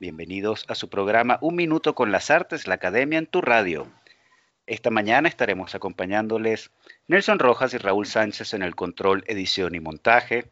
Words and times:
Bienvenidos 0.00 0.64
a 0.68 0.74
su 0.74 0.88
programa 0.88 1.38
Un 1.40 1.54
Minuto 1.54 1.94
con 1.94 2.10
las 2.10 2.28
Artes, 2.28 2.66
la 2.66 2.74
Academia 2.74 3.16
en 3.16 3.28
tu 3.28 3.40
radio. 3.40 3.86
Esta 4.66 4.90
mañana 4.90 5.28
estaremos 5.28 5.76
acompañándoles 5.76 6.72
Nelson 7.06 7.38
Rojas 7.38 7.74
y 7.74 7.78
Raúl 7.78 8.04
Sánchez 8.04 8.54
en 8.54 8.62
el 8.62 8.74
control, 8.74 9.22
edición 9.28 9.76
y 9.76 9.80
montaje, 9.80 10.50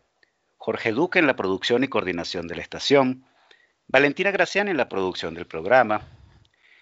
Jorge 0.59 0.93
Duque 0.93 1.19
en 1.19 1.27
la 1.27 1.35
producción 1.35 1.83
y 1.83 1.89
coordinación 1.89 2.47
de 2.47 2.55
la 2.55 2.63
estación, 2.63 3.27
Valentina 3.89 4.31
Gracián 4.31 4.69
en 4.69 4.77
la 4.77 4.89
producción 4.89 5.35
del 5.35 5.47
programa, 5.47 6.03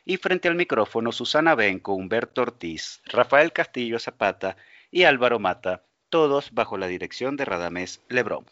y 0.05 0.19
frente 0.19 0.49
al 0.49 0.55
micrófono 0.55 1.13
Susana 1.13 1.55
Benco, 1.55 1.95
Humberto 1.95 2.43
Ortiz, 2.43 3.01
Rafael 3.07 3.55
Castillo 3.55 3.99
Zapata 3.99 4.59
y 4.91 5.05
Álvaro 5.05 5.39
Mata, 5.39 5.85
todos 6.11 6.53
bajo 6.53 6.77
la 6.77 6.89
dirección 6.89 7.39
de 7.39 7.47
Radamés 7.47 8.03
Lebrón. 8.11 8.45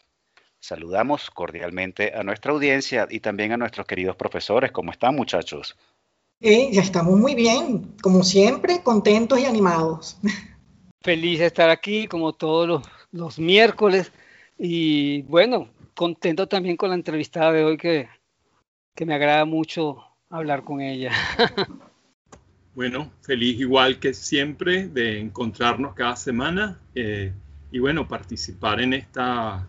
Saludamos 0.59 1.29
cordialmente 1.31 2.13
a 2.13 2.23
nuestra 2.23 2.51
audiencia 2.51 3.07
y 3.09 3.19
también 3.21 3.51
a 3.51 3.57
nuestros 3.57 3.87
queridos 3.87 4.15
profesores. 4.15 4.71
¿Cómo 4.71 4.91
están 4.91 5.15
muchachos? 5.15 5.77
Eh, 6.41 6.69
ya 6.71 6.81
estamos 6.81 7.17
muy 7.17 7.35
bien, 7.35 7.95
como 8.01 8.23
siempre, 8.23 8.81
contentos 8.83 9.39
y 9.39 9.45
animados. 9.45 10.17
Feliz 11.01 11.39
de 11.39 11.45
estar 11.45 11.69
aquí 11.69 12.07
como 12.07 12.33
todos 12.33 12.67
los, 12.67 12.83
los 13.11 13.39
miércoles 13.39 14.11
y 14.57 15.21
bueno, 15.23 15.69
contento 15.95 16.47
también 16.47 16.77
con 16.77 16.89
la 16.89 16.95
entrevistada 16.95 17.53
de 17.53 17.63
hoy 17.63 17.77
que, 17.77 18.09
que 18.95 19.05
me 19.05 19.15
agrada 19.15 19.45
mucho 19.45 20.03
hablar 20.29 20.63
con 20.63 20.81
ella. 20.81 21.11
Bueno, 22.75 23.11
feliz 23.23 23.59
igual 23.59 23.99
que 23.99 24.13
siempre 24.13 24.87
de 24.87 25.19
encontrarnos 25.19 25.95
cada 25.95 26.15
semana 26.15 26.79
eh, 26.95 27.33
y 27.73 27.79
bueno, 27.79 28.07
participar 28.07 28.79
en 28.79 28.93
esta 28.93 29.67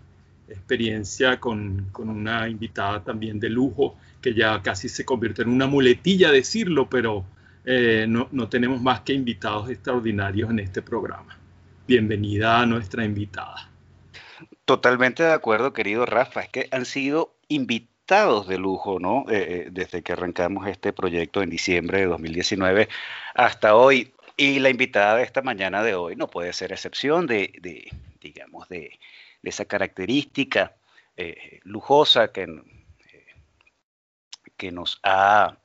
experiencia 0.50 1.38
con, 1.40 1.88
con, 1.92 2.08
una 2.08 2.48
invitada 2.48 3.02
también 3.02 3.40
de 3.40 3.48
lujo, 3.48 3.96
que 4.20 4.34
ya 4.34 4.60
casi 4.62 4.88
se 4.88 5.04
convierte 5.04 5.42
en 5.42 5.48
una 5.48 5.66
muletilla 5.66 6.30
decirlo, 6.30 6.88
pero 6.88 7.24
eh, 7.64 8.06
no, 8.08 8.28
no 8.32 8.48
tenemos 8.48 8.80
más 8.80 9.00
que 9.00 9.12
invitados 9.12 9.70
extraordinarios 9.70 10.50
en 10.50 10.58
este 10.58 10.82
programa. 10.82 11.38
Bienvenida 11.86 12.60
a 12.60 12.66
nuestra 12.66 13.04
invitada. 13.04 13.70
Totalmente 14.64 15.22
de 15.22 15.32
acuerdo, 15.32 15.72
querido 15.72 16.06
Rafa, 16.06 16.42
es 16.42 16.48
que 16.48 16.68
han 16.70 16.84
sido 16.84 17.34
invitados 17.48 18.46
de 18.46 18.58
lujo, 18.58 18.98
¿no? 18.98 19.24
Eh, 19.28 19.68
desde 19.70 20.02
que 20.02 20.12
arrancamos 20.12 20.66
este 20.68 20.92
proyecto 20.92 21.42
en 21.42 21.50
diciembre 21.50 21.98
de 21.98 22.06
2019 22.06 22.88
hasta 23.34 23.74
hoy. 23.74 24.12
Y 24.36 24.58
la 24.58 24.70
invitada 24.70 25.16
de 25.16 25.24
esta 25.24 25.42
mañana 25.42 25.82
de 25.82 25.94
hoy 25.94 26.16
no 26.16 26.28
puede 26.28 26.52
ser 26.52 26.72
excepción 26.72 27.26
de, 27.26 27.52
de 27.60 27.90
digamos, 28.20 28.68
de, 28.68 28.98
esa 29.42 29.64
característica 29.64 30.77
eh, 31.16 31.60
lujosa 31.64 32.33
que, 32.33 32.42
eh, 32.42 33.27
que 34.56 34.72
nos 34.72 35.00
ha, 35.02 35.58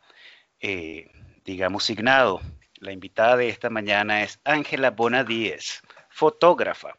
eh, 0.59 1.11
digamos, 1.43 1.83
signado. 1.83 2.41
La 2.79 2.91
invitada 2.91 3.37
de 3.37 3.49
esta 3.49 3.69
mañana 3.69 4.23
es 4.23 4.39
Ángela 4.43 4.91
Bonadíez, 4.91 5.81
fotógrafa. 6.09 6.97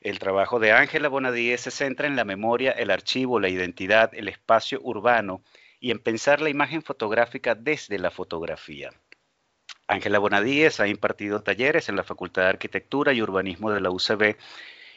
El 0.00 0.18
trabajo 0.18 0.58
de 0.58 0.72
Ángela 0.72 1.08
Bonadíez 1.08 1.62
se 1.62 1.70
centra 1.70 2.06
en 2.06 2.16
la 2.16 2.24
memoria, 2.24 2.72
el 2.72 2.90
archivo, 2.90 3.40
la 3.40 3.48
identidad, 3.48 4.10
el 4.12 4.28
espacio 4.28 4.80
urbano 4.82 5.42
y 5.80 5.90
en 5.90 5.98
pensar 5.98 6.40
la 6.40 6.50
imagen 6.50 6.82
fotográfica 6.82 7.54
desde 7.54 7.98
la 7.98 8.10
fotografía. 8.10 8.90
Ángela 9.86 10.18
Bonadíez 10.18 10.80
ha 10.80 10.88
impartido 10.88 11.42
talleres 11.42 11.88
en 11.88 11.96
la 11.96 12.04
Facultad 12.04 12.42
de 12.42 12.48
Arquitectura 12.48 13.12
y 13.12 13.22
Urbanismo 13.22 13.70
de 13.70 13.80
la 13.80 13.90
UCB 13.90 14.36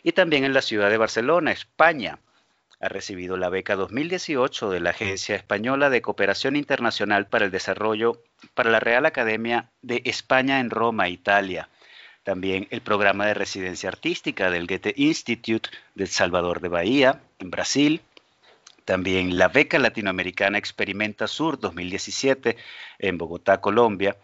y 0.04 0.12
también 0.12 0.44
en 0.44 0.54
la 0.54 0.62
ciudad 0.62 0.90
de 0.90 0.98
Barcelona, 0.98 1.52
España. 1.52 2.20
Ha 2.80 2.90
recibido 2.90 3.38
la 3.38 3.50
beca 3.50 3.76
2018 3.76 4.70
de 4.70 4.80
la 4.80 4.92
Agencia 4.92 5.36
Española 5.36 5.90
de 5.90 6.02
Cooperación 6.02 6.56
Internacional 6.56 7.28
para 7.28 7.46
el 7.46 7.52
Desarrollo 7.52 8.22
para 8.54 8.70
la 8.70 8.80
Real 8.80 9.06
Academia 9.06 9.72
de 9.82 10.02
España 10.06 10.60
en 10.60 10.70
Roma, 10.70 11.10
Italia. 11.10 11.70
También 12.24 12.68
el 12.70 12.82
programa 12.82 13.26
de 13.26 13.34
residencia 13.34 13.90
artística 13.90 14.52
del 14.52 14.68
Goethe 14.68 14.94
Institute 14.96 15.70
de 15.96 16.06
Salvador 16.06 16.62
de 16.62 16.68
Bahía, 16.68 17.22
en 17.40 17.50
Brasil. 17.50 18.02
También 18.86 19.38
la 19.38 19.48
beca 19.48 19.80
latinoamericana 19.80 20.58
Experimenta 20.58 21.28
Sur 21.28 21.60
2017 21.60 22.58
en 23.00 23.18
Bogotá, 23.18 23.60
Colombia 23.60 24.18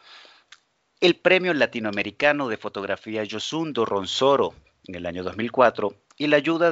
el 1.04 1.18
Premio 1.18 1.54
Latinoamericano 1.54 2.48
de 2.48 2.56
Fotografía 2.56 3.26
Yosundo 3.26 3.84
Ronsoro 3.84 4.54
en 4.86 4.96
el 4.96 5.06
año 5.06 5.24
2004 5.24 5.94
y 6.18 6.28
la 6.28 6.38
ayuda 6.38 6.72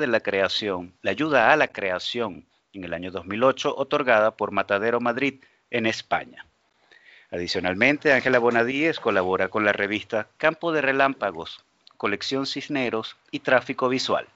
la 1.02 1.12
ayuda 1.12 1.52
a 1.52 1.56
la 1.56 1.68
creación 1.68 2.46
en 2.74 2.84
el 2.84 2.94
año 2.94 3.12
2008 3.12 3.76
otorgada 3.76 4.32
por 4.32 4.52
Matadero 4.52 5.00
Madrid 5.00 5.42
en 5.70 5.86
España. 5.86 6.46
Adicionalmente, 7.32 8.12
Ángela 8.12 8.40
Bonadíez 8.40 9.00
colabora 9.00 9.48
con 9.48 9.64
la 9.64 9.72
revista 9.72 10.28
Campo 10.38 10.72
de 10.74 10.82
Relámpagos, 10.82 11.64
Colección 11.98 12.46
Cisneros 12.46 13.16
y 13.32 13.40
Tráfico 13.40 13.88
Visual. 13.88 14.28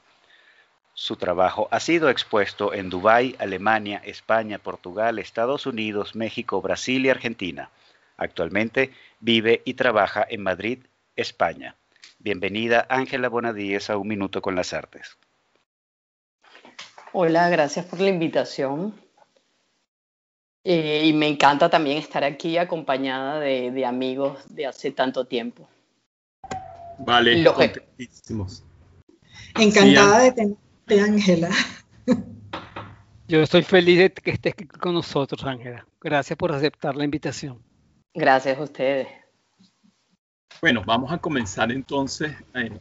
Su 0.93 1.17
trabajo 1.17 1.67
ha 1.71 1.81
sido 1.81 2.09
expuesto 2.09 2.73
en 2.73 2.89
Dubái, 2.89 3.35
Alemania, 3.37 4.01
España, 4.05 4.59
Portugal, 4.59 5.19
Estados 5.19 5.65
Unidos, 5.65 6.15
México, 6.15 6.61
Brasil 6.61 7.05
y 7.05 7.09
Argentina. 7.09 7.69
Actualmente 8.15 8.93
vive 9.19 9.61
y 9.65 9.73
trabaja 9.73 10.25
en 10.29 10.41
Madrid, 10.41 10.79
España. 11.17 11.75
Bienvenida 12.25 12.87
Ángela 12.89 13.29
Bonadíez 13.29 13.91
a 13.91 13.97
Un 13.97 14.07
Minuto 14.07 14.41
con 14.41 14.55
las 14.55 14.73
Artes. 14.73 15.15
Hola, 17.13 17.49
gracias 17.49 17.85
por 17.85 17.99
la 18.01 18.09
invitación. 18.09 18.95
Eh, 20.63 21.03
y 21.05 21.13
me 21.13 21.27
encanta 21.27 21.69
también 21.69 21.99
estar 21.99 22.23
aquí 22.23 22.57
acompañada 22.57 23.39
de, 23.39 23.69
de 23.69 23.85
amigos 23.85 24.39
de 24.49 24.65
hace 24.65 24.89
tanto 24.89 25.27
tiempo. 25.27 25.69
Vale, 26.97 27.43
Lo 27.43 27.55
que- 27.55 27.71
contentísimos. 27.73 28.63
Encantada 29.59 30.21
de 30.21 30.31
tenerte, 30.31 31.01
Ángela. 31.01 31.49
Yo 33.27 33.41
estoy 33.41 33.61
feliz 33.61 33.99
de 33.99 34.09
que 34.11 34.31
estés 34.31 34.53
aquí 34.53 34.65
con 34.65 34.95
nosotros, 34.95 35.43
Ángela. 35.43 35.85
Gracias 36.01 36.35
por 36.35 36.51
aceptar 36.51 36.95
la 36.95 37.03
invitación. 37.03 37.61
Gracias 38.15 38.57
a 38.57 38.63
ustedes. 38.63 39.07
Bueno, 40.61 40.83
vamos 40.85 41.11
a 41.11 41.17
comenzar 41.17 41.71
entonces 41.71 42.33
eh, 42.53 42.79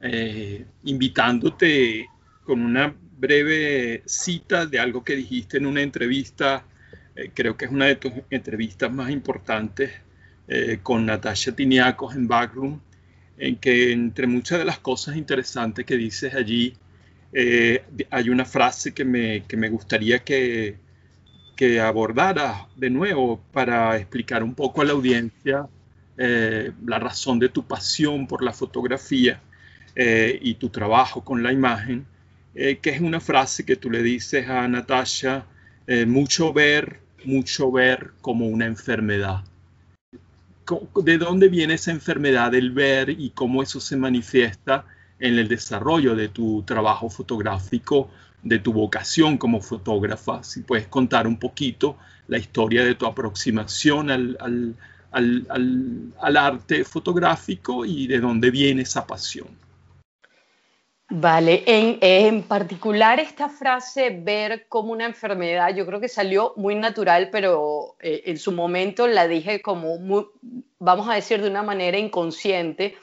eh, 0.00 0.66
invitándote 0.84 2.06
con 2.44 2.60
una 2.60 2.94
breve 3.18 4.02
cita 4.06 4.66
de 4.66 4.78
algo 4.78 5.02
que 5.02 5.16
dijiste 5.16 5.56
en 5.56 5.66
una 5.66 5.80
entrevista, 5.82 6.64
eh, 7.16 7.30
creo 7.34 7.56
que 7.56 7.64
es 7.64 7.70
una 7.70 7.86
de 7.86 7.96
tus 7.96 8.12
entrevistas 8.30 8.92
más 8.92 9.10
importantes 9.10 9.92
eh, 10.48 10.80
con 10.82 11.06
Natasha 11.06 11.52
Tiniacos 11.52 12.14
en 12.14 12.28
Backroom, 12.28 12.80
en 13.38 13.56
que 13.56 13.92
entre 13.92 14.26
muchas 14.26 14.58
de 14.58 14.64
las 14.64 14.78
cosas 14.78 15.16
interesantes 15.16 15.84
que 15.86 15.96
dices 15.96 16.34
allí, 16.34 16.76
eh, 17.32 17.82
hay 18.10 18.28
una 18.28 18.44
frase 18.44 18.92
que 18.92 19.04
me, 19.04 19.42
que 19.44 19.56
me 19.56 19.68
gustaría 19.70 20.20
que, 20.20 20.76
que 21.56 21.80
abordaras 21.80 22.66
de 22.76 22.90
nuevo 22.90 23.40
para 23.52 23.96
explicar 23.96 24.42
un 24.42 24.54
poco 24.54 24.82
a 24.82 24.84
la 24.84 24.92
audiencia 24.92 25.66
eh, 26.16 26.72
la 26.86 26.98
razón 26.98 27.38
de 27.38 27.48
tu 27.48 27.64
pasión 27.66 28.26
por 28.26 28.42
la 28.42 28.52
fotografía 28.52 29.40
eh, 29.96 30.38
y 30.42 30.54
tu 30.54 30.68
trabajo 30.68 31.24
con 31.24 31.42
la 31.42 31.52
imagen, 31.52 32.06
eh, 32.54 32.78
que 32.78 32.90
es 32.90 33.00
una 33.00 33.20
frase 33.20 33.64
que 33.64 33.76
tú 33.76 33.90
le 33.90 34.02
dices 34.02 34.48
a 34.48 34.66
Natasha, 34.68 35.46
mucho 36.06 36.52
ver, 36.54 37.00
mucho 37.26 37.70
ver 37.70 38.12
como 38.22 38.46
una 38.46 38.64
enfermedad. 38.64 39.44
¿De 41.02 41.18
dónde 41.18 41.48
viene 41.48 41.74
esa 41.74 41.90
enfermedad 41.90 42.50
del 42.52 42.70
ver 42.70 43.10
y 43.10 43.30
cómo 43.30 43.62
eso 43.62 43.80
se 43.80 43.96
manifiesta 43.98 44.86
en 45.18 45.38
el 45.38 45.46
desarrollo 45.46 46.16
de 46.16 46.28
tu 46.28 46.62
trabajo 46.62 47.10
fotográfico, 47.10 48.10
de 48.42 48.58
tu 48.60 48.72
vocación 48.72 49.36
como 49.36 49.60
fotógrafa? 49.60 50.42
Si 50.42 50.62
puedes 50.62 50.86
contar 50.86 51.26
un 51.26 51.38
poquito 51.38 51.98
la 52.28 52.38
historia 52.38 52.82
de 52.82 52.94
tu 52.94 53.04
aproximación 53.04 54.10
al- 54.10 54.74
al- 55.14 55.46
al- 55.48 56.12
al 56.20 56.36
arte 56.36 56.84
fotográfico 56.84 57.84
y 57.84 58.06
de 58.06 58.20
dónde 58.20 58.50
viene 58.50 58.82
esa 58.82 59.06
pasión. 59.06 59.48
Vale, 61.10 61.62
en, 61.66 62.42
particular 62.42 63.20
esta 63.20 63.48
frase, 63.48 64.10
ver 64.10 64.66
como 64.68 64.90
una 64.90 65.04
enfermedad, 65.04 65.74
yo 65.74 65.84
creo 65.84 66.00
que 66.00 66.08
salió 66.08 66.54
muy 66.56 66.74
natural, 66.74 67.28
pero 67.30 67.96
eh, 68.00 68.22
en 68.26 68.38
su 68.38 68.52
momento 68.52 69.06
la 69.06 69.28
dije 69.28 69.60
como, 69.60 69.98
muy, 69.98 70.26
vamos 70.78 71.08
a 71.08 71.14
decir, 71.14 71.42
de 71.42 71.48
una 71.50 71.62
manera 71.62 71.98
inconsciente, 71.98 72.96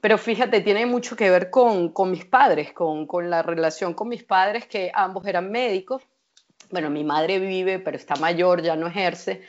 pero 0.00 0.18
fíjate, 0.18 0.60
tiene 0.60 0.86
mucho 0.86 1.16
que 1.16 1.30
ver 1.30 1.48
con, 1.48 1.90
con 1.90 2.10
mis 2.10 2.24
padres, 2.24 2.72
con, 2.72 3.06
con, 3.06 3.30
la 3.30 3.42
relación 3.42 3.94
con 3.94 4.08
mis 4.08 4.24
padres, 4.24 4.66
que 4.66 4.90
ambos 4.92 5.24
eran 5.26 5.50
médicos. 5.50 6.02
Bueno, 6.70 6.90
mi 6.90 7.04
madre 7.04 7.38
vive, 7.38 7.78
pero 7.78 7.96
está 7.96 8.16
mayor, 8.16 8.60
ya 8.60 8.74
no 8.74 8.88
ejerce. 8.88 9.42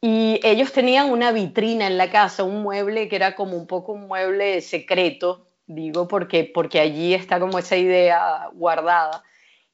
Y 0.00 0.40
ellos 0.42 0.72
tenían 0.72 1.10
una 1.10 1.32
vitrina 1.32 1.86
en 1.86 1.96
la 1.96 2.10
casa, 2.10 2.44
un 2.44 2.62
mueble 2.62 3.08
que 3.08 3.16
era 3.16 3.34
como 3.34 3.56
un 3.56 3.66
poco 3.66 3.92
un 3.92 4.06
mueble 4.06 4.60
secreto, 4.60 5.46
digo 5.66 6.06
porque, 6.06 6.44
porque 6.44 6.80
allí 6.80 7.14
está 7.14 7.40
como 7.40 7.58
esa 7.58 7.76
idea 7.76 8.50
guardada. 8.52 9.22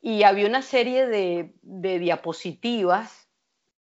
Y 0.00 0.22
había 0.22 0.46
una 0.46 0.62
serie 0.62 1.06
de, 1.06 1.52
diapositivas 1.62 3.28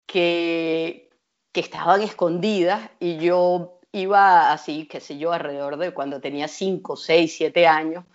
que, 0.05 1.09
que 1.51 1.59
estaban 1.59 2.01
escondidas 2.01 2.89
y 2.99 3.17
yo 3.17 3.79
iba 3.91 4.51
así, 4.51 4.87
qué 4.87 4.99
sé 4.99 5.17
yo, 5.17 5.31
alrededor 5.31 5.77
de 5.77 5.93
cuando 5.93 6.21
tenía 6.21 6.47
5, 6.47 6.95
6, 6.95 7.35
7 7.37 7.67
años, 7.67 8.05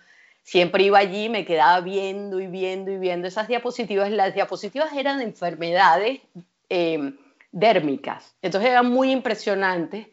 siempre 0.43 0.83
iba 0.83 0.99
allí, 0.99 1.29
me 1.29 1.45
quedaba 1.45 1.81
viendo 1.81 2.39
y 2.39 2.47
viendo 2.47 2.91
y 2.91 2.97
viendo 2.97 3.27
esas 3.27 3.47
diapositivas. 3.47 4.11
Las 4.11 4.33
diapositivas 4.33 4.93
eran 4.93 5.19
de 5.19 5.25
enfermedades 5.25 6.21
eh, 6.69 7.13
dérmicas, 7.51 8.35
entonces 8.41 8.69
eran 8.69 8.89
muy 8.89 9.11
impresionantes 9.11 10.07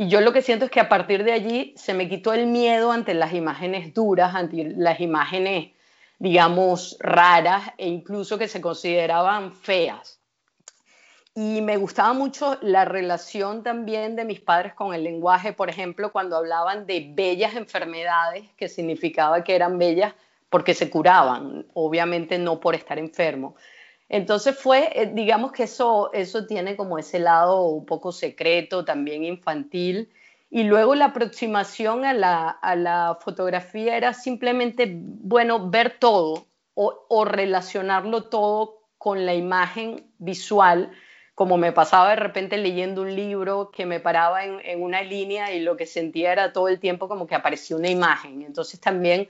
y 0.00 0.08
yo 0.08 0.22
lo 0.22 0.32
que 0.32 0.40
siento 0.40 0.64
es 0.64 0.70
que 0.70 0.80
a 0.80 0.88
partir 0.88 1.24
de 1.24 1.32
allí 1.32 1.74
se 1.76 1.92
me 1.92 2.08
quitó 2.08 2.32
el 2.32 2.46
miedo 2.46 2.90
ante 2.90 3.12
las 3.12 3.34
imágenes 3.34 3.92
duras, 3.92 4.34
ante 4.34 4.72
las 4.76 4.98
imágenes, 4.98 5.72
digamos, 6.18 6.96
raras 7.00 7.70
e 7.76 7.86
incluso 7.86 8.38
que 8.38 8.48
se 8.48 8.62
consideraban 8.62 9.52
feas. 9.52 10.18
Y 11.34 11.60
me 11.60 11.76
gustaba 11.76 12.14
mucho 12.14 12.56
la 12.62 12.86
relación 12.86 13.62
también 13.62 14.16
de 14.16 14.24
mis 14.24 14.40
padres 14.40 14.72
con 14.72 14.94
el 14.94 15.04
lenguaje, 15.04 15.52
por 15.52 15.68
ejemplo, 15.68 16.12
cuando 16.12 16.38
hablaban 16.38 16.86
de 16.86 17.12
bellas 17.12 17.54
enfermedades, 17.54 18.48
que 18.56 18.70
significaba 18.70 19.44
que 19.44 19.54
eran 19.54 19.76
bellas 19.78 20.14
porque 20.48 20.72
se 20.72 20.88
curaban, 20.88 21.66
obviamente 21.74 22.38
no 22.38 22.58
por 22.58 22.74
estar 22.74 22.98
enfermo. 22.98 23.54
Entonces 24.10 24.58
fue, 24.58 24.90
eh, 24.92 25.10
digamos 25.14 25.52
que 25.52 25.62
eso, 25.62 26.10
eso 26.12 26.44
tiene 26.44 26.76
como 26.76 26.98
ese 26.98 27.20
lado 27.20 27.62
un 27.62 27.86
poco 27.86 28.10
secreto, 28.10 28.84
también 28.84 29.24
infantil. 29.24 30.10
Y 30.50 30.64
luego 30.64 30.96
la 30.96 31.06
aproximación 31.06 32.04
a 32.04 32.12
la, 32.12 32.48
a 32.48 32.74
la 32.74 33.18
fotografía 33.20 33.96
era 33.96 34.12
simplemente, 34.12 34.90
bueno, 34.92 35.70
ver 35.70 35.96
todo 36.00 36.48
o, 36.74 37.24
relacionarlo 37.24 38.24
todo 38.24 38.80
con 38.98 39.26
la 39.26 39.34
imagen 39.34 40.10
visual, 40.18 40.90
como 41.36 41.56
me 41.56 41.70
pasaba 41.70 42.10
de 42.10 42.16
repente 42.16 42.56
leyendo 42.56 43.02
un 43.02 43.14
libro 43.14 43.70
que 43.70 43.86
me 43.86 44.00
paraba 44.00 44.44
en 44.44 44.82
una 44.82 45.02
línea 45.02 45.52
y 45.52 45.60
lo 45.60 45.76
que 45.76 45.86
sentía 45.86 46.32
era 46.32 46.52
todo 46.52 46.68
el 46.68 46.80
tiempo 46.80 47.06
como 47.06 47.26
que 47.28 47.36
aparecía 47.36 47.76
una 47.76 47.90
imagen. 47.90 48.42
Entonces 48.42 48.80
también 48.80 49.28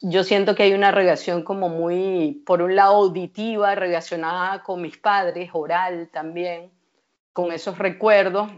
yo 0.00 0.24
siento 0.24 0.54
que 0.54 0.64
hay 0.64 0.72
una 0.72 0.90
relación 0.90 1.42
como 1.42 1.68
muy, 1.68 2.42
por 2.46 2.62
un 2.62 2.76
lado, 2.76 2.96
auditiva, 2.96 3.74
relacionada 3.74 4.62
con 4.62 4.82
mis 4.82 4.96
padres, 4.98 5.50
oral 5.52 6.08
también, 6.12 6.70
con 7.32 7.52
esos 7.52 7.78
recuerdos, 7.78 8.50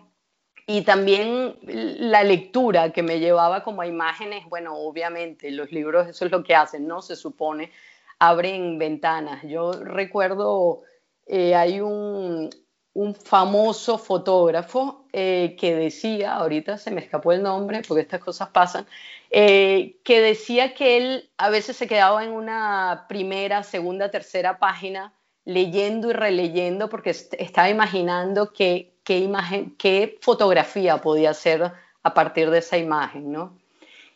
y 0.67 0.82
también 0.82 1.56
la 1.62 2.22
lectura 2.22 2.93
que 2.93 3.02
me 3.02 3.19
llevaba 3.19 3.64
como 3.64 3.82
a 3.82 3.87
imágenes, 3.87 4.49
bueno, 4.49 4.76
obviamente, 4.76 5.50
los 5.50 5.72
libros 5.72 6.06
eso 6.06 6.25
es 6.25 6.31
lo 6.31 6.44
que 6.44 6.55
hacen, 6.55 6.87
¿no? 6.87 7.02
Se 7.02 7.17
supone, 7.17 7.73
abren 8.19 8.78
ventanas. 8.78 9.43
Yo 9.43 9.73
recuerdo, 9.73 10.82
eh, 11.26 11.56
hay 11.56 11.81
un, 11.81 12.50
un 12.93 13.14
famoso 13.14 13.99
fotógrafo 13.99 15.00
eh, 15.12 15.56
que 15.58 15.74
decía, 15.74 16.34
ahorita 16.34 16.78
se 16.78 16.90
me 16.90 17.00
escapó 17.00 17.32
el 17.32 17.42
nombre 17.42 17.82
porque 17.86 18.02
estas 18.02 18.20
cosas 18.20 18.48
pasan, 18.48 18.86
eh, 19.30 19.96
que 20.04 20.20
decía 20.20 20.74
que 20.74 20.96
él 20.96 21.30
a 21.36 21.50
veces 21.50 21.76
se 21.76 21.86
quedaba 21.86 22.24
en 22.24 22.30
una 22.30 23.06
primera, 23.08 23.62
segunda, 23.62 24.10
tercera 24.10 24.58
página 24.58 25.12
leyendo 25.44 26.10
y 26.10 26.12
releyendo 26.12 26.88
porque 26.88 27.10
estaba 27.10 27.68
imaginando 27.70 28.52
qué, 28.52 28.92
qué, 29.04 29.18
imagen, 29.18 29.74
qué 29.76 30.18
fotografía 30.20 30.98
podía 30.98 31.30
hacer 31.30 31.72
a 32.02 32.14
partir 32.14 32.50
de 32.50 32.58
esa 32.58 32.78
imagen, 32.78 33.32
¿no? 33.32 33.58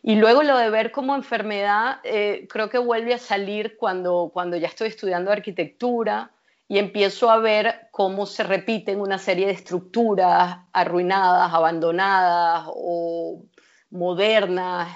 Y 0.07 0.15
luego 0.17 0.43
lo 0.43 0.55
de 0.57 0.69
ver 0.69 0.91
como 0.91 1.15
enfermedad, 1.15 1.99
eh, 2.03 2.47
creo 2.47 2.69
que 2.69 2.77
vuelve 2.77 3.15
a 3.15 3.17
salir 3.17 3.75
cuando, 3.75 4.29
cuando 4.31 4.55
ya 4.55 4.67
estoy 4.67 4.89
estudiando 4.89 5.31
arquitectura, 5.31 6.29
y 6.67 6.79
empiezo 6.79 7.29
a 7.29 7.37
ver 7.37 7.89
cómo 7.91 8.25
se 8.25 8.43
repiten 8.43 8.99
una 8.99 9.19
serie 9.19 9.45
de 9.45 9.53
estructuras 9.53 10.59
arruinadas, 10.73 11.53
abandonadas 11.53 12.65
o 12.67 13.43
modernas, 13.91 14.89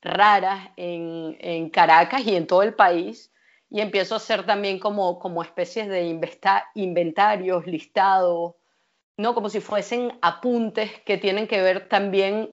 raras 0.00 0.70
en, 0.76 1.70
Caracas 1.70 2.26
y 2.26 2.34
en 2.34 2.46
todo 2.46 2.62
el 2.62 2.74
país. 2.74 3.32
Y 3.68 3.80
empiezo 3.80 4.14
a 4.14 4.18
hacer 4.18 4.44
también 4.44 4.78
como, 4.78 5.18
como 5.18 5.42
especies 5.42 5.88
de 5.88 6.04
inventarios, 6.74 7.66
listados, 7.66 8.54
¿no? 9.16 9.34
como 9.34 9.48
si 9.48 9.60
fuesen 9.60 10.18
apuntes 10.22 11.00
que 11.02 11.18
tienen 11.18 11.46
que 11.46 11.62
ver 11.62 11.88
también 11.88 12.50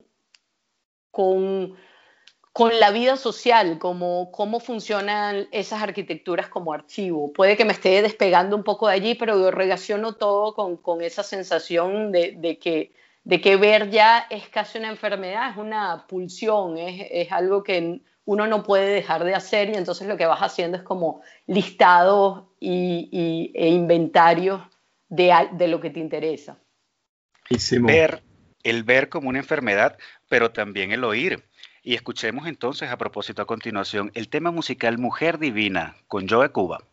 con 1.12 1.76
con 2.52 2.80
la 2.80 2.92
vida 2.92 3.16
social, 3.16 3.78
como 3.80 4.32
cómo 4.32 4.60
funcionan 4.60 5.48
esas 5.52 5.82
arquitecturas 5.82 6.50
como 6.50 6.74
archivo. 6.74 7.32
Puede 7.32 7.56
que 7.56 7.66
me 7.66 7.74
esté 7.74 8.02
despegando 8.02 8.56
un 8.56 8.64
poco 8.64 8.88
de 8.88 8.96
allí, 8.96 9.16
pero 9.16 9.40
yo 9.40 9.52
relaciono 9.52 10.14
todo 10.14 10.54
con, 10.56 10.78
con 10.78 11.02
esa 11.02 11.24
sensación 11.24 12.12
de, 12.12 12.36
de, 12.38 12.58
que, 12.58 12.92
de 13.24 13.40
que 13.40 13.56
ver 13.56 13.90
ya 13.92 14.26
es 14.30 14.50
casi 14.50 14.80
una 14.80 14.90
enfermedad, 14.90 15.52
es 15.52 15.58
una 15.58 16.08
pulsión, 16.08 16.78
es, 16.78 17.08
es, 17.12 17.32
algo 17.32 17.64
que 17.64 18.02
uno 18.26 18.48
no 18.48 18.64
puede 18.64 18.94
dejar 18.94 19.24
de 19.24 19.36
hacer 19.36 19.70
y 19.70 19.76
entonces 19.76 20.08
lo 20.08 20.18
que 20.18 20.26
vas 20.26 20.42
haciendo 20.42 20.78
es 20.78 20.84
como 20.84 21.22
listados 21.46 22.46
y, 22.60 23.10
y, 23.12 23.52
e 23.56 23.70
inventarios 23.70 24.62
de, 25.08 25.34
de 25.54 25.68
lo 25.68 25.80
que 25.80 25.92
te 25.92 26.00
interesa. 26.00 26.58
Ver, 27.88 28.22
el 28.64 28.84
ver 28.84 29.10
como 29.10 29.30
una 29.30 29.40
enfermedad, 29.40 29.98
pero 30.28 30.52
también 30.52 30.92
el 30.92 31.04
oír 31.04 31.49
y 31.84 31.96
escuchemos 31.96 32.48
entonces 32.48 32.90
a 32.90 32.98
propósito 32.98 33.42
a 33.42 33.46
continuación 33.46 34.12
el 34.14 34.30
tema 34.30 34.52
musical 34.52 34.98
Mujer 34.98 35.40
Divina 35.40 35.96
con 36.08 36.28
Joe 36.28 36.50
Cuba. 36.50 36.84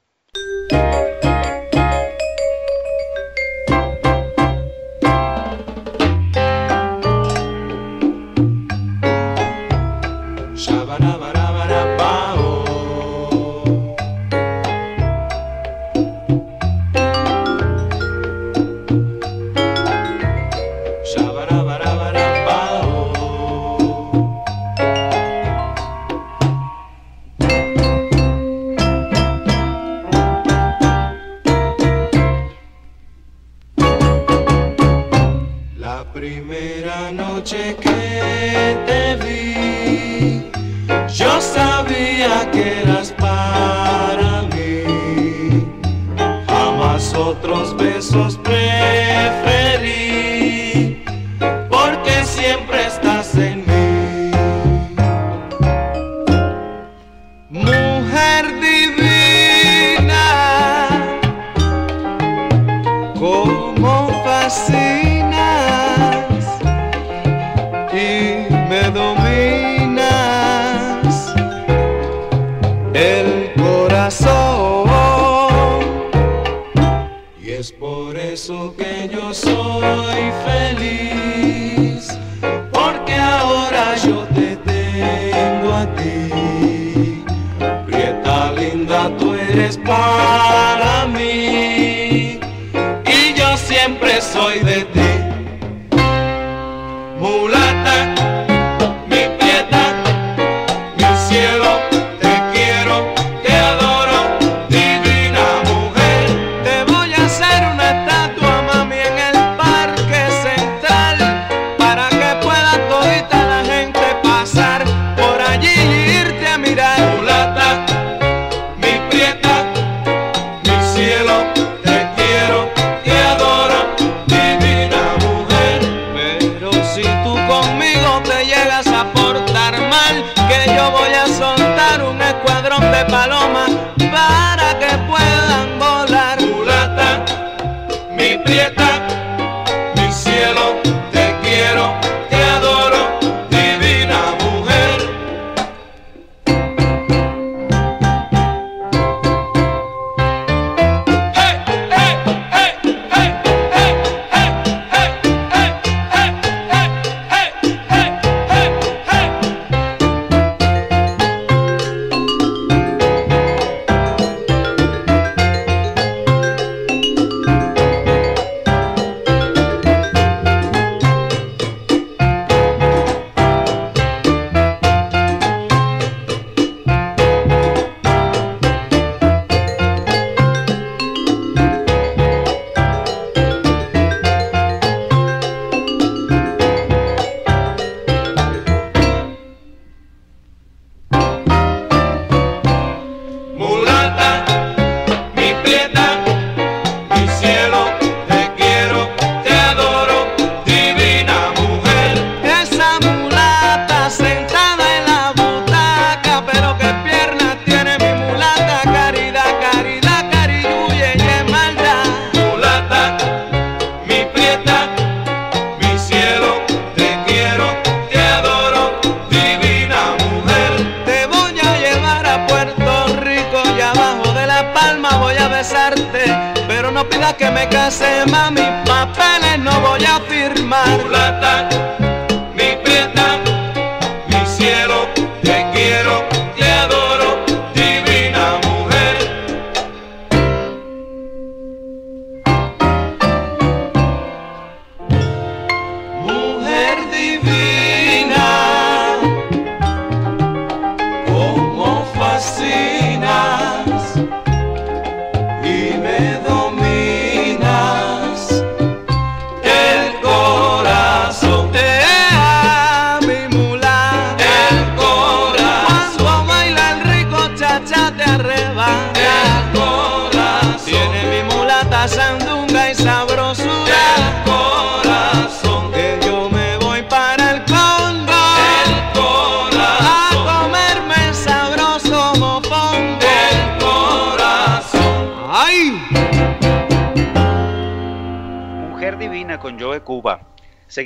que 227.37 227.51
me 227.51 227.69
case, 227.69 228.25
mami, 228.31 228.63
papeles 228.85 229.59
no 229.59 229.81
voy 229.81 230.05
a. 230.05 230.36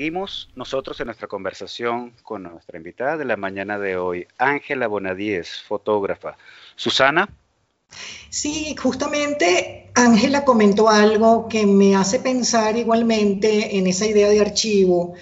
Seguimos 0.01 0.49
nosotros 0.57 0.99
en 1.01 1.09
nuestra 1.09 1.29
conversación 1.29 2.15
con 2.23 2.45
nuestra 2.45 2.79
invitada 2.79 3.19
de 3.19 3.27
la 3.27 3.37
mañana 3.37 3.79
de 3.79 3.99
hoy, 3.99 4.27
Ángela 4.39 4.87
Bonadíez, 4.87 5.61
fotógrafa. 5.69 6.39
Susana. 6.75 7.29
Sí, 8.31 8.75
justamente 8.81 9.91
Ángela 9.95 10.47
comentó 10.47 10.89
algo 10.89 11.49
que 11.49 11.67
me 11.67 11.97
hace 11.97 12.19
pensar 12.19 12.79
igualmente 12.79 13.77
en 13.77 13.87
esa 13.87 14.07
idea 14.07 14.31
de 14.31 14.41
archivo, 14.41 15.13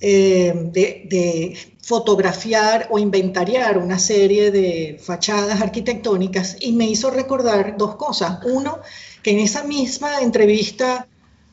eh, 0.00 0.54
de, 0.72 1.58
fotografiar 1.82 2.88
o 2.90 2.98
inventariar 2.98 3.76
una 3.76 3.98
serie 3.98 4.50
de 4.50 4.98
fachadas 4.98 5.60
arquitectónicas 5.60 6.56
y 6.58 6.72
me 6.72 6.86
hizo 6.86 7.10
recordar 7.10 7.76
dos 7.76 7.96
cosas. 7.96 8.38
Uno, 8.46 8.80
que 9.22 9.32
en 9.32 9.40
esa 9.40 9.62
misma 9.62 10.22
entrevista 10.22 11.06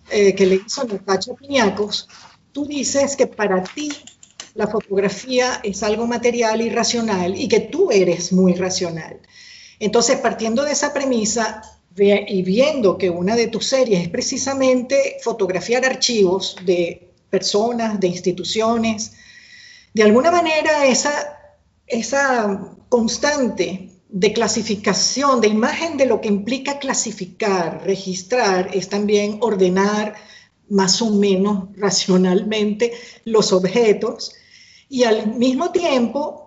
eh, 0.10 0.34
que 0.34 0.46
le 0.46 0.62
hizo 0.65 0.86
Natacha 0.86 1.34
Piñacos, 1.34 2.08
tú 2.54 2.66
dices 2.66 3.18
que 3.18 3.28
para 3.28 3.64
ti 3.64 3.90
la 4.56 4.68
fotografía 4.68 5.60
es 5.64 5.84
algo 5.84 6.08
material 6.08 6.62
y 6.62 6.70
racional 6.70 7.36
y 7.36 7.48
que 7.48 7.60
tú 7.60 7.92
eres 7.92 8.32
muy 8.32 8.54
racional. 8.54 9.20
Entonces, 9.80 10.18
partiendo 10.20 10.64
de 10.64 10.72
esa 10.72 10.94
premisa 10.94 11.62
y 11.98 12.42
viendo 12.44 12.98
que 12.98 13.10
una 13.10 13.36
de 13.36 13.48
tus 13.48 13.68
series 13.68 14.02
es 14.02 14.10
precisamente 14.10 15.18
fotografiar 15.22 15.86
archivos 15.86 16.56
de 16.66 17.10
personas, 17.30 18.00
de 18.00 18.08
instituciones, 18.08 19.14
de 19.94 20.04
alguna 20.04 20.32
manera 20.32 20.86
esa, 20.86 21.38
esa 21.88 22.76
constante 22.90 23.90
de 24.10 24.34
clasificación, 24.34 25.42
de 25.42 25.48
imagen 25.48 25.98
de 25.98 26.06
lo 26.06 26.22
que 26.22 26.28
implica 26.28 26.78
clasificar, 26.78 27.82
registrar, 27.84 28.70
es 28.74 28.88
también 28.90 29.40
ordenar, 29.42 30.16
más 30.74 31.01
o 31.01 31.12
menos 31.12 31.70
racionalmente 31.77 32.94
los 33.25 33.53
objetos 33.53 34.34
y 34.89 35.03
al 35.03 35.36
mismo 35.36 35.72
tiempo 35.72 36.46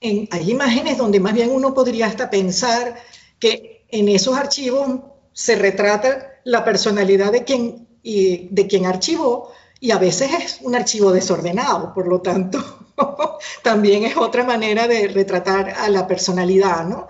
hay 0.00 0.50
imágenes 0.50 0.98
donde 0.98 1.20
más 1.20 1.32
bien 1.32 1.50
uno 1.50 1.74
podría 1.74 2.06
hasta 2.06 2.28
pensar 2.28 2.96
que 3.38 3.86
en 3.88 4.08
esos 4.08 4.36
archivos 4.36 5.00
se 5.32 5.56
retrata 5.56 6.40
la 6.44 6.64
personalidad 6.64 7.32
de 7.32 7.44
quien, 7.44 7.88
y, 8.02 8.48
de 8.50 8.66
quien 8.66 8.86
archivó 8.86 9.52
y 9.80 9.92
a 9.92 9.98
veces 9.98 10.30
es 10.32 10.58
un 10.62 10.74
archivo 10.74 11.12
desordenado, 11.12 11.94
por 11.94 12.08
lo 12.08 12.20
tanto 12.20 12.58
también 13.62 14.04
es 14.04 14.16
otra 14.16 14.42
manera 14.44 14.88
de 14.88 15.08
retratar 15.08 15.70
a 15.70 15.88
la 15.88 16.06
personalidad, 16.06 16.84
¿no? 16.84 17.06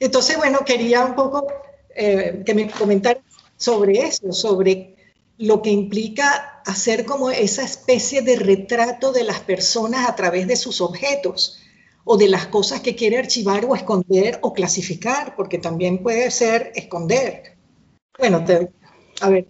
Entonces, 0.00 0.36
bueno, 0.36 0.64
quería 0.64 1.04
un 1.04 1.14
poco 1.14 1.46
eh, 1.94 2.42
que 2.44 2.54
me 2.54 2.68
comentaran 2.68 3.22
sobre 3.56 4.00
eso, 4.00 4.32
sobre 4.32 4.91
lo 5.42 5.60
que 5.60 5.70
implica 5.70 6.62
hacer 6.64 7.04
como 7.04 7.30
esa 7.30 7.64
especie 7.64 8.22
de 8.22 8.36
retrato 8.36 9.10
de 9.10 9.24
las 9.24 9.40
personas 9.40 10.08
a 10.08 10.14
través 10.14 10.46
de 10.46 10.54
sus 10.54 10.80
objetos 10.80 11.58
o 12.04 12.16
de 12.16 12.28
las 12.28 12.46
cosas 12.46 12.80
que 12.80 12.94
quiere 12.94 13.18
archivar 13.18 13.64
o 13.64 13.74
esconder 13.74 14.38
o 14.42 14.52
clasificar, 14.52 15.34
porque 15.34 15.58
también 15.58 16.00
puede 16.00 16.30
ser 16.30 16.70
esconder. 16.76 17.56
Bueno, 18.16 18.44
a 19.20 19.30
ver. 19.30 19.48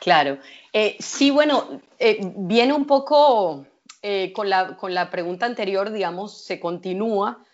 Claro. 0.00 0.38
Eh, 0.72 0.96
sí, 0.98 1.30
bueno, 1.30 1.80
eh, 2.00 2.18
viene 2.36 2.72
un 2.72 2.86
poco 2.86 3.64
eh, 4.02 4.32
con, 4.32 4.50
la, 4.50 4.76
con, 4.76 4.94
la, 4.94 5.10
pregunta 5.10 5.46
anterior, 5.46 5.92
digamos, 5.92 6.42
se 6.42 6.58
continúa, 6.58 7.44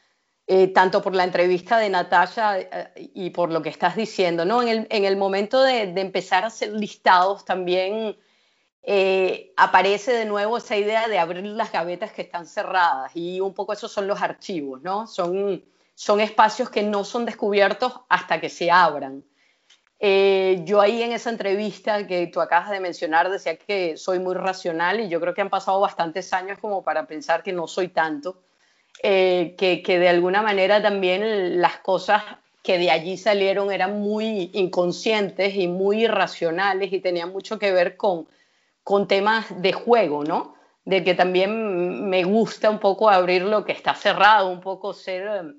tanto 0.74 1.02
por 1.02 1.14
la 1.14 1.24
entrevista 1.24 1.78
de 1.78 1.88
Natalia 1.90 2.68
y 3.14 3.30
por 3.30 3.50
lo 3.50 3.62
que 3.62 3.68
estás 3.68 3.96
diciendo, 3.96 4.44
¿no? 4.44 4.62
En 4.62 4.68
el, 4.68 4.86
en 4.90 5.04
el 5.04 5.16
momento 5.16 5.62
de, 5.62 5.92
de, 5.92 6.00
empezar 6.00 6.44
a 6.44 6.48
hacer 6.48 6.72
listados 6.72 7.44
también 7.44 8.16
aparece 9.56 10.12
de 10.12 10.24
nuevo 10.24 10.56
esa 10.56 10.76
idea 10.76 11.06
de 11.08 11.18
abrir 11.18 11.44
las 11.44 11.70
gavetas 11.70 12.12
que 12.12 12.22
están 12.22 12.46
cerradas 12.46 13.12
y 13.14 13.40
un 13.40 13.54
poco 13.54 13.72
esos 13.72 13.92
son 13.92 14.06
los 14.08 14.20
archivos, 14.20 14.82
¿no? 14.82 15.06
Son, 15.06 15.62
son 15.94 16.20
espacios 16.20 16.68
que 16.70 16.82
no 16.82 17.04
son 17.04 17.24
descubiertos 17.24 18.00
hasta 18.08 18.40
que 18.40 18.48
se 18.48 18.70
abran. 18.70 19.24
Eh, 20.04 20.62
yo 20.64 20.80
ahí 20.80 21.00
en 21.00 21.12
esa 21.12 21.30
entrevista 21.30 22.08
que 22.08 22.26
tú 22.26 22.40
acabas 22.40 22.70
de 22.70 22.80
mencionar 22.80 23.30
decía 23.30 23.56
que 23.56 23.96
soy 23.96 24.18
muy 24.18 24.34
racional 24.34 24.98
y 24.98 25.08
yo 25.08 25.20
creo 25.20 25.32
que 25.32 25.42
han 25.42 25.48
pasado 25.48 25.78
bastantes 25.78 26.32
años 26.32 26.58
como 26.58 26.82
para 26.82 27.06
pensar 27.06 27.44
que 27.44 27.52
no 27.52 27.68
soy 27.68 27.86
tanto, 27.86 28.42
eh, 29.02 29.54
que, 29.56 29.98
de 29.98 30.08
alguna 30.08 30.42
manera 30.42 30.82
también 30.82 31.60
las 31.60 31.78
cosas 31.78 32.22
que 32.62 32.78
de 32.78 32.90
allí 32.90 33.16
salieron 33.16 33.72
eran 33.72 34.00
muy 34.00 34.50
inconscientes 34.52 35.54
y 35.56 35.66
muy 35.66 36.04
irracionales 36.04 36.92
y 36.92 37.00
tenían 37.00 37.32
mucho 37.32 37.58
que 37.58 37.72
ver 37.72 37.96
con, 37.96 38.28
con 38.84 39.08
temas 39.08 39.46
de 39.60 39.72
juego, 39.72 40.24
¿no? 40.24 40.54
De 40.84 41.02
que 41.02 41.14
también 41.14 42.08
me 42.08 42.24
gusta 42.24 42.70
un 42.70 42.78
poco 42.78 43.10
abrir 43.10 43.42
lo 43.42 43.64
que 43.64 43.72
está 43.72 43.94
cerrado, 43.94 44.48
un 44.48 44.60
poco 44.60 44.94
ser, 44.94 45.56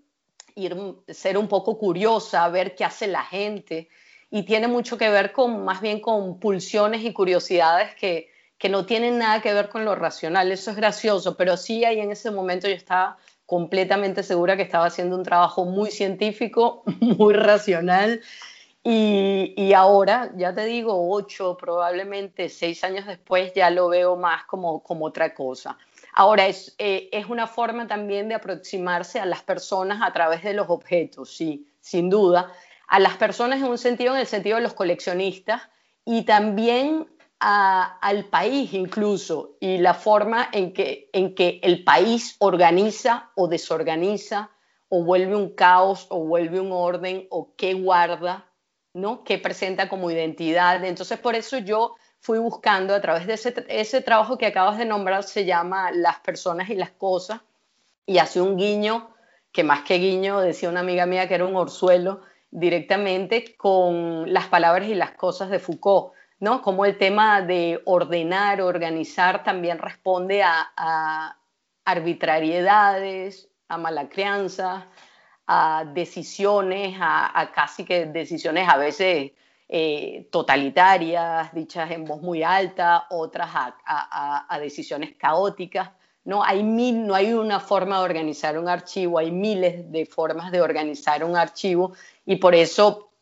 ir, 0.56 0.78
ser 1.10 1.38
un 1.38 1.48
poco 1.48 1.78
curiosa, 1.78 2.48
ver 2.50 2.76
qué 2.76 2.86
hace 2.86 3.08
la 3.08 3.24
gente 3.24 3.90
y 4.30 4.44
tiene 4.44 4.68
mucho 4.68 4.98
que 4.98 5.10
ver 5.10 5.32
con 5.32 5.64
más 5.64 5.80
bien 5.80 6.00
con 6.00 6.40
pulsiones 6.40 7.04
y 7.04 7.14
curiosidades 7.14 7.94
que, 7.96 8.33
que 8.64 8.70
no 8.70 8.86
tienen 8.86 9.18
nada 9.18 9.42
que 9.42 9.54
ver 9.54 9.68
con 9.68 9.84
lo 9.84 9.94
racional. 9.94 10.50
Eso 10.50 10.72
es 10.72 10.78
gracioso, 10.78 11.36
pero 11.36 11.58
sí 11.58 11.84
ahí 11.84 12.00
en 12.00 12.12
ese 12.14 12.32
momento 12.32 12.70
yo 12.70 12.74
estaba 12.74 13.18
completamente 13.46 14.24
segura 14.24 14.56
que 14.56 14.64
estaba 14.64 14.86
haciendo 14.86 15.18
un 15.18 15.24
trabajo 15.24 15.66
muy 15.66 15.92
científico, 15.92 16.84
muy 17.02 17.34
racional. 17.34 18.22
Y, 18.82 19.54
y, 19.58 19.74
ahora, 19.74 20.32
ya 20.38 20.56
te 20.56 20.64
digo, 20.64 21.12
ocho, 21.12 21.58
probablemente 21.58 22.48
seis 22.48 22.86
años 22.86 23.06
después, 23.06 23.52
ya 23.54 23.70
lo 23.70 23.90
veo 23.90 24.16
más 24.16 24.46
como, 24.46 24.82
como 24.82 25.08
otra 25.08 25.34
cosa. 25.34 25.78
Ahora, 26.14 26.48
es, 26.48 26.74
eh, 26.78 27.10
es 27.12 27.26
una 27.26 27.48
forma 27.48 27.86
también 27.86 28.30
de 28.30 28.36
aproximarse 28.36 29.20
a 29.20 29.26
las 29.26 29.44
personas 29.44 30.00
a 30.02 30.14
través 30.14 30.42
de 30.42 30.54
los 30.54 30.70
objetos, 30.70 31.36
sí, 31.36 31.68
sin 31.82 32.10
duda 32.10 32.54
a 32.88 33.00
las 33.02 33.18
personas 33.18 33.60
en 33.60 33.66
un 33.66 33.78
sentido, 33.78 34.14
en 34.14 34.22
el 34.22 34.28
sentido 34.28 34.56
de 34.56 34.64
los 34.64 34.74
coleccionistas, 34.74 35.64
y 36.06 36.22
también 36.22 37.08
al 37.40 38.26
país 38.26 38.74
incluso, 38.74 39.58
y 39.60 39.78
la 39.78 39.94
forma 39.94 40.50
en 40.54 40.74
que, 40.74 41.10
en 41.12 41.36
que 41.36 41.60
el 41.62 41.84
país 41.84 42.38
organiza 42.40 43.32
o 43.36 43.48
desorganiza, 43.48 44.50
o 44.88 45.04
vuelve 45.04 45.36
un 45.36 45.50
caos, 45.54 46.08
o 46.10 46.20
vuelve 46.20 46.60
un 46.60 46.72
orden, 46.72 47.28
o 47.30 47.54
qué 47.58 47.74
guarda, 47.74 48.50
¿no? 48.94 49.24
qué 49.24 49.38
presenta 49.38 49.90
como 49.90 50.12
identidad. 50.12 50.84
Entonces, 50.86 51.20
por 51.20 51.36
eso 51.36 51.58
yo 51.58 51.96
fui 52.20 52.38
buscando 52.38 52.96
a 52.96 53.02
través 53.02 53.28
de 53.28 53.34
ese, 53.34 53.54
ese 53.68 54.02
trabajo 54.02 54.38
que 54.38 54.46
acabas 54.46 54.78
de 54.78 54.86
nombrar, 54.86 55.24
se 55.24 55.46
llama 55.46 55.92
Las 55.92 56.20
personas 56.20 56.70
y 56.70 56.76
las 56.76 56.92
cosas, 56.92 57.42
y 58.06 58.20
hace 58.20 58.40
un 58.40 58.56
guiño, 58.56 59.10
que 59.52 59.64
más 59.64 59.82
que 59.84 59.96
guiño, 59.96 60.40
decía 60.40 60.70
una 60.70 60.80
amiga 60.80 61.06
mía 61.06 61.28
que 61.28 61.36
era 61.36 61.46
un 61.46 61.56
orzuelo, 61.56 62.22
directamente 62.52 63.56
con 63.58 64.32
las 64.32 64.48
palabras 64.48 64.88
y 64.88 64.96
las 64.96 65.12
cosas 65.12 65.50
de 65.50 65.60
Foucault, 65.60 66.14
¿no? 66.44 66.62
Como 66.62 66.84
el 66.84 66.98
tema 66.98 67.42
de 67.42 67.82
ordenar, 67.86 68.62
organizar 68.62 69.46
también 69.46 69.78
responde 69.78 70.44
a, 70.44 71.38
arbitrariedades, 71.86 73.50
a 73.70 73.78
mala 73.78 74.10
crianza, 74.10 74.88
a 75.48 75.86
decisiones, 75.94 76.98
a, 77.00 77.50
casi 77.56 77.86
que 77.86 78.08
decisiones 78.08 78.68
a 78.68 78.76
veces 78.76 79.32
eh, 79.70 80.28
totalitarias, 80.34 81.54
dichas 81.54 81.90
en 81.92 82.04
voz 82.04 82.22
muy 82.22 82.44
alta, 82.44 83.08
otras 83.10 83.50
a, 83.54 84.60
decisiones 84.60 85.16
caóticas. 85.18 85.92
No 86.26 86.44
hay, 86.44 86.62
mil, 86.62 87.08
no 87.08 87.16
hay 87.16 87.32
una 87.32 87.62
forma 87.62 88.00
de 88.00 88.04
organizar 88.04 88.60
un 88.60 88.68
archivo, 88.68 89.18
hay 89.18 89.32
miles 89.32 89.90
de 89.90 90.06
formas 90.06 90.52
de 90.52 90.60
organizar 90.60 91.24
un 91.24 91.38
archivo 91.38 91.94
y 92.26 92.36
por 92.36 92.54
eso 92.54 93.13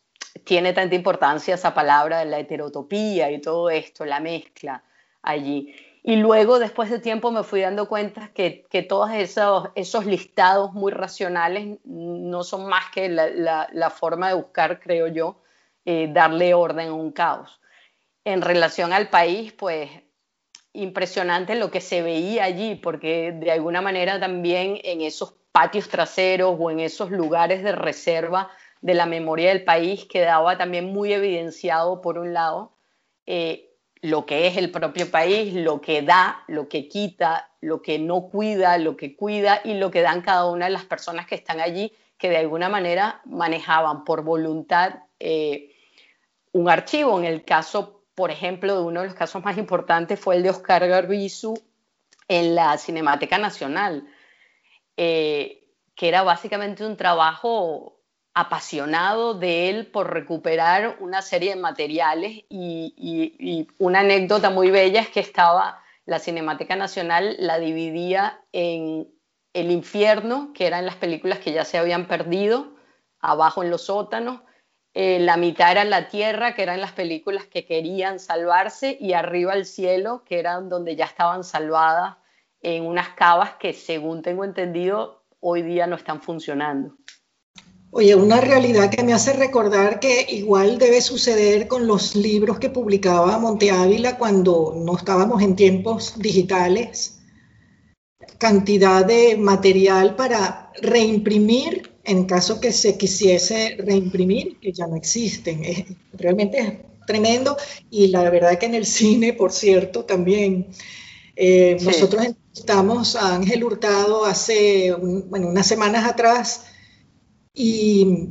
tiene 0.44 0.74
tanta 0.74 0.96
importancia 0.96 1.56
esa 1.56 1.74
palabra 1.74 2.20
de 2.20 2.26
la 2.26 2.40
heterotopía 2.40 3.32
y 3.32 3.42
todo 3.42 3.70
esto, 3.70 4.06
la 4.06 4.20
mezcla 4.20 4.84
allí. 5.22 5.76
Y 6.04 6.16
luego, 6.16 6.58
después 6.58 6.90
de 6.90 7.00
tiempo, 7.00 7.32
me 7.32 7.44
fui 7.44 7.62
dando 7.62 7.88
cuenta 7.88 8.32
que, 8.34 8.66
que 8.70 8.82
todos 8.82 9.12
esos, 9.12 9.70
esos 9.76 10.06
listados 10.06 10.74
muy 10.74 10.92
racionales 10.92 11.78
no 11.84 12.44
son 12.44 12.66
más 12.68 12.86
que 12.92 13.08
la, 13.08 13.68
la, 13.72 13.90
forma 13.92 14.30
de 14.30 14.34
buscar, 14.34 14.80
creo 14.80 15.08
yo, 15.08 15.42
eh, 15.86 16.10
darle 16.12 16.56
orden 16.56 16.90
a 16.90 16.94
un 16.94 17.12
caos. 17.12 17.62
En 18.26 18.42
relación 18.42 18.94
al 18.94 19.10
país, 19.10 19.54
pues 19.54 19.92
impresionante 20.74 21.56
lo 21.56 21.70
que 21.70 21.82
se 21.82 22.02
veía 22.02 22.46
allí, 22.46 22.76
porque 22.76 23.32
de 23.34 23.52
alguna 23.52 23.82
manera 23.82 24.20
también 24.20 24.80
en 24.84 25.02
esos 25.02 25.34
patios 25.52 25.90
traseros 25.90 26.56
o 26.58 26.72
en 26.72 26.80
esos 26.80 27.12
lugares 27.12 27.62
de 27.62 27.74
reserva 27.74 28.50
de 28.82 28.94
la 28.96 29.06
memoria 29.06 29.50
del 29.50 29.64
país 29.64 30.06
quedaba 30.06 30.58
también 30.58 30.92
muy 30.92 31.14
evidenciado, 31.14 32.02
por 32.02 32.18
un 32.18 32.34
lado, 32.34 32.74
eh, 33.26 33.70
lo 34.02 34.26
que 34.26 34.48
es 34.48 34.58
el 34.58 34.72
propio 34.72 35.10
país, 35.12 35.54
lo 35.54 35.80
que 35.80 36.02
da, 36.02 36.44
lo 36.48 36.68
que 36.68 36.88
quita, 36.88 37.52
lo 37.62 37.84
que 37.84 38.00
no 38.00 38.30
cuida, 38.30 38.80
lo 38.80 38.98
que 38.98 39.16
cuida 39.16 39.62
y 39.64 39.76
lo 39.76 39.92
que 39.92 40.02
dan 40.02 40.22
cada 40.22 40.48
una 40.48 40.66
de 40.66 40.72
las 40.72 40.86
personas 40.86 41.28
que 41.28 41.36
están 41.36 41.60
allí, 41.60 41.94
que 42.18 42.30
de 42.30 42.38
alguna 42.38 42.68
manera 42.68 43.22
manejaban 43.26 44.04
por 44.04 44.24
voluntad 44.24 45.04
eh, 45.20 45.76
un 46.52 46.68
archivo. 46.68 47.20
En 47.20 47.26
el 47.26 47.46
caso, 47.46 48.04
por 48.16 48.32
ejemplo, 48.32 48.76
de 48.76 48.84
uno 48.84 49.02
de 49.02 49.08
los 49.08 49.16
casos 49.16 49.44
más 49.44 49.58
importantes 49.60 50.20
fue 50.20 50.36
el 50.36 50.44
de 50.44 50.50
Oscar 50.50 50.88
Garbizu 50.88 51.54
en 52.28 52.56
la 52.56 52.78
Cinemateca 52.80 53.38
Nacional, 53.38 54.08
eh, 54.98 55.68
que 55.94 56.08
era 56.08 56.24
básicamente 56.24 56.84
un 56.86 56.98
trabajo 56.98 58.01
apasionado 58.34 59.34
de 59.34 59.70
él 59.70 59.88
por 59.88 60.14
recuperar 60.14 60.98
una 61.00 61.22
serie 61.22 61.56
de 61.56 61.62
materiales 61.62 62.44
y, 62.50 63.68
una 63.78 64.00
anécdota 64.00 64.50
muy 64.50 64.72
bella 64.72 65.02
es 65.02 65.10
que 65.10 65.20
estaba 65.20 65.84
la 66.06 66.20
Cinemateca 66.20 66.76
Nacional 66.76 67.36
la 67.40 67.60
dividía 67.60 68.42
en 68.52 69.08
el 69.54 69.72
infierno, 69.72 70.52
que 70.54 70.66
eran 70.66 70.86
las 70.86 70.96
películas 70.96 71.40
que 71.40 71.52
ya 71.52 71.66
se 71.66 71.78
habían 71.78 72.08
perdido, 72.08 72.72
abajo 73.20 73.64
en 73.64 73.70
los 73.70 73.86
sótanos, 73.86 74.42
eh, 74.94 75.20
la 75.20 75.38
mitad 75.38 75.72
era 75.72 75.86
la 75.86 76.10
tierra, 76.10 76.54
que 76.54 76.64
eran 76.64 76.82
las 76.82 76.92
películas 76.92 77.46
que 77.46 77.66
querían 77.66 78.20
salvarse, 78.20 78.98
y 79.00 79.14
arriba 79.14 79.54
el 79.54 79.66
cielo, 79.66 80.24
que 80.26 80.40
eran 80.40 80.70
donde 80.70 80.96
ya 80.96 81.06
estaban 81.06 81.44
salvadas 81.44 82.18
en 82.62 82.86
unas 82.86 83.10
cavas 83.10 83.56
que, 83.56 83.74
según 83.74 84.22
tengo 84.22 84.44
entendido, 84.44 85.24
hoy 85.40 85.62
día 85.62 85.88
no 85.88 85.96
están 85.96 86.22
funcionando. 86.22 86.96
Oye, 87.94 88.16
una 88.16 88.40
realidad 88.40 88.90
que 88.90 89.04
me 89.04 89.14
hace 89.14 89.34
recordar 89.34 90.00
que 90.00 90.26
igual 90.30 90.78
debe 90.78 91.02
suceder 91.02 91.68
con 91.68 91.88
los 91.88 92.16
libros 92.16 92.58
que 92.58 92.70
publicaba 92.70 93.38
Monte 93.38 93.70
Ávila 93.70 94.18
cuando 94.18 94.74
no 94.78 94.96
estábamos 94.96 95.42
en 95.42 95.58
tiempos 95.58 96.14
digitales. 96.18 97.20
Cantidad 98.38 99.06
de 99.06 99.36
material 99.36 100.16
para 100.16 100.72
reimprimir 100.82 101.92
en 102.06 102.24
caso 102.24 102.62
que 102.62 102.72
se 102.72 102.98
quisiese 102.98 103.76
reimprimir, 103.78 104.58
que 104.62 104.72
ya 104.72 104.88
no 104.88 104.96
existen. 104.96 105.62
realmente 106.14 106.60
es 106.60 106.74
tremendo 107.06 107.58
y 107.90 108.08
la 108.08 108.30
verdad 108.30 108.58
que 108.58 108.68
en 108.68 108.76
el 108.76 108.86
cine, 108.86 109.34
por 109.34 109.52
cierto, 109.52 110.06
también. 110.06 110.68
Eh, 111.36 111.76
nosotros 111.82 112.26
estamos 112.56 113.18
a 113.18 113.36
Ángel 113.36 113.66
Hurtado 113.66 114.24
hace 114.24 114.94
bueno, 114.94 115.50
unas 115.50 115.68
semanas 115.68 116.06
atrás 116.06 116.66
y 117.54 118.30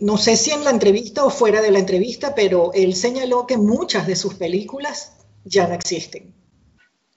no 0.00 0.16
sé 0.18 0.36
si 0.36 0.50
en 0.50 0.64
la 0.64 0.70
entrevista 0.70 1.24
o 1.24 1.30
fuera 1.30 1.60
de 1.60 1.70
la 1.70 1.78
entrevista, 1.78 2.34
pero 2.34 2.72
él 2.74 2.94
señaló 2.94 3.46
que 3.46 3.56
muchas 3.56 4.06
de 4.06 4.16
sus 4.16 4.34
películas 4.34 5.12
ya 5.44 5.66
no 5.66 5.74
existen. 5.74 6.34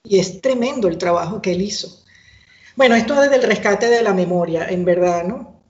Y 0.04 0.20
es 0.20 0.42
tremendo 0.42 0.88
el 0.88 0.98
trabajo 0.98 1.42
que 1.42 1.52
él 1.52 1.62
hizo. 1.62 2.04
Bueno, 2.76 2.96
esto 2.96 3.20
desde 3.20 3.36
el 3.36 3.44
rescate 3.44 3.88
de 3.88 4.02
la 4.02 4.14
memoria, 4.14 4.68
en 4.68 4.86
verdad, 4.86 5.26
¿no? 5.26 5.62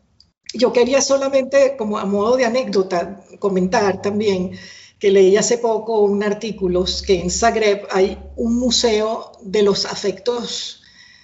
Yo 0.54 0.72
quería 0.72 1.02
solamente, 1.02 1.76
como 1.78 1.98
a 1.98 2.06
modo 2.06 2.38
de 2.38 2.46
anécdota, 2.46 3.24
comentar 3.40 4.02
también 4.02 4.52
que 5.00 5.12
leí 5.12 5.36
hace 5.36 5.58
poco 5.58 6.02
un 6.02 6.24
artículo 6.24 6.86
que 7.06 7.20
en 7.20 7.32
Zagreb 7.32 7.88
hay 7.90 8.20
un 8.36 8.60
museo 8.60 9.32
de 9.42 9.64
los 9.64 9.86
afectos 9.86 10.84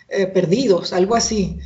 eh, 0.09 0.25
perdidos, 0.25 0.93
algo 0.93 1.15
así 1.15 1.59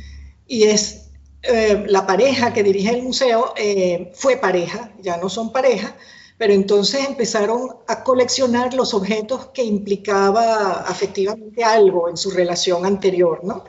y 0.52 0.64
es 0.64 1.01
eh, 1.42 1.84
la 1.88 2.06
pareja 2.06 2.52
que 2.52 2.62
dirige 2.62 2.90
el 2.90 3.02
museo, 3.02 3.52
eh, 3.56 4.12
fue 4.14 4.36
pareja, 4.36 4.92
ya 5.00 5.16
no 5.16 5.28
son 5.28 5.52
pareja, 5.52 5.96
pero 6.38 6.52
entonces 6.52 7.06
empezaron 7.06 7.76
a 7.88 8.04
coleccionar 8.04 8.74
los 8.74 8.94
objetos 8.94 9.46
que 9.46 9.64
implicaba 9.64 10.84
afectivamente 10.86 11.64
algo 11.64 12.08
en 12.08 12.16
su 12.16 12.30
relación 12.30 12.86
anterior, 12.86 13.40
¿no? 13.42 13.64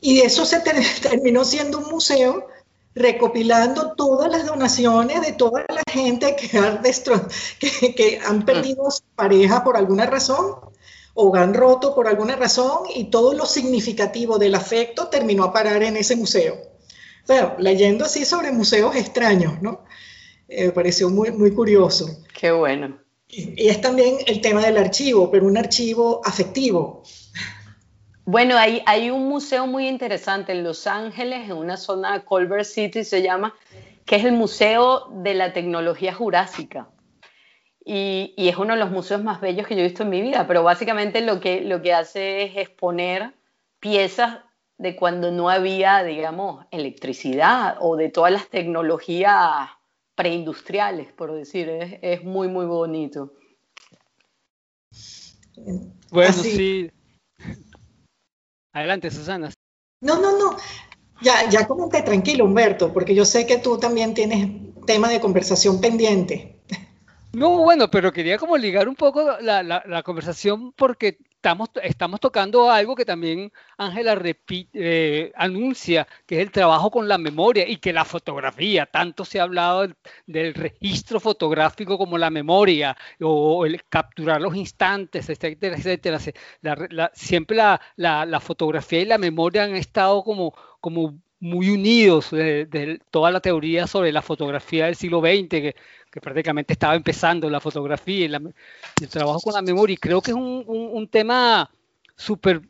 Y 0.00 0.20
eso 0.20 0.44
se 0.44 0.60
terminó 1.02 1.44
siendo 1.44 1.78
un 1.78 1.90
museo 1.90 2.46
recopilando 2.94 3.94
todas 3.94 4.30
las 4.30 4.46
donaciones 4.46 5.20
de 5.22 5.32
toda 5.32 5.64
la 5.68 5.82
gente 5.92 6.36
que, 6.36 6.56
han, 6.58 6.82
que, 6.82 7.94
que 7.94 8.20
han 8.24 8.44
perdido 8.44 8.90
su 8.90 9.02
pareja 9.14 9.64
por 9.64 9.76
alguna 9.76 10.06
razón 10.06 10.56
han 11.34 11.54
roto 11.54 11.94
por 11.94 12.08
alguna 12.08 12.36
razón 12.36 12.84
y 12.94 13.04
todo 13.04 13.34
lo 13.34 13.46
significativo 13.46 14.38
del 14.38 14.54
afecto 14.54 15.08
terminó 15.08 15.44
a 15.44 15.52
parar 15.52 15.82
en 15.82 15.96
ese 15.96 16.16
museo. 16.16 16.56
Bueno, 17.26 17.54
leyendo 17.58 18.04
así 18.04 18.24
sobre 18.24 18.52
museos 18.52 18.96
extraños, 18.96 19.60
¿no? 19.60 19.84
Eh, 20.48 20.66
me 20.66 20.72
pareció 20.72 21.10
muy, 21.10 21.30
muy 21.30 21.52
curioso. 21.52 22.24
Qué 22.38 22.50
bueno. 22.50 22.98
Y, 23.28 23.64
y 23.64 23.68
es 23.68 23.80
también 23.80 24.16
el 24.26 24.40
tema 24.40 24.64
del 24.64 24.78
archivo, 24.78 25.30
pero 25.30 25.46
un 25.46 25.58
archivo 25.58 26.22
afectivo, 26.24 27.02
bueno, 28.30 28.58
hay, 28.58 28.82
hay 28.84 29.10
un 29.10 29.26
museo 29.26 29.66
muy 29.66 29.88
interesante 29.88 30.52
en 30.52 30.62
Los 30.62 30.86
Ángeles, 30.86 31.48
en 31.48 31.56
una 31.56 31.78
zona 31.78 32.12
de 32.12 32.24
Culver 32.26 32.62
City 32.66 33.02
se 33.02 33.22
llama, 33.22 33.54
que 34.04 34.16
es 34.16 34.24
el 34.26 34.32
Museo 34.32 35.08
de 35.22 35.32
la 35.32 35.54
Tecnología 35.54 36.12
Jurásica. 36.12 36.90
Y, 37.90 38.34
y, 38.36 38.50
es 38.50 38.58
uno 38.58 38.74
de 38.74 38.80
los 38.80 38.90
museos 38.90 39.24
más 39.24 39.40
bellos 39.40 39.66
que 39.66 39.74
yo 39.74 39.80
he 39.80 39.84
visto 39.84 40.02
en 40.02 40.10
mi 40.10 40.20
vida, 40.20 40.46
pero 40.46 40.62
básicamente 40.62 41.22
lo 41.22 41.40
que, 41.40 41.62
lo 41.62 41.80
que 41.80 41.94
hace 41.94 42.42
es 42.42 42.56
exponer 42.58 43.32
piezas 43.80 44.40
de 44.76 44.94
cuando 44.94 45.30
no 45.30 45.48
había, 45.48 46.02
digamos, 46.02 46.66
electricidad 46.70 47.78
o 47.80 47.96
de 47.96 48.10
todas 48.10 48.30
las 48.30 48.50
tecnologías 48.50 49.70
preindustriales, 50.14 51.10
por 51.14 51.32
decir, 51.32 51.70
es, 51.70 51.98
es 52.02 52.24
muy, 52.24 52.48
muy 52.48 52.66
bonito. 52.66 53.32
Bueno, 56.10 56.28
Así. 56.28 56.50
sí, 56.50 56.90
Adelante, 58.74 59.10
Susana. 59.10 59.50
No, 60.02 60.20
no, 60.20 60.38
no. 60.38 60.56
Ya, 61.22 61.48
ya 61.48 61.66
comenté, 61.66 62.02
tranquilo, 62.02 62.44
Humberto, 62.44 62.92
porque 62.92 63.14
yo 63.14 63.24
sé 63.24 63.46
que 63.46 63.56
tú 63.56 63.78
también 63.78 64.12
tienes 64.12 64.74
tema 64.86 65.08
de 65.08 65.20
conversación 65.20 65.80
pendiente. 65.80 66.57
No, 67.32 67.58
bueno, 67.58 67.90
pero 67.90 68.12
quería 68.12 68.38
como 68.38 68.56
ligar 68.56 68.88
un 68.88 68.94
poco 68.94 69.38
la, 69.40 69.62
la, 69.62 70.02
conversación 70.02 70.72
porque 70.72 71.18
estamos, 71.38 71.68
estamos 71.82 72.20
tocando 72.20 72.70
algo 72.70 72.96
que 72.96 73.04
también 73.04 73.52
Ángela 73.76 74.20
eh, 74.72 75.32
anuncia, 75.36 76.08
que 76.26 76.36
es 76.36 76.40
el 76.42 76.50
trabajo 76.50 76.90
con 76.90 77.06
la 77.06 77.18
memoria 77.18 77.68
y 77.68 77.76
que 77.76 77.92
la 77.92 78.04
fotografía, 78.04 78.86
tanto 78.86 79.24
se 79.24 79.40
ha 79.40 79.44
hablado 79.44 79.88
del, 80.26 80.54
registro 80.54 81.20
fotográfico 81.20 81.98
como 81.98 82.18
la 82.18 82.30
memoria 82.30 82.96
o, 83.20 83.66
el 83.66 83.82
capturar 83.84 84.40
los 84.40 84.56
instantes, 84.56 85.28
etcétera, 85.28 85.76
etcétera. 85.76 86.18
Siempre 87.14 87.56
la, 87.56 88.40
fotografía 88.40 89.00
y 89.00 89.04
la 89.04 89.18
memoria 89.18 89.64
han 89.64 89.76
estado 89.76 90.24
como, 90.24 90.54
como 90.80 91.18
muy 91.40 91.70
unidos 91.70 92.30
de, 92.30 92.66
de, 92.66 93.00
toda 93.10 93.30
la 93.30 93.40
teoría 93.40 93.86
sobre 93.86 94.12
la 94.12 94.22
fotografía 94.22 94.86
del 94.86 94.96
siglo 94.96 95.20
XX, 95.20 95.48
que, 95.48 95.76
que 96.10 96.20
prácticamente 96.20 96.72
estaba 96.72 96.94
empezando 96.94 97.50
la 97.50 97.60
fotografía 97.60 98.24
y, 98.24 98.28
la, 98.28 98.40
el 99.00 99.08
trabajo 99.08 99.40
con 99.40 99.54
la 99.54 99.62
memoria. 99.62 99.96
Creo 100.00 100.20
que 100.20 100.30
es 100.30 100.36
un, 100.36 101.08
tema 101.10 101.70
súper 102.16 102.62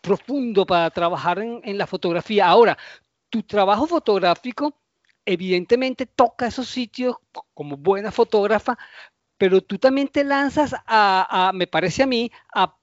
profundo 0.00 0.64
para 0.66 0.90
trabajar 0.90 1.38
en, 1.40 1.78
la 1.78 1.86
fotografía. 1.86 2.46
Ahora, 2.46 2.76
tu 3.28 3.42
trabajo 3.42 3.86
fotográfico 3.86 4.74
evidentemente 5.24 6.06
toca 6.06 6.46
esos 6.46 6.68
sitios 6.68 7.16
como 7.54 7.76
buena 7.76 8.10
fotógrafa, 8.10 8.78
pero 9.36 9.60
tú 9.60 9.78
también 9.78 10.08
te 10.08 10.24
lanzas 10.24 10.74
a, 10.86 11.52
me 11.54 11.66
parece 11.66 12.02
a 12.02 12.06
mí, 12.06 12.30
a, 12.54 12.76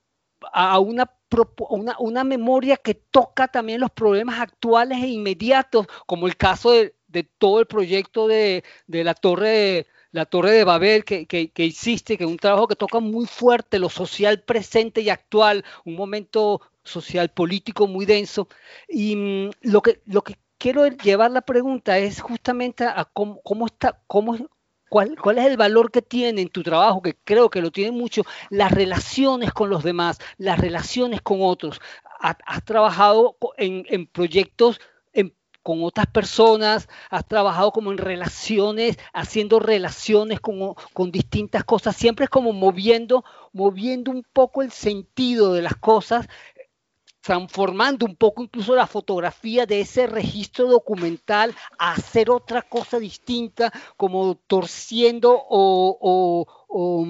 a 0.54 0.80
una 0.80 1.12
una, 1.70 1.96
una, 2.00 2.24
memoria 2.24 2.78
que 2.78 2.94
toca 2.94 3.50
también 3.50 3.82
los 3.82 3.92
problemas 3.92 4.40
actuales 4.40 5.04
e 5.04 5.08
inmediatos, 5.08 5.86
como 6.06 6.26
el 6.26 6.38
caso 6.38 6.72
de, 6.72 6.96
de 7.18 7.24
todo 7.24 7.60
el 7.60 7.66
proyecto 7.66 8.28
de, 8.28 8.64
de 8.88 9.04
la 9.04 9.14
torre 9.14 9.50
de, 9.50 9.88
la 10.12 10.26
Torre 10.26 10.52
de 10.52 10.64
Babel 10.64 11.04
que, 11.04 11.26
que, 11.28 11.52
que, 11.52 11.66
hiciste, 11.66 12.18
que 12.18 12.24
es 12.24 12.30
un 12.30 12.38
trabajo 12.38 12.68
que 12.68 12.76
toca 12.76 13.00
muy 13.00 13.26
fuerte 13.26 13.80
lo 13.80 13.90
social 13.90 14.42
presente 14.42 15.02
y 15.02 15.10
actual, 15.10 15.64
un 15.86 15.96
momento 15.96 16.62
social 16.84 17.30
político 17.30 17.88
muy 17.88 18.06
denso. 18.06 18.48
Y 18.88 19.16
mmm, 19.16 19.52
lo, 19.62 19.82
que, 19.82 20.02
lo 20.06 20.22
que 20.24 20.38
quiero 20.58 20.88
llevar 20.88 21.32
la 21.32 21.42
pregunta 21.42 21.98
es 21.98 22.22
justamente 22.22 22.84
a 22.86 23.06
cómo, 23.14 23.42
cómo 23.44 23.68
está, 23.68 24.02
cómo, 24.08 24.38
¿Cuál, 24.90 25.18
¿Cuál, 25.22 25.38
es 25.38 25.46
el 25.46 25.58
valor 25.58 25.92
que 25.92 26.02
tiene 26.02 26.42
en 26.42 26.50
tu 26.50 26.64
trabajo? 26.64 27.02
Que 27.02 27.16
creo 27.26 27.50
que 27.50 27.62
lo 27.62 27.72
tiene 27.72 27.92
mucho, 27.92 28.24
las 28.50 28.72
relaciones 28.72 29.52
con 29.52 29.70
los 29.70 29.84
demás, 29.84 30.18
las 30.38 30.60
relaciones 30.60 31.22
con 31.22 31.40
otros. 31.42 31.82
Has, 32.20 32.38
has 32.46 32.64
trabajado 32.64 33.38
en, 33.58 33.86
en 33.90 34.08
proyectos 34.08 34.80
con 35.68 35.84
otras 35.84 36.08
personas, 36.08 36.88
has 37.10 37.28
trabajado 37.28 37.74
como 37.74 37.92
en 37.92 37.98
relaciones, 37.98 38.98
haciendo 39.12 39.60
relaciones 39.60 40.40
con, 40.40 40.76
con, 40.94 41.12
distintas 41.12 41.66
cosas, 41.66 41.94
siempre 41.94 42.24
es 42.24 42.30
como 42.30 42.54
moviendo, 42.54 43.26
moviendo 43.52 44.12
un 44.12 44.24
poco 44.32 44.62
el 44.62 44.72
sentido 44.72 45.52
de 45.52 45.62
las 45.62 45.76
cosas, 45.76 46.30
transformando 47.20 48.06
un 48.06 48.16
poco 48.16 48.44
incluso 48.44 48.78
la 48.78 48.88
fotografía 48.88 49.66
de 49.66 49.82
ese 49.82 50.08
registro 50.08 50.68
documental 50.68 51.54
a 51.78 51.92
hacer 51.92 52.30
otra 52.30 52.62
cosa 52.62 52.98
distinta, 52.98 53.74
como 53.98 54.36
torciendo 54.48 55.34
o, 55.34 55.98
o, 56.00 56.48
o, 56.70 57.06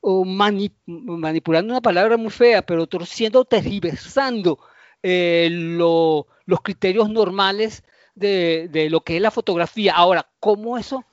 o 0.00 0.24
manip 0.24 0.74
manipulando 0.86 1.72
una 1.72 1.80
palabra 1.80 2.16
muy 2.16 2.30
fea, 2.30 2.62
pero 2.62 2.88
torciendo, 2.88 3.44
tergiversando 3.44 4.58
eh, 5.04 5.48
lo, 5.52 6.26
los 6.46 6.62
criterios 6.62 7.08
normales 7.08 7.84
de, 8.14 8.68
de 8.70 8.90
lo 8.90 9.00
que 9.02 9.16
es 9.16 9.22
la 9.22 9.30
fotografía. 9.30 9.94
Ahora, 9.94 10.28
¿cómo 10.40 10.78
eso 10.78 11.04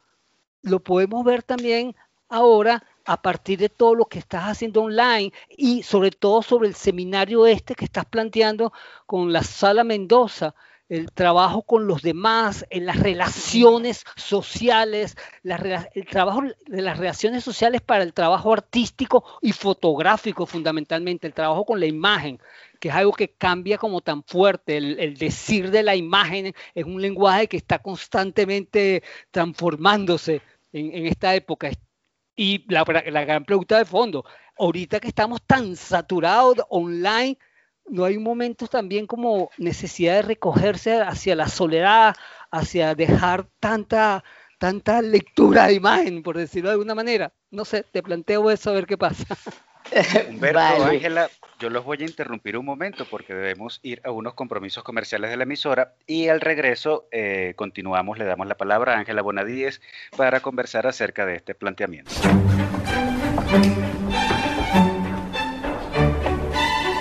lo 0.62 0.80
podemos 0.80 1.24
ver 1.24 1.44
también 1.44 1.96
ahora 2.30 2.84
a 3.06 3.22
partir 3.22 3.58
de 3.58 3.70
todo 3.70 3.96
lo 3.96 4.06
que 4.06 4.20
estás 4.20 4.44
haciendo 4.44 4.84
online 4.84 5.34
y 5.50 5.84
sobre 5.84 6.12
todo 6.12 6.44
sobre 6.44 6.68
el 6.68 6.76
seminario 6.76 7.48
este 7.48 7.74
que 7.74 7.86
estás 7.86 8.06
planteando 8.06 8.72
con 9.08 9.34
la 9.34 9.44
Sala 9.44 9.84
Mendoza, 9.84 10.54
el 10.90 11.12
trabajo 11.12 11.62
con 11.62 11.88
los 11.88 12.02
demás, 12.02 12.66
en 12.70 12.86
las 12.86 13.00
relaciones 13.00 14.04
sociales, 14.16 15.16
el 15.44 16.06
trabajo 16.08 16.42
de 16.68 16.82
las 16.82 16.98
relaciones 16.98 17.44
sociales 17.44 17.82
para 17.82 18.04
el 18.04 18.14
trabajo 18.14 18.54
artístico 18.54 19.24
y 19.42 19.52
fotográfico 19.52 20.46
fundamentalmente, 20.46 21.28
el 21.28 21.34
trabajo 21.34 21.66
con 21.66 21.80
la 21.80 21.86
imagen, 21.86 22.40
que 22.80 22.90
es 22.90 22.96
algo 22.96 23.14
que 23.14 23.34
cambia 23.34 23.78
como 23.78 24.02
tan 24.02 24.24
fuerte, 24.24 24.78
el, 24.78 25.18
decir 25.18 25.70
de 25.72 25.84
la 25.84 25.96
imagen 25.96 26.54
es 26.74 26.86
un 26.86 27.02
lenguaje 27.02 27.48
que 27.48 27.58
está 27.58 27.80
constantemente 27.80 29.04
transformándose 29.32 30.42
en, 30.72 31.08
esta 31.08 31.36
época, 31.36 31.72
y 32.36 32.66
la, 32.72 32.86
la, 33.12 33.26
gran 33.26 33.44
pregunta 33.44 33.78
de 33.78 33.86
fondo, 33.86 34.24
ahorita 34.58 35.00
que 35.00 35.10
estamos 35.10 35.42
tan 35.46 35.76
saturados 35.76 36.58
online, 36.70 37.38
¿no 37.88 38.06
hay 38.06 38.18
un 38.18 38.24
momento 38.24 38.68
también 38.68 39.08
como 39.08 39.50
necesidad 39.58 40.16
de 40.16 40.22
recogerse 40.22 41.02
hacia 41.02 41.36
la 41.36 41.48
soledad, 41.48 42.16
hacia 42.52 42.96
dejar 42.96 43.50
tanta, 43.60 44.24
tanta 44.58 45.02
lectura 45.02 45.68
de 45.68 45.74
imagen, 45.74 46.24
por 46.24 46.38
decirlo 46.38 46.70
de 46.70 46.74
alguna 46.74 46.96
manera? 46.96 47.34
No 47.52 47.66
sé, 47.66 47.84
te 47.84 48.04
planteo 48.04 48.50
eso 48.52 48.70
a 48.70 48.74
ver 48.74 48.86
qué 48.86 48.98
pasa. 48.98 49.26
Humberto, 50.30 50.60
vale. 50.60 50.84
Ángela, 50.86 51.30
yo 51.60 51.70
los 51.70 51.84
voy 51.84 51.98
a 52.02 52.06
interrumpir 52.06 52.58
un 52.58 52.66
momento 52.66 53.06
porque 53.06 53.34
debemos 53.34 53.80
ir 53.84 54.02
a 54.04 54.12
unos 54.12 54.34
compromisos 54.34 54.84
comerciales 54.84 55.30
de 55.30 55.38
la 55.38 55.44
emisora 55.44 55.94
y 56.08 56.28
al 56.28 56.42
regreso 56.42 57.08
eh, 57.12 57.54
continuamos, 57.56 58.18
le 58.18 58.26
damos 58.26 58.48
la 58.48 58.56
palabra 58.56 58.94
a 58.94 59.00
Ángela 59.00 59.22
Bonadíez 59.22 59.82
para 60.16 60.40
conversar 60.40 60.88
acerca 60.88 61.26
de 61.26 61.36
este 61.36 61.56
planteamiento. 61.56 62.12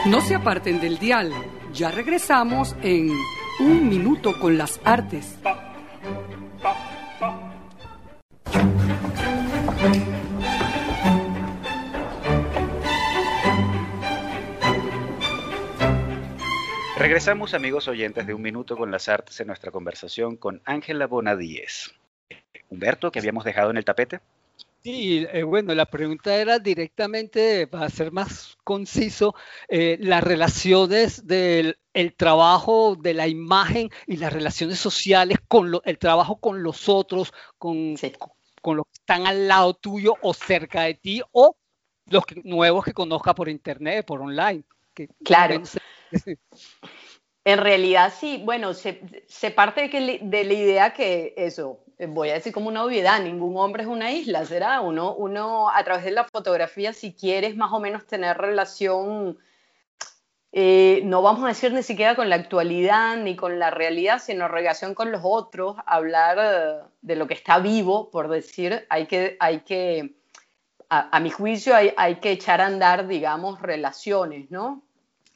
No 0.07 0.21
se 0.23 0.35
aparten 0.35 0.81
del 0.81 0.99
dial, 0.99 1.33
ya 1.73 1.91
regresamos 1.91 2.75
en 2.83 3.13
Un 3.61 3.89
Minuto 3.89 4.41
con 4.41 4.57
las 4.57 4.81
Artes. 4.85 5.37
Regresamos, 16.99 17.55
amigos 17.55 17.87
oyentes, 17.87 18.27
de 18.27 18.35
un 18.35 18.43
minuto 18.43 18.77
con 18.77 18.91
las 18.91 19.09
artes 19.09 19.39
en 19.39 19.47
nuestra 19.47 19.71
conversación 19.71 20.37
con 20.37 20.61
Ángela 20.65 21.07
Bonadíez. 21.07 21.95
Humberto, 22.71 23.13
que 23.13 23.21
habíamos 23.21 23.45
dejado 23.45 23.71
en 23.71 23.77
el 23.77 23.85
tapete. 23.85 24.19
Sí, 24.83 25.25
eh, 25.33 25.45
bueno, 25.45 25.73
la 25.77 25.87
pregunta 25.87 26.35
era 26.35 26.59
directamente, 26.59 27.69
para 27.69 27.89
ser 27.89 28.11
más 28.11 28.59
conciso, 28.65 29.37
eh, 29.69 29.97
las 30.01 30.25
relaciones 30.25 31.25
del 31.25 31.79
el 31.95 32.15
trabajo 32.15 32.97
de 32.97 33.15
la 33.15 33.29
imagen 33.29 33.91
y 34.09 34.17
las 34.17 34.33
relaciones 34.33 34.81
sociales 34.81 35.39
con 35.47 35.81
el 35.85 35.99
trabajo 35.99 36.37
con 36.37 36.65
los 36.65 36.89
otros, 36.89 37.33
con, 37.59 37.95
con 38.61 38.77
los 38.77 38.87
que 38.87 38.95
están 38.95 39.29
al 39.29 39.47
lado 39.47 39.75
tuyo 39.75 40.15
o 40.21 40.35
cerca 40.35 40.83
de 40.83 40.95
ti 40.95 41.23
o 41.31 41.57
los 42.07 42.25
nuevos 42.43 42.85
que 42.85 42.93
conozca 42.93 43.37
por 43.37 43.49
internet, 43.49 44.05
por 44.05 44.21
online. 44.21 44.65
claro. 45.25 45.63
En 47.49 47.61
realidad 47.61 48.13
sí, 48.15 48.43
bueno, 48.45 48.75
se, 48.75 49.01
parte 49.57 49.89
de, 49.89 50.45
la 50.45 50.53
idea 50.53 50.93
que 50.93 51.33
eso, 51.35 51.81
voy 52.09 52.29
a 52.29 52.35
decir 52.35 52.53
como 52.53 52.69
una 52.69 52.85
obviedad, 52.85 53.23
ningún 53.23 53.57
hombre 53.57 53.85
es 53.85 53.89
una 53.89 54.13
isla, 54.13 54.45
¿será? 54.45 54.83
Uno, 54.83 55.15
uno 55.15 55.71
a 55.71 55.83
través 55.83 56.05
de 56.05 56.11
la 56.11 56.25
fotografía, 56.25 56.93
si 56.93 57.15
quieres 57.15 57.57
más 57.57 57.73
o 57.73 57.81
menos 57.81 58.07
tener 58.07 58.37
relación, 58.37 59.39
eh, 60.53 61.01
no 61.05 61.23
vamos 61.23 61.43
a 61.45 61.49
decir 61.49 61.73
ni 61.73 61.83
siquiera 61.83 62.17
con 62.17 62.29
la 62.29 62.37
actualidad 62.37 63.17
ni 63.17 63.35
con 63.35 63.59
la 63.59 63.71
realidad, 63.71 64.21
sino 64.23 64.47
relación 64.47 64.95
con 64.95 65.11
los 65.11 65.23
otros, 65.25 65.77
hablar 65.87 66.91
de 67.01 67.17
lo 67.17 67.27
que 67.27 67.35
está 67.35 67.61
vivo, 67.61 68.11
por 68.11 68.29
decir, 68.29 68.85
hay 68.91 69.07
que, 69.07 69.39
hay 69.41 69.61
que 69.61 70.17
a, 70.91 71.19
mi 71.21 71.31
juicio, 71.31 71.75
hay, 71.75 71.95
hay 71.97 72.17
que 72.17 72.33
echar 72.33 72.61
a 72.61 72.67
andar, 72.67 73.09
digamos, 73.09 73.63
relaciones, 73.63 74.51
¿no? 74.51 74.88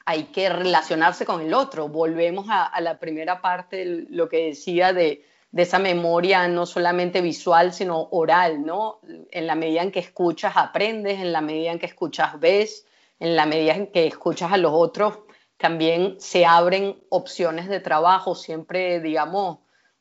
Hay 0.05 0.25
que 0.25 0.49
relacionarse 0.49 1.25
con 1.25 1.41
el 1.41 1.53
otro. 1.53 1.87
Volvemos 1.87 2.47
a, 2.49 2.79
la 2.81 2.99
primera 2.99 3.41
parte, 3.41 4.05
lo 4.09 4.27
que 4.29 4.47
decía 4.47 4.93
de, 4.93 5.25
esa 5.55 5.79
memoria 5.79 6.47
no 6.47 6.65
solamente 6.65 7.21
visual, 7.21 7.73
sino 7.73 8.09
oral, 8.11 8.65
¿no? 8.65 8.99
En 9.31 9.47
la 9.47 9.55
medida 9.55 9.83
en 9.83 9.91
que 9.91 9.99
escuchas, 9.99 10.53
aprendes, 10.55 11.19
en 11.19 11.31
la 11.31 11.41
medida 11.41 11.71
en 11.71 11.79
que 11.79 11.85
escuchas, 11.85 12.39
ves, 12.39 12.85
en 13.19 13.35
la 13.35 13.45
medida 13.45 13.75
en 13.75 13.87
que 13.87 14.07
escuchas 14.07 14.51
a 14.51 14.57
los 14.57 14.73
otros, 14.73 15.19
también 15.57 16.19
se 16.19 16.45
abren 16.45 17.01
opciones 17.09 17.69
de 17.69 17.79
trabajo, 17.79 18.35
siempre, 18.35 18.99
digamos, 18.99 19.59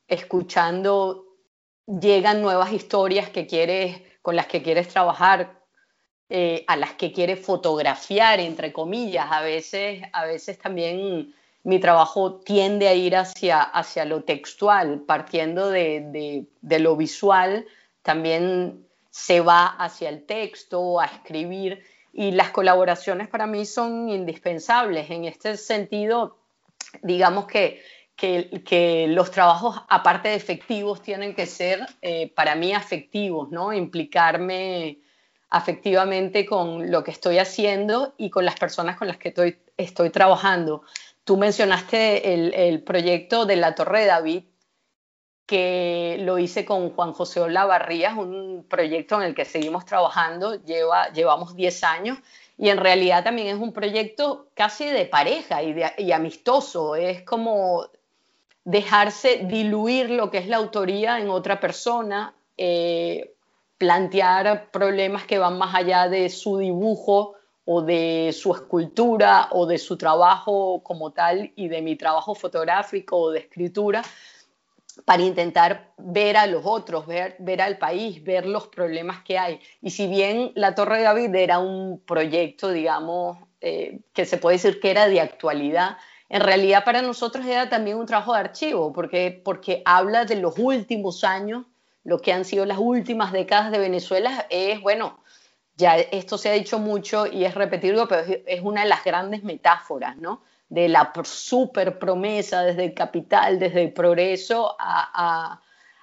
escuchando, 0.08 1.26
llegan 1.86 2.42
nuevas 2.42 2.72
historias 2.72 3.28
que 3.28 3.46
quieres, 3.46 4.02
con 4.22 4.36
las 4.36 4.46
que 4.46 4.62
quieres 4.62 4.88
trabajar, 4.88 5.61
eh, 6.34 6.64
a 6.66 6.76
las 6.76 6.94
que 6.94 7.12
quiere 7.12 7.36
fotografiar, 7.36 8.40
entre 8.40 8.72
comillas. 8.72 9.26
A 9.30 9.42
veces, 9.42 10.02
a 10.14 10.24
veces 10.24 10.58
también 10.58 11.34
mi 11.62 11.78
trabajo 11.78 12.36
tiende 12.36 12.88
a 12.88 12.94
ir 12.94 13.16
hacia, 13.16 13.60
hacia 13.60 14.06
lo 14.06 14.24
textual, 14.24 15.02
partiendo 15.02 15.68
de, 15.68 16.46
de, 16.62 16.78
lo 16.78 16.96
visual, 16.96 17.66
también 18.00 18.86
se 19.10 19.42
va 19.42 19.66
hacia 19.66 20.08
el 20.08 20.24
texto, 20.24 21.00
a 21.00 21.04
escribir, 21.04 21.84
y 22.14 22.30
las 22.30 22.48
colaboraciones 22.48 23.28
para 23.28 23.46
mí 23.46 23.66
son 23.66 24.08
indispensables. 24.08 25.10
En 25.10 25.26
este 25.26 25.58
sentido, 25.58 26.38
digamos 27.02 27.46
que, 27.46 27.82
que, 28.16 29.04
los 29.06 29.30
trabajos, 29.30 29.82
aparte 29.90 30.30
de 30.30 30.36
efectivos, 30.36 31.02
tienen 31.02 31.34
que 31.34 31.44
ser 31.44 31.86
eh, 32.00 32.32
para 32.34 32.54
mí 32.54 32.72
afectivos, 32.72 33.50
¿no? 33.50 33.74
Implicarme 33.74 35.02
afectivamente 35.52 36.46
con 36.46 36.90
lo 36.90 37.04
que 37.04 37.10
estoy 37.10 37.38
haciendo 37.38 38.14
y 38.16 38.30
con 38.30 38.46
las 38.46 38.58
personas 38.58 38.96
con 38.96 39.06
las 39.06 39.18
que 39.18 39.28
estoy, 39.28 39.58
estoy 39.76 40.08
trabajando. 40.08 40.82
Tú 41.24 41.36
mencionaste 41.36 42.32
el, 42.68 42.82
proyecto 42.82 43.44
de 43.44 43.56
la 43.56 43.74
Torre 43.74 44.00
de 44.00 44.06
David, 44.06 44.44
que 45.44 46.16
lo 46.20 46.38
hice 46.38 46.64
con 46.64 46.90
Juan 46.90 47.12
José 47.12 47.40
Olavarría, 47.40 48.14
un 48.14 48.64
proyecto 48.66 49.16
en 49.16 49.28
el 49.28 49.34
que 49.34 49.44
seguimos 49.44 49.84
trabajando, 49.84 50.54
lleva, 50.64 51.12
llevamos 51.12 51.54
10 51.54 51.84
años, 51.84 52.18
y 52.56 52.70
en 52.70 52.78
realidad 52.78 53.22
también 53.22 53.48
es 53.48 53.60
un 53.60 53.74
proyecto 53.74 54.48
casi 54.54 54.86
de 54.86 55.04
pareja 55.04 55.62
y, 55.62 55.76
y 55.98 56.12
amistoso, 56.12 56.96
es 56.96 57.22
como 57.24 57.88
dejarse 58.64 59.42
diluir 59.44 60.08
lo 60.08 60.30
que 60.30 60.38
es 60.38 60.48
la 60.48 60.56
autoría 60.56 61.18
en 61.18 61.28
otra 61.28 61.60
persona, 61.60 62.34
eh, 62.56 63.31
plantear 63.82 64.70
problemas 64.70 65.24
que 65.24 65.40
van 65.40 65.58
más 65.58 65.74
allá 65.74 66.08
de 66.08 66.28
su 66.30 66.58
dibujo 66.58 67.34
o 67.64 67.82
de 67.82 68.30
su 68.32 68.54
escultura 68.54 69.48
o 69.50 69.66
de 69.66 69.76
su 69.76 69.98
trabajo 69.98 70.84
como 70.84 71.10
tal 71.10 71.50
y 71.56 71.66
de 71.66 71.82
mi 71.82 71.96
trabajo 71.96 72.36
fotográfico 72.36 73.18
o 73.18 73.30
de 73.32 73.40
escritura 73.40 74.04
para 75.04 75.24
intentar 75.24 75.94
ver 75.98 76.36
a 76.36 76.46
los 76.46 76.62
otros, 76.64 77.08
ver, 77.08 77.34
ver 77.40 77.60
al 77.60 77.76
país, 77.76 78.22
ver 78.22 78.46
los 78.46 78.68
problemas 78.68 79.24
que 79.24 79.36
hay. 79.36 79.58
Y 79.80 79.90
si 79.90 80.06
bien 80.06 80.52
la 80.54 80.76
Torre 80.76 80.98
de 80.98 81.02
David 81.02 81.34
era 81.34 81.58
un 81.58 81.98
proyecto, 82.06 82.70
digamos, 82.70 83.36
eh, 83.60 83.98
que 84.12 84.26
se 84.26 84.38
puede 84.38 84.58
decir 84.58 84.78
que 84.78 84.92
era 84.92 85.08
de 85.08 85.20
actualidad, 85.20 85.96
en 86.28 86.40
realidad 86.40 86.84
para 86.84 87.02
nosotros 87.02 87.44
era 87.46 87.68
también 87.68 87.96
un 87.96 88.06
trabajo 88.06 88.32
de 88.32 88.38
archivo, 88.38 88.92
porque, 88.92 89.42
porque 89.44 89.82
habla 89.84 90.24
de 90.24 90.36
los 90.36 90.56
últimos 90.56 91.24
años 91.24 91.66
lo 92.04 92.20
que 92.20 92.32
han 92.32 92.44
sido 92.44 92.66
las 92.66 92.78
últimas 92.78 93.32
décadas 93.32 93.70
de 93.70 93.78
Venezuela 93.78 94.46
es, 94.50 94.80
bueno, 94.80 95.22
ya 95.76 95.96
esto 95.96 96.36
se 96.38 96.50
ha 96.50 96.52
dicho 96.52 96.78
mucho 96.78 97.26
y 97.26 97.44
es 97.44 97.54
repetido, 97.54 98.06
pero 98.08 98.22
es 98.46 98.60
una 98.62 98.82
de 98.82 98.88
las 98.88 99.04
grandes 99.04 99.42
metáforas, 99.42 100.16
¿no? 100.16 100.42
De 100.68 100.88
la 100.88 101.12
super 101.24 101.98
promesa 101.98 102.62
desde 102.62 102.84
el 102.84 102.94
capital, 102.94 103.58
desde 103.58 103.82
el 103.82 103.92
progreso 103.92 104.76
a, 104.78 105.60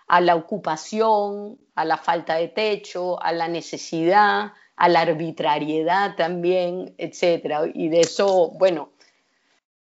a 0.10 0.22
la 0.22 0.36
ocupación, 0.36 1.60
a 1.76 1.86
la 1.86 1.98
falta 1.98 2.36
de 2.36 2.50
techo, 2.50 3.22
a 3.22 3.32
la 3.32 3.48
necesidad, 3.48 4.54
a 4.76 4.90
la 4.90 5.02
arbitrariedad 5.02 6.16
también, 6.16 6.96
etcétera. 6.98 7.62
Y 7.74 7.90
de 7.90 8.02
eso, 8.02 8.50
bueno, 8.52 8.90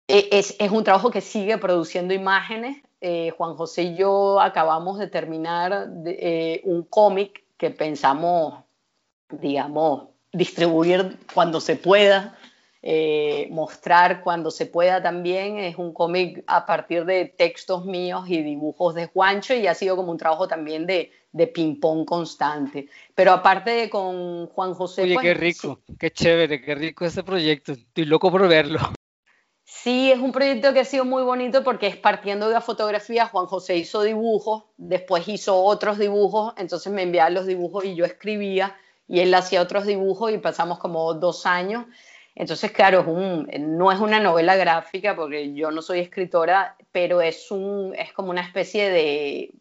e, 0.08 0.29
es, 0.32 0.55
es, 0.60 0.71
un 0.71 0.84
trabajo 0.84 1.10
que 1.10 1.21
sigue 1.21 1.58
produciendo 1.58 2.13
imágenes 2.13 2.77
eh, 3.01 3.31
Juan 3.38 3.55
José 3.55 3.83
y 3.83 3.95
yo 3.95 4.41
acabamos 4.41 4.99
de 4.99 5.07
terminar 5.07 5.89
eh, 6.05 6.62
un 6.65 6.83
cómic 6.83 7.43
que 7.57 7.69
pensamos, 7.69 8.63
digamos, 9.29 10.09
distribuir 10.31 11.17
cuando 11.33 11.62
se 11.62 11.75
pueda, 11.75 12.38
eh, 12.81 13.47
mostrar 13.51 14.21
cuando 14.23 14.51
se 14.51 14.65
pueda 14.65 15.01
también. 15.01 15.59
Es 15.59 15.77
un 15.77 15.93
cómic 15.93 16.43
a 16.47 16.65
partir 16.65 17.05
de 17.05 17.25
textos 17.25 17.85
míos 17.85 18.25
y 18.27 18.41
dibujos 18.41 18.95
de 18.95 19.07
Juancho 19.07 19.53
y 19.53 19.67
ha 19.67 19.75
sido 19.75 19.95
como 19.95 20.12
un 20.12 20.17
trabajo 20.17 20.47
también 20.47 20.85
de, 20.85 21.12
de 21.31 21.47
ping-pong 21.47 22.05
constante. 22.05 22.88
Pero 23.15 23.31
aparte 23.31 23.71
de 23.71 23.89
con 23.89 24.47
Juan 24.47 24.73
José... 24.73 25.03
Oye, 25.03 25.17
qué 25.21 25.33
rico, 25.33 25.79
qué 25.97 26.12
chévere, 26.12 26.62
qué 26.62 26.75
rico 26.75 27.05
ese 27.05 27.23
proyecto. 27.23 27.73
Estoy 27.73 28.05
loco 28.05 28.31
por 28.31 28.47
verlo. 28.47 28.79
Sí, 29.71 30.12
es 30.12 30.19
un 30.19 30.32
proyecto 30.32 30.73
que 30.73 30.79
ha 30.79 30.86
sido 30.86 31.05
muy 31.05 31.21
bonito 31.21 31.63
porque 31.63 31.86
es 31.86 31.95
partiendo 31.95 32.47
de 32.47 32.55
la 32.55 32.60
fotografía. 32.60 33.27
Juan 33.27 33.45
José 33.45 33.77
hizo 33.77 34.01
dibujos, 34.01 34.63
después 34.77 35.27
hizo 35.27 35.63
otros 35.63 35.99
dibujos, 35.99 36.55
entonces 36.58 36.91
me 36.91 37.03
enviaba 37.03 37.29
los 37.29 37.45
dibujos 37.45 37.86
y 37.86 37.93
yo 37.93 38.03
escribía 38.03 38.75
y 39.08 39.19
él 39.19 39.32
hacía 39.32 39.62
otros 39.62 39.86
dibujos 39.86 40.32
y 40.32 40.39
pasamos 40.39 40.79
como 40.79 41.13
dos 41.13 41.45
años. 41.45 41.86
Entonces, 42.34 42.71
claro, 42.71 43.05
no 43.60 43.91
es 43.91 43.99
una 43.99 44.19
novela 44.19 44.55
gráfica 44.55 45.15
porque 45.15 45.53
yo 45.53 45.69
no 45.69 45.84
soy 45.84 45.99
escritora, 45.99 46.75
pero 46.91 47.21
es, 47.21 47.51
un, 47.51 47.93
es 47.95 48.12
como 48.12 48.32
una 48.32 48.41
especie 48.41 48.89
de 48.89 49.51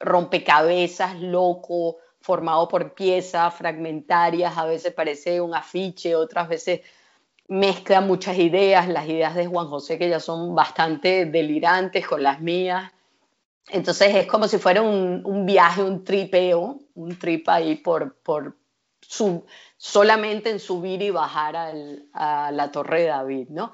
rompecabezas 0.00 1.20
loco, 1.20 1.98
formado 2.20 2.68
por 2.68 2.94
piezas 2.94 3.54
fragmentarias, 3.54 4.56
a 4.56 4.64
veces 4.64 4.94
parece 4.94 5.42
un 5.42 5.54
afiche, 5.54 6.16
otras 6.16 6.48
veces 6.48 6.80
mezcla 7.48 8.00
muchas 8.00 8.38
ideas, 8.38 8.88
las 8.88 9.06
ideas 9.08 9.34
de 9.34 9.46
Juan 9.46 9.68
José 9.68 9.98
que 9.98 10.08
ya 10.08 10.20
son 10.20 10.54
bastante 10.54 11.26
delirantes 11.26 12.06
con 12.06 12.22
las 12.22 12.40
mías. 12.40 12.92
Entonces 13.70 14.14
es 14.14 14.26
como 14.26 14.48
si 14.48 14.58
fuera 14.58 14.82
un, 14.82 15.44
viaje, 15.44 15.82
un 15.82 16.04
tripeo, 16.04 16.78
un 16.94 17.18
trip 17.18 17.48
ahí 17.48 17.76
por, 17.76 18.14
por 18.16 18.56
solamente 19.76 20.50
en 20.50 20.60
subir 20.60 21.02
y 21.02 21.10
bajar 21.10 21.56
a 22.12 22.50
la 22.52 22.70
Torre 22.70 23.02
de 23.02 23.08
David, 23.08 23.48
¿no? 23.50 23.72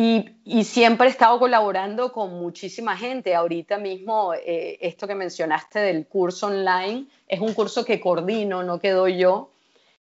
Y, 0.00 0.62
siempre 0.62 1.08
he 1.08 1.10
estado 1.10 1.40
colaborando 1.40 2.12
con 2.12 2.38
muchísima 2.38 2.96
gente. 2.96 3.34
Ahorita 3.34 3.78
mismo, 3.78 4.32
eh, 4.32 4.78
esto 4.80 5.08
que 5.08 5.16
mencionaste 5.16 5.80
del 5.80 6.06
curso 6.06 6.46
online, 6.46 7.08
es 7.26 7.40
un 7.40 7.52
curso 7.52 7.84
que 7.84 7.98
coordino, 7.98 8.62
no 8.62 8.78
quedo 8.78 9.08
yo, 9.08 9.50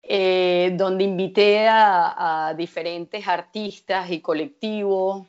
eh, 0.08 0.72
donde 0.74 1.02
invité 1.02 1.66
a, 1.68 2.54
diferentes 2.56 3.26
artistas 3.26 4.10
y 4.10 4.20
colectivos 4.20 5.26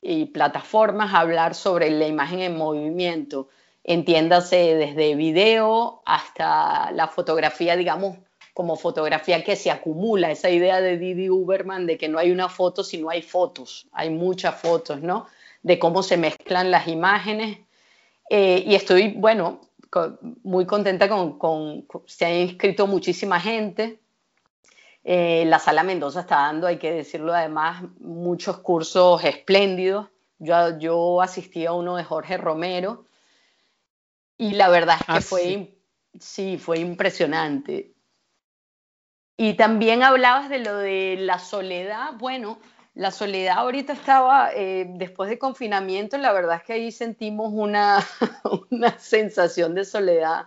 y 0.00 0.26
plataformas 0.26 1.12
a 1.12 1.20
hablar 1.20 1.54
sobre 1.54 1.90
la 1.90 2.06
imagen 2.06 2.40
en 2.40 2.56
movimiento. 2.56 3.48
Entiéndase 3.82 4.76
desde 4.76 5.16
video 5.16 6.02
hasta 6.06 6.92
la 6.92 7.08
fotografía, 7.08 7.76
digamos, 7.76 8.18
como 8.54 8.76
fotografía 8.76 9.42
que 9.42 9.56
se 9.56 9.70
acumula, 9.70 10.30
esa 10.30 10.48
idea 10.48 10.80
de 10.80 10.96
Didi 10.96 11.28
Uberman 11.28 11.86
de 11.86 11.98
que 11.98 12.08
no 12.08 12.18
hay 12.18 12.30
una 12.30 12.48
foto 12.48 12.84
si 12.84 12.98
no 12.98 13.10
hay 13.10 13.22
fotos, 13.22 13.88
hay 13.92 14.10
muchas 14.10 14.54
fotos, 14.54 15.00
¿no? 15.00 15.26
De 15.62 15.78
cómo 15.78 16.02
se 16.04 16.16
mezclan 16.16 16.70
las 16.70 16.86
imágenes. 16.86 17.58
Eh, 18.30 18.62
y 18.64 18.76
estoy, 18.76 19.08
bueno, 19.16 19.60
muy 20.44 20.66
contenta 20.66 21.08
con, 21.08 21.36
con, 21.38 21.86
se 22.06 22.24
ha 22.24 22.40
inscrito 22.40 22.86
muchísima 22.86 23.40
gente, 23.40 23.98
eh, 25.04 25.44
la 25.46 25.58
Sala 25.58 25.82
Mendoza 25.82 26.20
está 26.20 26.36
dando, 26.36 26.66
hay 26.66 26.78
que 26.78 26.92
decirlo 26.92 27.32
además, 27.32 27.82
muchos 28.00 28.58
cursos 28.58 29.24
espléndidos 29.24 30.08
Yo, 30.38 30.78
yo 30.78 31.20
asistí 31.22 31.66
a 31.66 31.72
uno 31.72 31.96
de 31.96 32.04
Jorge 32.04 32.36
Romero 32.36 33.06
y 34.38 34.52
la 34.52 34.68
verdad 34.68 34.96
es 34.98 35.06
que 35.06 35.12
Ah, 35.12 35.20
fue, 35.20 35.76
sí. 36.18 36.56
fue 36.58 36.78
impresionante. 36.78 37.92
Y 39.36 39.54
también 39.54 40.02
hablabas 40.02 40.48
de 40.50 40.58
lo 40.58 40.76
de 40.76 41.16
la 41.18 41.38
soledad. 41.38 42.12
Bueno, 42.18 42.58
la 42.94 43.10
soledad 43.10 43.58
ahorita 43.58 43.92
estaba, 43.92 44.50
eh, 44.54 44.86
después 44.96 45.30
de 45.30 45.38
confinamiento, 45.38 46.18
la 46.18 46.32
verdad 46.32 46.56
es 46.56 46.62
que 46.64 46.72
ahí 46.74 46.92
sentimos 46.92 47.50
una, 47.52 47.98
una 48.70 48.98
sensación 48.98 49.74
de 49.74 49.84
soledad 49.84 50.44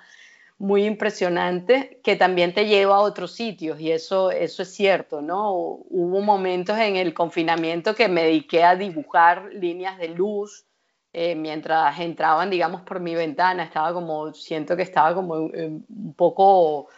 muy 0.57 0.85
impresionante 0.85 1.99
que 2.03 2.15
también 2.15 2.53
te 2.53 2.65
lleva 2.67 2.95
a 2.97 2.99
otros 3.01 3.33
sitios 3.33 3.79
y 3.79 3.91
eso, 3.91 4.31
eso 4.31 4.63
es 4.63 4.73
cierto, 4.73 5.21
¿no? 5.21 5.51
Hubo 5.53 6.21
momentos 6.21 6.77
en 6.79 6.95
el 6.95 7.13
confinamiento 7.13 7.95
que 7.95 8.07
me 8.07 8.23
dediqué 8.23 8.63
a 8.63 8.75
dibujar 8.75 9.49
líneas 9.53 9.97
de 9.97 10.09
luz 10.09 10.65
eh, 11.13 11.35
mientras 11.35 11.99
entraban, 11.99 12.49
digamos, 12.49 12.81
por 12.83 12.99
mi 12.99 13.13
ventana, 13.15 13.63
estaba 13.63 13.93
como, 13.93 14.33
siento 14.33 14.75
que 14.75 14.83
estaba 14.83 15.13
como 15.13 15.49
eh, 15.53 15.67
un 15.89 16.13
poco, 16.15 16.89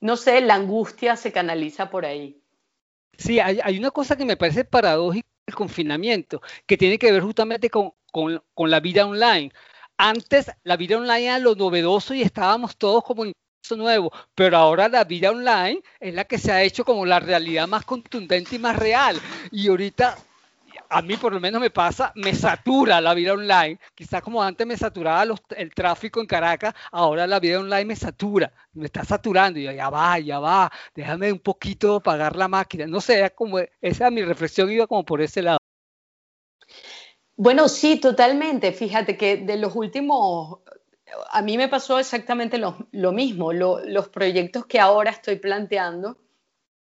no 0.00 0.16
sé, 0.16 0.40
la 0.42 0.54
angustia 0.56 1.16
se 1.16 1.32
canaliza 1.32 1.90
por 1.90 2.06
ahí. 2.06 2.40
Sí, 3.18 3.40
hay, 3.40 3.60
hay 3.62 3.78
una 3.78 3.90
cosa 3.90 4.16
que 4.16 4.24
me 4.24 4.36
parece 4.36 4.64
paradójica 4.64 5.28
del 5.46 5.54
confinamiento, 5.56 6.40
que 6.66 6.76
tiene 6.76 6.98
que 6.98 7.12
ver 7.12 7.22
justamente 7.22 7.70
con, 7.70 7.92
con- 8.12 8.42
con 8.54 8.70
la 8.70 8.80
vida 8.80 9.06
online. 9.06 9.50
Antes 9.98 10.50
la 10.64 10.76
vida 10.76 10.96
online 10.98 11.26
era 11.26 11.38
lo 11.38 11.54
novedoso 11.54 12.14
y 12.14 12.22
estábamos 12.22 12.76
todos 12.76 13.02
como 13.02 13.24
en 13.24 13.32
nuevo, 13.76 14.12
pero 14.34 14.56
ahora 14.58 14.88
la 14.88 15.04
vida 15.04 15.30
online 15.30 15.82
es 15.98 16.14
la 16.14 16.24
que 16.24 16.38
se 16.38 16.52
ha 16.52 16.62
hecho 16.62 16.84
como 16.84 17.04
la 17.04 17.18
realidad 17.18 17.66
más 17.66 17.84
contundente 17.84 18.56
y 18.56 18.58
más 18.60 18.76
real. 18.76 19.20
Y 19.50 19.68
ahorita, 19.68 20.22
a 20.88 21.02
mí 21.02 21.16
por 21.16 21.32
lo 21.32 21.40
menos 21.40 21.60
me 21.60 21.70
pasa, 21.70 22.12
me 22.14 22.34
satura 22.34 23.00
la 23.00 23.14
vida 23.14 23.32
online. 23.32 23.78
Quizás 23.94 24.22
como 24.22 24.42
antes 24.42 24.66
me 24.66 24.76
saturaba 24.76 25.24
los- 25.24 25.40
el 25.56 25.74
tráfico 25.74 26.20
en 26.20 26.26
Caracas, 26.26 26.74
ahora 26.92 27.26
la 27.26 27.40
vida 27.40 27.58
online 27.60 27.86
me 27.86 27.96
satura, 27.96 28.52
me 28.74 28.86
está 28.86 29.04
saturando. 29.04 29.58
Y 29.58 29.64
yo, 29.64 29.72
ya 29.72 29.90
va, 29.90 30.18
ya 30.20 30.38
va, 30.38 30.70
déjame 30.94 31.32
un 31.32 31.40
poquito 31.40 31.96
apagar 31.96 32.36
la 32.36 32.48
máquina. 32.48 32.86
No 32.86 33.00
sé, 33.00 33.32
como, 33.34 33.58
esa 33.80 34.10
mi 34.10 34.22
reflexión 34.22 34.70
iba 34.70 34.86
como 34.86 35.04
por 35.04 35.20
ese 35.22 35.42
lado. 35.42 35.58
Bueno, 37.36 37.68
sí, 37.68 37.98
totalmente. 38.00 38.72
Fíjate 38.72 39.16
que 39.16 39.36
de 39.38 39.56
los 39.56 39.74
últimos, 39.76 40.60
a 41.30 41.42
mí 41.42 41.56
me 41.58 41.68
pasó 41.68 41.98
exactamente 41.98 42.58
lo, 42.58 42.76
lo 42.92 43.12
mismo. 43.12 43.52
Lo- 43.52 43.80
los 43.84 44.08
proyectos 44.08 44.66
que 44.66 44.80
ahora 44.80 45.10
estoy 45.10 45.36
planteando 45.36 46.18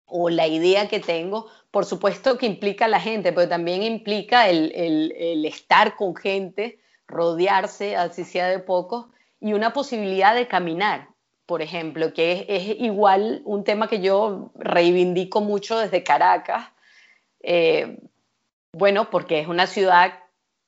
o 0.06 0.30
la 0.30 0.46
idea 0.48 0.88
que 0.88 1.00
tengo, 1.00 1.48
por 1.70 1.86
supuesto 1.86 2.38
que 2.38 2.46
implica 2.46 2.86
a 2.86 2.88
la 2.88 3.00
gente, 3.00 3.32
pero 3.32 3.48
también 3.48 3.82
implica 3.82 4.48
el, 4.50 4.72
el- 4.74 5.12
el 5.18 5.44
estar 5.46 5.96
con 5.96 6.16
gente, 6.16 6.80
rodearse, 7.08 7.96
así 7.96 8.24
sea 8.24 8.48
de 8.48 8.60
pocos, 8.60 9.06
y 9.40 9.54
una 9.54 9.72
posibilidad 9.72 10.34
de 10.34 10.48
caminar, 10.48 11.10
por 11.46 11.62
ejemplo, 11.62 12.12
que 12.14 12.32
es, 12.32 12.46
es 12.70 12.80
igual 12.80 13.42
un 13.46 13.64
tema 13.64 13.88
que 13.88 14.00
yo 14.02 14.52
reivindico 14.56 15.40
mucho 15.42 15.78
desde 15.78 16.04
Caracas. 16.04 16.68
Eh, 17.42 17.98
bueno, 18.72 19.10
porque 19.10 19.40
es 19.40 19.48
una 19.48 19.66
ciudad 19.66 20.14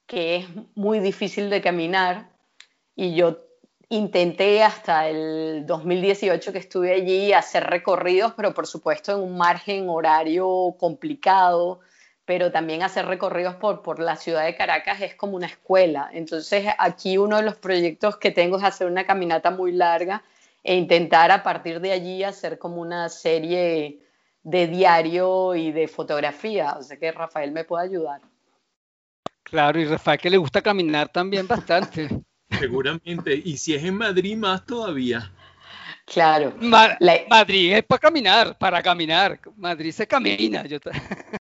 que 0.09 0.37
es 0.37 0.47
muy 0.75 0.99
difícil 1.01 1.51
de 1.51 1.61
caminar 1.61 2.31
y 2.97 3.15
yo 3.15 3.39
intenté 3.91 4.65
hasta 4.65 5.07
el 5.09 5.67
2018 5.67 6.51
que 6.53 6.59
estuve 6.59 6.95
allí 6.95 7.33
hacer 7.33 7.65
recorridos, 7.65 8.33
pero 8.35 8.55
por 8.55 8.67
supuesto 8.67 9.13
en 9.13 9.21
un 9.21 9.37
margen 9.37 9.89
horario 9.89 10.75
complicado, 10.79 11.81
pero 12.25 12.51
también 12.51 12.83
hacer 12.83 13.05
recorridos 13.07 13.57
por, 13.57 13.83
por 13.83 14.01
la 14.01 14.17
ciudad 14.17 14.45
de 14.45 14.57
Caracas 14.57 15.03
es 15.03 15.15
como 15.15 15.37
una 15.37 15.47
escuela. 15.47 16.09
Entonces 16.13 16.67
aquí 16.79 17.19
uno 17.19 17.37
de 17.37 17.43
los 17.43 17.57
proyectos 17.57 18.17
que 18.17 18.31
tengo 18.31 18.57
es 18.57 18.65
hacer 18.65 18.87
una 18.87 19.07
caminata 19.07 19.51
muy 19.51 19.73
larga 19.73 20.23
e 20.65 20.75
intentar 20.75 21.31
a 21.31 21.43
partir 21.43 21.81
de 21.81 21.93
allí 21.93 22.25
hacer 22.25 22.59
como 22.59 22.81
una 22.81 23.11
serie 23.11 24.01
de 24.43 24.67
diario 24.69 25.55
y 25.55 25.71
de 25.71 25.87
fotografía. 25.87 26.77
O 26.79 26.83
sea 26.83 26.99
que 26.99 27.13
Rafael 27.13 27.53
me 27.53 27.65
puede 27.65 27.85
ayudar. 27.85 28.23
Claro, 29.51 29.81
y 29.81 29.85
Rafael 29.87 30.19
que 30.19 30.31
le 30.31 30.37
gusta 30.37 30.61
caminar 30.63 31.09
también 31.09 31.47
bastante. 31.47 32.09
Seguramente. 32.59 33.35
Y 33.45 33.57
si 33.57 33.75
es 33.75 33.85
en 33.85 33.95
Madrid, 33.95 34.37
más 34.37 34.65
todavía. 34.65 35.31
Claro. 36.07 36.55
Ma- 36.61 36.97
La- 37.01 37.21
Madrid 37.29 37.75
es 37.75 37.85
para 37.85 37.99
caminar, 37.99 38.57
para 38.59 38.83
caminar. 38.83 39.39
Madrid 39.57 39.93
se 39.93 40.07
camina. 40.07 40.65
Yo 40.67 40.79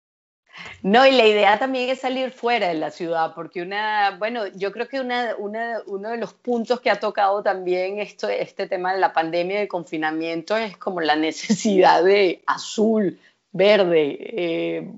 No, 0.82 1.06
y 1.06 1.12
la 1.12 1.26
idea 1.26 1.60
también 1.60 1.90
es 1.90 2.00
salir 2.02 2.32
fuera 2.32 2.68
de 2.68 2.74
la 2.74 2.92
ciudad, 2.92 3.34
porque 3.36 3.62
una, 3.62 4.16
bueno, 4.18 4.48
yo 4.56 4.72
creo 4.72 4.88
que 4.88 5.00
una, 5.00 5.36
una- 5.38 5.82
uno 5.86 6.10
de 6.10 6.18
los 6.18 6.34
puntos 6.34 6.82
que 6.82 6.90
ha 6.90 7.00
tocado 7.00 7.44
también 7.44 8.00
esto, 8.00 8.28
este 8.28 8.68
tema 8.68 8.94
de 8.94 9.00
la 9.00 9.14
pandemia 9.14 9.60
y 9.60 9.62
el 9.64 9.68
confinamiento 9.68 10.56
es 10.58 10.78
como 10.78 11.02
la 11.02 11.16
necesidad 11.16 12.04
de 12.04 12.42
azul, 12.48 13.20
verde, 13.52 14.18
eh, 14.20 14.92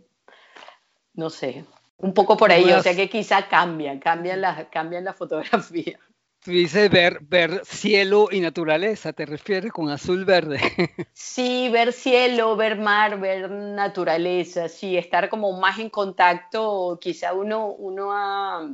no 1.14 1.30
sé, 1.30 1.66
un 2.00 2.14
poco 2.14 2.36
por 2.38 2.52
ahí, 2.52 2.64
o 2.64 2.68
Unas- 2.74 2.84
sea 2.84 2.96
que 2.96 3.10
quizá 3.10 3.48
cambian, 3.48 4.00
cambian 4.00 4.42
la, 4.42 4.70
cambian 4.70 5.04
la 5.04 5.14
fotografía. 5.14 6.00
Tú 6.44 6.52
dices 6.52 6.90
ver, 6.90 7.20
ver 7.22 7.62
cielo 7.66 8.30
y 8.32 8.40
naturaleza, 8.40 9.12
¿te 9.14 9.26
refieres 9.26 9.72
con 9.74 9.90
azul 9.90 10.26
verde? 10.26 10.60
Sí, 11.14 11.70
ver 11.70 11.92
cielo, 11.92 12.56
ver 12.56 12.78
mar, 12.80 13.20
ver 13.20 13.52
naturaleza, 13.52 14.70
sí, 14.70 14.98
estar 14.98 15.30
como 15.30 15.52
más 15.60 15.78
en 15.80 15.90
contacto, 15.90 16.98
quizá 17.02 17.34
uno, 17.34 17.68
uno 17.68 18.12
ha 18.14 18.70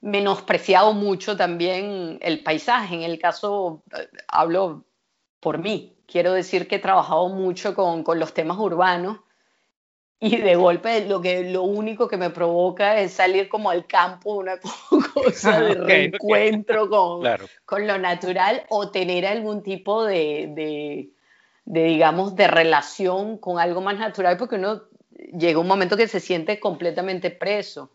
menospreciado 0.00 0.92
mucho 0.92 1.36
también 1.36 2.18
el 2.22 2.42
paisaje. 2.42 2.94
En 2.94 3.02
el 3.02 3.18
caso, 3.18 3.82
eh, 3.96 4.08
hablo 4.28 4.84
por 5.40 5.58
mí, 5.58 5.96
quiero 6.06 6.32
decir 6.32 6.66
que 6.68 6.76
he 6.76 6.80
trabajado 6.80 7.28
mucho 7.28 7.74
con, 7.74 8.02
con 8.02 8.18
los 8.18 8.32
temas 8.34 8.58
urbanos 8.58 9.18
y 10.20 10.36
de 10.36 10.56
golpe 10.56 11.06
lo, 11.06 11.20
que, 11.20 11.44
lo 11.44 11.62
único 11.62 12.08
que 12.08 12.16
me 12.16 12.30
provoca 12.30 13.00
es 13.00 13.12
salir 13.12 13.48
como 13.48 13.70
al 13.70 13.86
campo, 13.86 14.34
una 14.34 14.58
cosa 15.14 15.60
de 15.60 15.72
Ok, 15.72 15.78
ok. 15.78 15.86
reencuentro 15.86 16.88
con, 16.88 17.20
Claro. 17.20 17.46
con 17.64 17.86
lo 17.86 17.98
natural 17.98 18.64
o 18.68 18.90
tener 18.90 19.26
algún 19.26 19.62
tipo 19.62 20.04
de, 20.04 20.50
de, 20.54 21.10
de, 21.64 21.84
digamos, 21.84 22.34
de 22.34 22.48
relación 22.48 23.38
con 23.38 23.58
algo 23.60 23.80
más 23.80 23.98
natural, 23.98 24.36
porque 24.36 24.56
uno 24.56 24.82
llega 25.38 25.60
un 25.60 25.68
momento 25.68 25.96
que 25.96 26.08
se 26.08 26.20
siente 26.20 26.58
completamente 26.58 27.30
preso. 27.30 27.92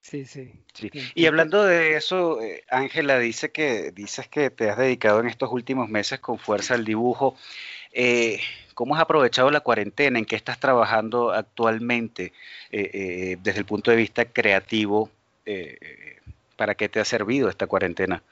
Sí, 0.00 0.24
sí. 0.24 0.52
Sí. 0.72 0.90
Sí. 0.92 1.10
Y 1.14 1.26
hablando 1.26 1.64
de 1.64 1.96
eso, 1.96 2.40
eh, 2.40 2.62
Ángela, 2.70 3.18
dice 3.18 3.50
que 3.50 3.90
dices 3.90 4.28
que 4.28 4.50
te 4.50 4.70
has 4.70 4.78
dedicado 4.78 5.20
en 5.20 5.26
estos 5.26 5.50
últimos 5.52 5.88
meses 5.88 6.20
con 6.20 6.38
fuerza 6.38 6.74
al 6.74 6.84
dibujo. 6.84 7.36
Eh, 7.92 8.38
¿Cómo 8.78 8.94
has 8.94 9.00
aprovechado 9.00 9.50
la 9.50 9.58
cuarentena? 9.58 10.20
¿En 10.20 10.24
qué 10.24 10.36
estás 10.36 10.60
trabajando 10.60 11.32
actualmente 11.32 12.32
eh, 12.70 12.90
eh, 12.94 13.38
desde 13.42 13.58
el 13.58 13.64
punto 13.64 13.90
de 13.90 13.96
vista 13.96 14.26
creativo? 14.26 15.10
eh, 15.46 15.76
¿Para 16.54 16.76
qué 16.76 16.88
te 16.88 17.00
ha 17.00 17.04
servido 17.04 17.48
esta 17.48 17.66
cuarentena? 17.66 18.22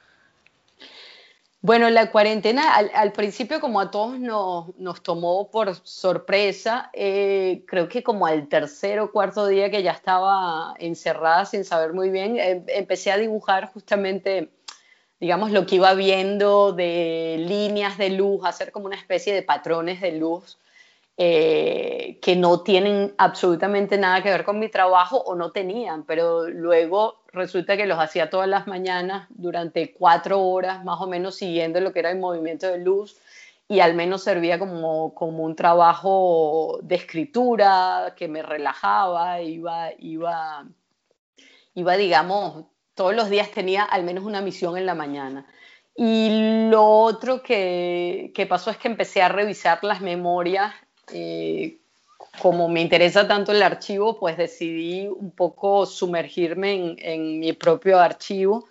Bueno, 1.59 1.89
la 1.89 2.11
cuarentena 2.11 2.77
al, 2.77 3.11
principio 3.11 3.59
como 3.59 3.81
a 3.81 3.91
todos 3.91 4.19
nos, 4.19 4.73
nos 4.77 5.03
tomó 5.03 5.51
por 5.51 5.75
sorpresa, 5.83 6.91
creo 6.93 7.89
que 7.89 8.01
como 8.01 8.25
al 8.25 8.47
tercer 8.47 9.01
o 9.01 9.11
cuarto 9.11 9.47
día 9.47 9.69
que 9.69 9.83
ya 9.83 9.91
estaba 9.91 10.75
encerrada 10.79 11.43
sin 11.43 11.65
saber 11.65 11.91
muy 11.91 12.09
bien, 12.09 12.37
eh, 12.37 12.63
empecé 12.67 13.11
a 13.11 13.17
dibujar 13.17 13.69
justamente, 13.73 14.49
digamos, 15.19 15.51
lo 15.51 15.65
que 15.65 15.75
iba 15.75 15.93
viendo 15.93 16.73
de 16.73 17.37
líneas 17.39 17.97
de 17.97 18.11
luz, 18.11 18.45
hacer 18.45 18.71
como 18.71 18.85
una 18.85 18.95
especie 18.95 19.33
de 19.33 19.41
patrones 19.41 20.01
de 20.01 20.13
luz 20.13 20.57
eh, 21.17 22.19
que 22.21 22.35
no 22.35 22.61
tienen 22.61 23.15
absolutamente 23.17 23.97
nada 23.97 24.21
que 24.21 24.29
ver 24.29 24.43
con 24.43 24.59
mi 24.59 24.69
trabajo 24.69 25.17
o 25.17 25.33
no 25.33 25.51
tenían, 25.51 26.03
pero 26.03 26.47
luego 26.47 27.21
resulta 27.33 27.75
que 27.75 27.87
los 27.87 27.97
hacía 27.97 28.29
todas 28.29 28.47
las 28.47 28.67
mañanas 28.67 29.27
durante 29.29 29.93
cuatro 29.93 30.41
horas 30.43 30.83
más 30.83 31.01
o 31.01 31.07
menos 31.07 31.35
siguiendo 31.35 31.79
lo 31.79 31.91
que 31.91 31.99
era 31.99 32.11
el 32.11 32.19
movimiento 32.19 32.67
de 32.67 32.77
luz 32.77 33.17
y 33.67 33.79
al 33.79 33.95
menos 33.95 34.23
servía 34.23 34.59
como, 34.59 35.13
como 35.15 35.43
un 35.43 35.55
trabajo 35.55 36.79
de 36.83 36.95
escritura 36.95 38.13
que 38.15 38.27
me 38.27 38.43
relajaba, 38.43 39.41
iba, 39.41 39.89
iba, 39.97 40.65
iba, 41.73 41.97
digamos, 41.97 42.65
todos 42.97 43.15
los 43.15 43.29
días 43.29 43.51
tenía 43.51 43.83
al 43.83 44.03
menos 44.03 44.25
una 44.25 44.41
misión 44.41 44.75
en 44.77 44.85
la 44.85 44.95
mañana. 44.95 45.45
Y 45.95 46.67
lo 46.69 46.83
otro 46.85 47.41
que, 47.41 48.45
pasó 48.49 48.71
es 48.71 48.77
que 48.77 48.89
empecé 48.89 49.21
a 49.21 49.29
revisar 49.29 49.83
las 49.83 50.01
memorias 50.01 50.73
eh, 51.13 51.77
como 52.41 52.67
me 52.67 52.81
interesa 52.81 53.27
tanto 53.27 53.51
el 53.51 53.63
archivo, 53.63 54.19
pues 54.19 54.35
decidí 54.37 55.07
un 55.07 55.31
poco 55.31 55.85
sumergirme 55.85 56.73
en, 56.73 56.95
en, 56.99 57.39
mi 57.39 57.53
propio 57.53 57.99
archivo 57.99 58.65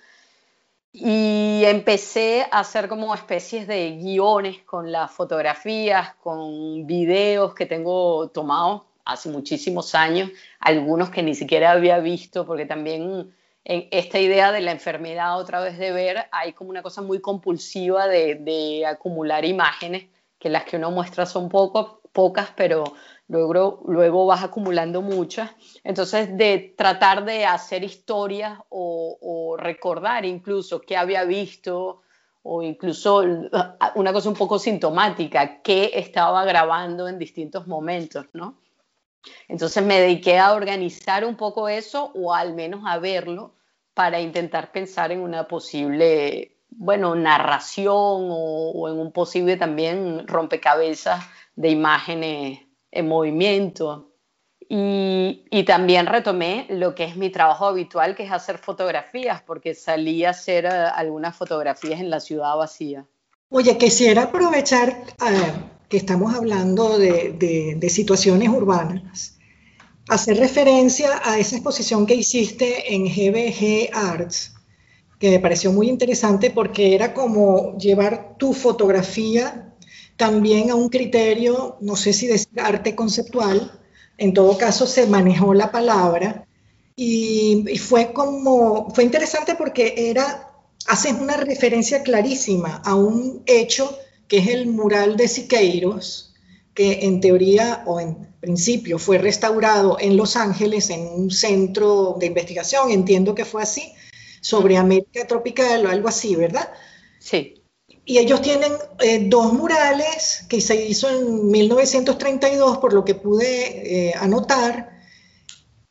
y 0.92 1.62
empecé 1.64 2.46
a 2.50 2.60
hacer 2.60 2.88
como 2.88 3.14
especies 3.14 3.66
de 3.66 3.96
guiones 3.96 4.58
con 4.62 4.92
las 4.92 5.10
fotografías, 5.10 6.14
con 6.16 6.86
videos 6.86 7.54
que 7.54 7.66
tengo 7.66 8.28
tomados 8.28 8.82
hace 9.04 9.28
muchísimos 9.28 9.94
años, 9.94 10.30
algunos 10.58 11.10
que 11.10 11.22
ni 11.22 11.34
siquiera 11.34 11.72
había 11.72 11.98
visto, 11.98 12.46
porque 12.46 12.66
también 12.66 13.32
en 13.68 13.88
esta 13.90 14.20
idea 14.20 14.52
de 14.52 14.60
la 14.60 14.70
enfermedad 14.70 15.40
otra 15.40 15.60
vez 15.60 15.76
de 15.76 15.90
ver, 15.90 16.26
hay 16.30 16.52
como 16.52 16.70
una 16.70 16.82
cosa 16.82 17.02
muy 17.02 17.20
compulsiva 17.20 18.06
de, 18.06 18.84
acumular 18.86 19.44
imágenes, 19.44 20.06
que 20.38 20.48
las 20.50 20.64
que 20.64 20.76
uno 20.76 20.92
muestra 20.92 21.26
son 21.26 21.48
poco, 21.48 22.00
pocas, 22.12 22.52
pero 22.56 22.84
luego, 23.26 23.82
luego 23.88 24.24
vas 24.24 24.44
acumulando 24.44 25.02
muchas. 25.02 25.50
Entonces, 25.82 26.36
de 26.36 26.74
tratar 26.76 27.24
de 27.24 27.44
hacer 27.44 27.82
historias 27.82 28.56
o, 28.68 29.18
o 29.20 29.56
recordar 29.56 30.24
incluso 30.24 30.80
qué 30.80 30.96
había 30.96 31.24
visto, 31.24 32.02
o 32.44 32.62
incluso 32.62 33.24
una 33.96 34.12
cosa 34.12 34.28
un 34.28 34.36
poco 34.36 34.60
sintomática, 34.60 35.60
qué 35.62 35.90
estaba 35.94 36.44
grabando 36.44 37.08
en 37.08 37.18
distintos 37.18 37.66
momentos, 37.66 38.26
¿no? 38.32 38.58
Entonces 39.48 39.84
me 39.84 40.00
dediqué 40.00 40.38
a 40.38 40.52
organizar 40.52 41.24
un 41.24 41.36
poco 41.36 41.68
eso 41.68 42.12
o 42.14 42.34
al 42.34 42.54
menos 42.54 42.82
a 42.86 42.98
verlo 42.98 43.54
para 43.94 44.20
intentar 44.20 44.72
pensar 44.72 45.10
en 45.10 45.20
una 45.20 45.48
posible, 45.48 46.58
bueno, 46.68 47.14
narración 47.14 47.94
o, 47.94 48.88
en 48.90 48.98
un 48.98 49.10
posible 49.10 49.56
también 49.56 50.28
rompecabezas 50.28 51.24
de 51.54 51.70
imágenes 51.70 52.60
en 52.90 53.08
movimiento. 53.08 54.10
Y, 54.68 55.64
también 55.64 56.06
retomé 56.06 56.66
lo 56.68 56.94
que 56.94 57.04
es 57.04 57.16
mi 57.16 57.30
trabajo 57.30 57.66
habitual, 57.66 58.14
que 58.14 58.24
es 58.24 58.32
hacer 58.32 58.58
fotografías, 58.58 59.40
porque 59.42 59.74
salí 59.74 60.24
a 60.24 60.30
hacer 60.30 60.66
eh, 60.66 60.68
algunas 60.68 61.34
fotografías 61.34 62.00
en 62.00 62.10
la 62.10 62.20
ciudad 62.20 62.56
vacía. 62.56 63.06
Oye, 63.48 63.78
quisiera 63.78 64.24
aprovechar 64.24 64.90
eh, 64.90 65.75
que 65.89 65.97
estamos 65.97 66.34
hablando 66.34 66.99
de, 66.99 67.76
de, 67.78 67.91
situaciones 67.91 68.49
urbanas, 68.49 69.37
hacer 70.09 70.39
referencia 70.39 71.20
a 71.24 71.39
esa 71.39 71.57
exposición 71.57 72.07
que 72.07 72.14
hiciste 72.14 72.95
en 72.95 73.05
GBG 73.05 73.91
Arts, 73.93 74.55
que 75.18 75.30
me 75.30 75.39
pareció 75.39 75.72
muy 75.72 75.89
interesante 75.89 76.51
porque 76.51 76.95
era 76.95 77.14
como 77.14 77.76
llevar 77.78 78.37
tu 78.39 78.53
fotografía 78.53 79.74
también 80.16 80.70
a 80.70 80.74
un 80.74 80.89
criterio, 80.89 81.76
no 81.80 81.97
sé 81.97 82.12
si 82.12 82.26
decir 82.26 82.61
arte 82.61 82.95
conceptual, 82.95 83.72
en 84.18 84.32
todo 84.34 84.59
caso 84.59 84.87
se 84.87 85.07
manejó 85.07 85.55
la 85.55 85.70
palabra 85.70 86.47
y, 86.97 87.64
y 87.68 87.78
fue 87.78 88.12
como, 88.12 88.91
fue 88.95 89.05
interesante 89.05 89.55
porque 89.55 89.95
era, 89.97 90.51
haces 90.87 91.12
una 91.12 91.37
referencia 91.37 92.03
clarísima 92.03 92.82
a 92.84 92.95
un 92.95 93.43
hecho 93.47 93.97
que 94.28 94.38
es 94.38 94.48
el 94.48 94.66
mural 94.66 95.16
de 95.16 95.28
Siqueiros, 95.28 96.34
que 96.74 97.06
en 97.06 97.20
teoría 97.20 97.82
o 97.86 98.00
en 98.00 98.34
principio 98.40 98.98
fue 98.98 99.18
restaurado 99.18 99.96
en 99.98 100.16
Los 100.16 100.36
Ángeles 100.36 100.90
en 100.90 101.06
un 101.06 101.30
centro 101.30 102.16
de 102.18 102.26
investigación, 102.26 102.90
entiendo 102.90 103.34
que 103.34 103.44
fue 103.44 103.62
así, 103.62 103.92
sobre 104.40 104.76
América 104.76 105.26
tropical 105.26 105.86
o 105.86 105.88
algo 105.88 106.08
así, 106.08 106.36
¿verdad? 106.36 106.70
Sí. 107.18 107.62
Y 108.04 108.18
ellos 108.18 108.42
tienen 108.42 108.72
eh, 109.00 109.26
dos 109.26 109.52
murales 109.52 110.44
que 110.48 110.60
se 110.60 110.86
hizo 110.86 111.08
en 111.08 111.50
1932, 111.50 112.78
por 112.78 112.92
lo 112.92 113.04
que 113.04 113.14
pude 113.14 114.08
eh, 114.08 114.14
anotar, 114.14 115.00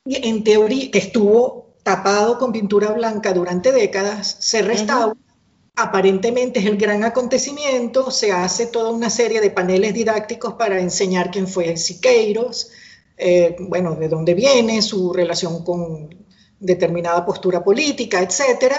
y 0.06 0.28
en 0.28 0.44
teoría, 0.44 0.92
que 0.92 1.00
estuvo 1.00 1.76
tapado 1.84 2.38
con 2.38 2.52
pintura 2.52 2.92
blanca 2.92 3.34
durante 3.34 3.72
décadas, 3.72 4.38
se 4.40 4.62
restaura 4.62 5.16
aparentemente 5.76 6.60
es 6.60 6.66
el 6.66 6.78
gran 6.78 7.04
acontecimiento, 7.04 8.10
se 8.10 8.32
hace 8.32 8.68
toda 8.68 8.92
una 8.92 9.10
serie 9.10 9.42
de 9.42 9.50
paneles 9.50 9.94
didácticos 9.94 10.54
para 10.54 10.80
enseñar 10.80 11.32
quién 11.32 11.48
fue 11.48 11.76
Siqueiros, 11.76 12.72
eh, 13.18 13.56
bueno, 13.60 13.96
de 13.96 14.08
dónde 14.08 14.34
viene, 14.34 14.82
su 14.82 15.12
relación 15.12 15.64
con 15.64 16.26
determinada 16.60 17.26
postura 17.26 17.64
política, 17.64 18.22
etc. 18.22 18.74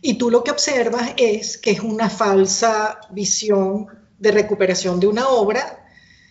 Y 0.00 0.14
tú 0.14 0.30
lo 0.30 0.42
que 0.42 0.50
observas 0.50 1.12
es 1.16 1.58
que 1.58 1.72
es 1.72 1.80
una 1.80 2.08
falsa 2.08 2.98
visión 3.10 3.86
de 4.18 4.32
recuperación 4.32 4.98
de 4.98 5.08
una 5.08 5.28
obra, 5.28 5.86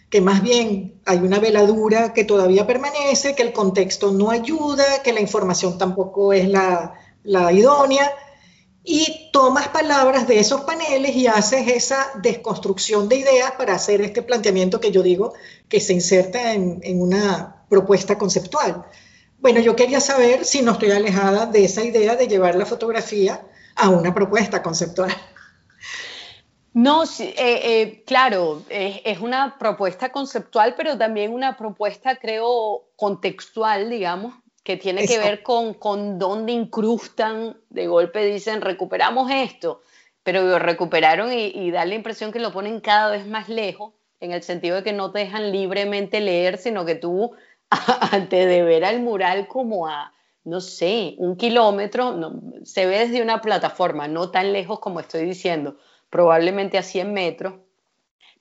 que 0.10 0.22
más 0.22 0.41
bien 0.41 1.01
hay 1.05 1.20
una 1.20 1.38
veladura 1.38 2.14
que 2.14 2.24
todavía 2.24 2.66
permanece, 2.66 3.36
que 3.36 3.43
el 3.43 3.53
contexto 3.53 4.12
no 4.12 4.32
ayuda, 4.32 5.03
que 5.03 5.14
la 5.14 5.22
información 5.22 5.78
tampoco 5.78 6.34
es 6.34 6.47
la 6.47 7.53
idónea 7.53 8.12
y 8.84 9.30
tomas 9.32 9.68
palabras 9.70 10.28
de 10.28 10.40
esos 10.40 10.62
paneles 10.62 11.16
y 11.16 11.28
haces 11.28 11.68
esa 11.68 12.12
desconstrucción 12.22 13.10
de 13.10 13.18
ideas 13.18 13.52
para 13.52 13.76
hacer 13.76 14.02
este 14.02 14.22
planteamiento 14.22 14.80
que 14.80 14.92
yo 14.92 15.04
digo 15.04 15.34
que 15.68 15.80
se 15.80 15.94
inserta 15.94 16.54
en, 16.54 17.02
una 17.02 17.66
propuesta 17.70 18.18
conceptual. 18.18 18.86
Bueno, 19.40 19.60
yo 19.60 19.76
quería 19.76 20.00
saber 20.00 20.46
si 20.46 20.62
no 20.62 20.74
estoy 20.74 20.92
alejada 20.92 21.46
de 21.46 21.66
esa 21.66 21.84
idea 21.84 22.16
de 22.16 22.28
llevar 22.28 22.56
la 22.56 22.66
fotografía 22.66 23.46
a 23.76 23.90
una 23.90 24.14
propuesta 24.14 24.62
conceptual. 24.62 25.14
No, 26.74 27.04
eh, 27.04 27.34
eh, 27.38 28.04
claro, 28.06 28.64
es, 28.70 29.20
una 29.20 29.58
propuesta 29.58 30.12
conceptual, 30.12 30.76
pero 30.76 30.98
también 30.98 31.34
una 31.34 31.58
propuesta, 31.58 32.16
creo, 32.16 32.86
contextual, 32.96 33.90
digamos, 33.90 34.36
que 34.64 34.78
tiene 34.78 35.07
que 35.07 35.18
ver 35.18 35.43
con, 35.43 35.74
con 35.74 36.20
dónde 36.20 36.51
incrustan, 36.51 37.57
de 37.70 37.88
golpe 37.88 38.26
dicen, 38.26 38.62
recuperamos 38.62 39.32
esto, 39.32 39.82
pero 40.24 40.43
lo 40.43 40.60
recuperaron 40.60 41.32
y, 41.32 41.72
da 41.72 41.86
la 41.86 41.95
impresión 41.95 42.32
que 42.32 42.39
lo 42.39 42.51
ponen 42.51 42.82
cada 42.82 43.10
vez 43.12 43.26
más 43.26 43.49
lejos, 43.49 43.93
en 44.20 44.32
el 44.32 44.43
sentido 44.43 44.76
de 44.78 44.84
que 44.84 44.93
no 44.93 45.12
te 45.12 45.20
dejan 45.20 45.51
libremente 45.51 46.20
leer, 46.20 46.57
sino 46.57 46.86
que 46.86 46.95
tú, 46.95 47.32
antes 48.12 48.47
de 48.47 48.64
ver 48.64 48.84
al 48.84 49.01
mural 49.01 49.47
como 49.47 49.88
a, 49.88 50.14
no 50.43 50.62
sé, 50.62 51.16
un 51.18 51.38
kilómetro, 51.38 52.20
se 52.64 52.86
ve 52.86 52.99
desde 52.99 53.22
una 53.22 53.41
plataforma, 53.41 54.07
no 54.07 54.30
tan 54.30 54.51
lejos 54.51 54.80
como 54.80 54.99
estoy 54.99 55.26
diciendo, 55.26 55.78
probablemente 56.10 56.78
a 56.78 56.84
100 56.84 57.14
metros, 57.14 57.53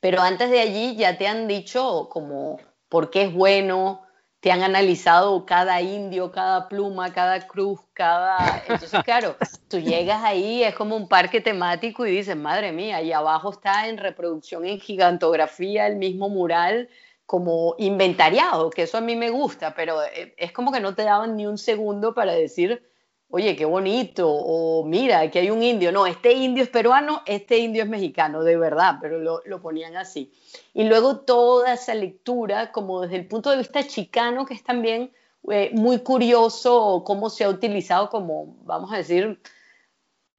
pero 0.01 0.21
antes 0.21 0.51
de 0.51 0.61
allí 0.61 0.97
ya 0.97 1.19
te 1.19 1.27
han 1.27 1.49
dicho 1.49 2.09
como 2.11 2.59
por 2.89 3.11
qué 3.11 3.23
es 3.23 3.33
bueno, 3.33 4.03
te 4.41 4.53
han 4.53 4.63
analizado 4.63 5.45
cada 5.45 5.81
indio, 5.83 6.31
cada 6.31 6.69
pluma, 6.69 7.13
cada 7.13 7.47
cruz, 7.47 7.81
cada... 7.93 8.63
Entonces, 8.69 9.01
claro, 9.05 9.37
tú 9.69 9.79
llegas 9.81 10.23
ahí, 10.23 10.63
es 10.63 10.75
como 10.75 10.97
un 10.97 11.09
parque 11.09 11.41
temático 11.41 12.07
y 12.07 12.13
dices, 12.13 12.37
madre 12.37 12.73
mía, 12.73 13.03
y 13.03 13.13
abajo 13.13 13.51
está 13.51 13.89
en 13.89 13.99
reproducción, 13.99 14.65
en 14.65 14.81
gigantografía, 14.81 15.87
el 15.87 15.97
mismo 15.97 16.29
mural 16.29 16.89
como 17.27 17.75
inventariado, 17.79 18.71
que 18.71 18.83
eso 18.83 18.97
a 18.97 19.03
mí 19.03 19.15
me 19.15 19.29
gusta, 19.29 19.75
pero 19.75 20.03
eh, 20.03 20.35
es 20.39 20.53
como 20.53 20.73
que 20.73 20.81
no 20.81 20.95
te 20.95 21.03
daban 21.03 21.37
ni 21.37 21.47
un 21.47 21.59
segundo 21.59 22.15
para 22.15 22.33
decir, 22.33 22.89
oye, 23.31 23.57
qué 23.57 23.65
bonito, 23.65 24.29
o 24.31 24.85
mira, 24.85 25.21
aquí 25.21 25.39
hay 25.39 25.51
un 25.51 25.63
indio, 25.63 25.93
no, 25.93 26.07
este 26.07 26.33
indio 26.33 26.63
es 26.65 26.71
peruano, 26.71 27.23
este 27.27 27.59
indio 27.59 27.83
es 27.83 27.89
mexicano, 27.89 28.43
de 28.43 28.57
verdad, 28.57 28.97
pero 29.01 29.19
lo, 29.19 29.43
lo, 29.45 29.61
ponían 29.61 29.97
así. 29.97 30.33
Y 30.73 30.85
luego 30.85 31.21
toda 31.21 31.75
esa 31.75 31.95
lectura, 31.95 32.73
como 32.73 33.03
desde 33.03 33.17
el 33.17 33.27
punto 33.27 33.51
de 33.51 33.59
vista 33.59 33.87
chicano, 33.87 34.47
que 34.47 34.55
es 34.55 34.65
también 34.65 35.13
eh, 35.51 35.71
muy 35.75 36.01
curioso 36.01 37.03
cómo 37.07 37.31
se 37.31 37.45
ha 37.45 37.49
utilizado 37.49 38.09
como, 38.09 38.57
vamos 38.65 38.93
a 38.93 38.97
decir, 38.97 39.41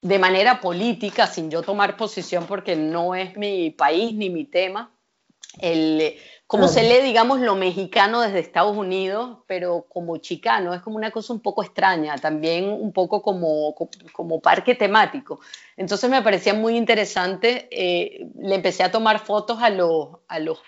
de 0.02 0.20
manera 0.20 0.60
política, 0.60 1.28
sin 1.28 1.52
yo 1.52 1.62
tomar 1.62 1.98
posición 1.98 2.46
porque 2.48 2.76
no 2.76 3.16
es 3.16 3.38
mi 3.38 3.70
país 3.70 4.14
ni 4.14 4.30
mi 4.30 4.46
tema, 4.46 4.92
el, 5.60 6.16
cómo 6.50 6.68
se 6.68 6.82
lee, 6.82 7.04
digamos, 7.04 7.42
lo 7.42 7.56
mexicano 7.56 8.22
desde 8.22 8.40
Estados 8.40 8.76
Unidos, 8.76 9.38
pero 9.46 9.86
como 9.88 10.18
chicano, 10.18 10.74
es 10.74 10.82
como 10.82 10.96
una 10.96 11.12
cosa 11.12 11.32
un 11.32 11.42
poco 11.42 11.62
extraña, 11.62 12.16
también 12.16 12.66
un 12.70 12.92
poco 12.92 13.22
como, 13.22 13.76
como 14.14 14.42
parque 14.42 14.74
temático. 14.74 15.42
Entonces 15.78 16.10
me 16.10 16.24
parecía 16.24 16.56
muy 16.56 16.76
interesante, 16.76 17.68
eh, 17.70 18.32
le 18.42 18.56
empecé 18.56 18.82
a 18.82 18.90
tomar 18.90 19.20
fotos 19.20 19.62
a 19.62 19.70
los, 19.70 20.08
a 20.28 20.40
los 20.40 20.60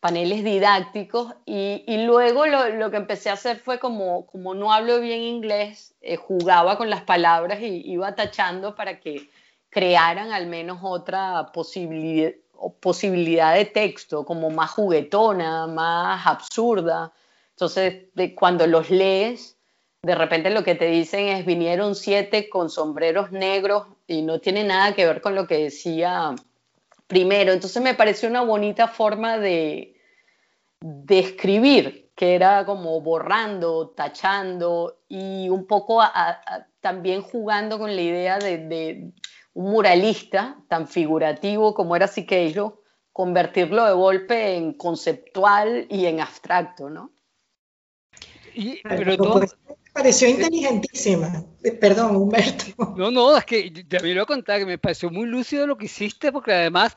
paneles 0.00 0.44
didácticos 0.44 1.32
y, 1.46 1.82
y 1.86 2.04
luego 2.04 2.44
lo, 2.44 2.68
lo, 2.68 2.90
que 2.90 2.98
empecé 2.98 3.30
a 3.30 3.34
hacer 3.34 3.56
fue 3.56 3.78
como, 3.78 4.26
como 4.26 4.54
no 4.54 4.70
hablo 4.70 5.00
bien 5.00 5.22
inglés, 5.22 5.94
eh, 6.02 6.16
jugaba 6.16 6.76
con 6.76 6.90
las 6.90 7.04
palabras 7.04 7.62
y 7.62 7.90
iba 7.90 8.14
tachando 8.14 8.74
para 8.74 9.00
que 9.00 9.30
crearan 9.70 10.32
al 10.32 10.46
menos 10.46 10.80
otra 10.82 11.52
posibilidad 11.54 12.32
posibilidad 12.80 13.54
de 13.54 13.64
texto 13.64 14.24
como 14.24 14.50
más 14.50 14.70
juguetona, 14.70 15.66
más 15.66 16.26
absurda. 16.26 17.12
Entonces, 17.50 18.04
cuando 18.34 18.66
los 18.66 18.90
lees, 18.90 19.56
de 20.02 20.14
repente 20.14 20.50
lo 20.50 20.62
que 20.62 20.74
te 20.74 20.86
dicen 20.86 21.28
es 21.28 21.44
vinieron 21.44 21.94
siete 21.94 22.48
con 22.48 22.70
sombreros 22.70 23.32
negros 23.32 23.86
y 24.06 24.22
no 24.22 24.40
tiene 24.40 24.62
nada 24.62 24.94
que 24.94 25.06
ver 25.06 25.20
con 25.20 25.34
lo 25.34 25.46
que 25.46 25.58
decía 25.58 26.34
primero. 27.06 27.52
Entonces 27.52 27.82
me 27.82 27.94
pareció 27.94 28.28
una 28.28 28.42
bonita 28.42 28.88
forma 28.88 29.38
de, 29.38 29.96
de 30.80 31.18
escribir, 31.18 32.10
que 32.14 32.34
era 32.34 32.64
como 32.64 33.00
borrando, 33.00 33.88
tachando 33.90 34.98
y 35.08 35.48
un 35.48 35.66
poco 35.66 36.02
también 36.80 37.22
jugando 37.22 37.78
con 37.78 37.94
la 37.94 38.02
idea 38.02 38.38
de, 38.38 39.12
un 39.56 39.70
muralista 39.70 40.58
tan 40.68 40.86
figurativo 40.86 41.72
como 41.72 41.96
era 41.96 42.06
Siqueiro, 42.08 42.82
convertirlo 43.10 43.86
de 43.86 43.92
golpe 43.94 44.54
en 44.54 44.74
conceptual 44.74 45.86
y 45.88 46.04
en 46.04 46.20
abstracto, 46.20 46.90
¿no? 46.90 47.10
Y, 48.54 48.82
pero 48.82 49.16
todo- 49.16 49.40
me 49.40 49.46
pareció 49.94 50.28
inteligentísima. 50.28 51.42
Eh, 51.64 51.72
Perdón, 51.72 52.16
Humberto. 52.16 52.64
No, 52.96 53.10
no, 53.10 53.34
es 53.34 53.46
que 53.46 53.72
lo 53.88 53.98
voy 54.00 54.18
a 54.18 54.26
contar 54.26 54.58
que 54.58 54.66
me 54.66 54.76
pareció 54.76 55.08
muy 55.08 55.26
lúcido 55.26 55.66
lo 55.66 55.78
que 55.78 55.86
hiciste, 55.86 56.32
porque 56.32 56.52
además 56.52 56.94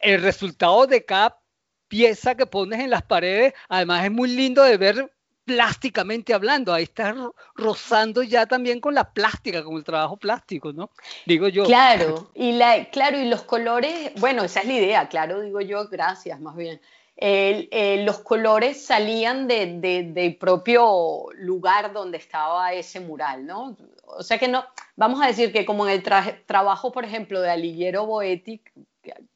el 0.00 0.22
resultado 0.22 0.86
de 0.86 1.04
cada 1.04 1.40
pieza 1.88 2.36
que 2.36 2.46
pones 2.46 2.78
en 2.78 2.90
las 2.90 3.02
paredes, 3.02 3.54
además 3.68 4.04
es 4.04 4.12
muy 4.12 4.28
lindo 4.28 4.62
de 4.62 4.76
ver 4.76 5.12
plásticamente 5.48 6.34
hablando. 6.34 6.74
Ahí 6.74 6.82
estás 6.84 7.16
ro- 7.16 7.34
rozando 7.54 8.22
ya 8.22 8.44
también 8.44 8.80
con 8.80 8.94
la 8.94 9.10
plástica, 9.12 9.64
con 9.64 9.76
el 9.76 9.82
trabajo 9.84 10.18
plástico, 10.18 10.72
¿no? 10.74 10.90
Digo 11.24 11.48
yo. 11.48 11.64
Claro, 11.64 12.30
y 12.34 12.52
la, 12.52 12.84
claro, 12.90 13.18
y 13.18 13.24
los 13.24 13.42
colores, 13.42 14.12
bueno, 14.16 14.44
esa 14.44 14.60
es 14.60 14.66
la 14.66 14.72
idea, 14.74 15.08
claro, 15.08 15.40
digo 15.40 15.60
yo, 15.62 15.88
gracias, 15.88 16.38
más 16.40 16.54
bien. 16.54 16.80
Los 18.04 18.18
colores 18.18 18.84
salían 18.84 19.48
de- 19.48 19.78
de- 19.80 20.02
del 20.04 20.36
propio 20.36 21.24
lugar 21.34 21.92
donde 21.92 22.18
estaba 22.18 22.72
ese 22.74 23.00
mural, 23.00 23.46
¿no? 23.46 23.74
O 24.04 24.22
sea 24.22 24.38
que 24.38 24.48
no, 24.48 24.64
vamos 24.96 25.20
a 25.22 25.26
decir 25.26 25.52
que 25.52 25.64
como 25.64 25.88
en 25.88 25.94
el 25.94 26.02
trabajo, 26.46 26.92
por 26.92 27.04
ejemplo, 27.04 27.40
de 27.40 27.50
Alighiero 27.50 28.06
Boetti, 28.06 28.60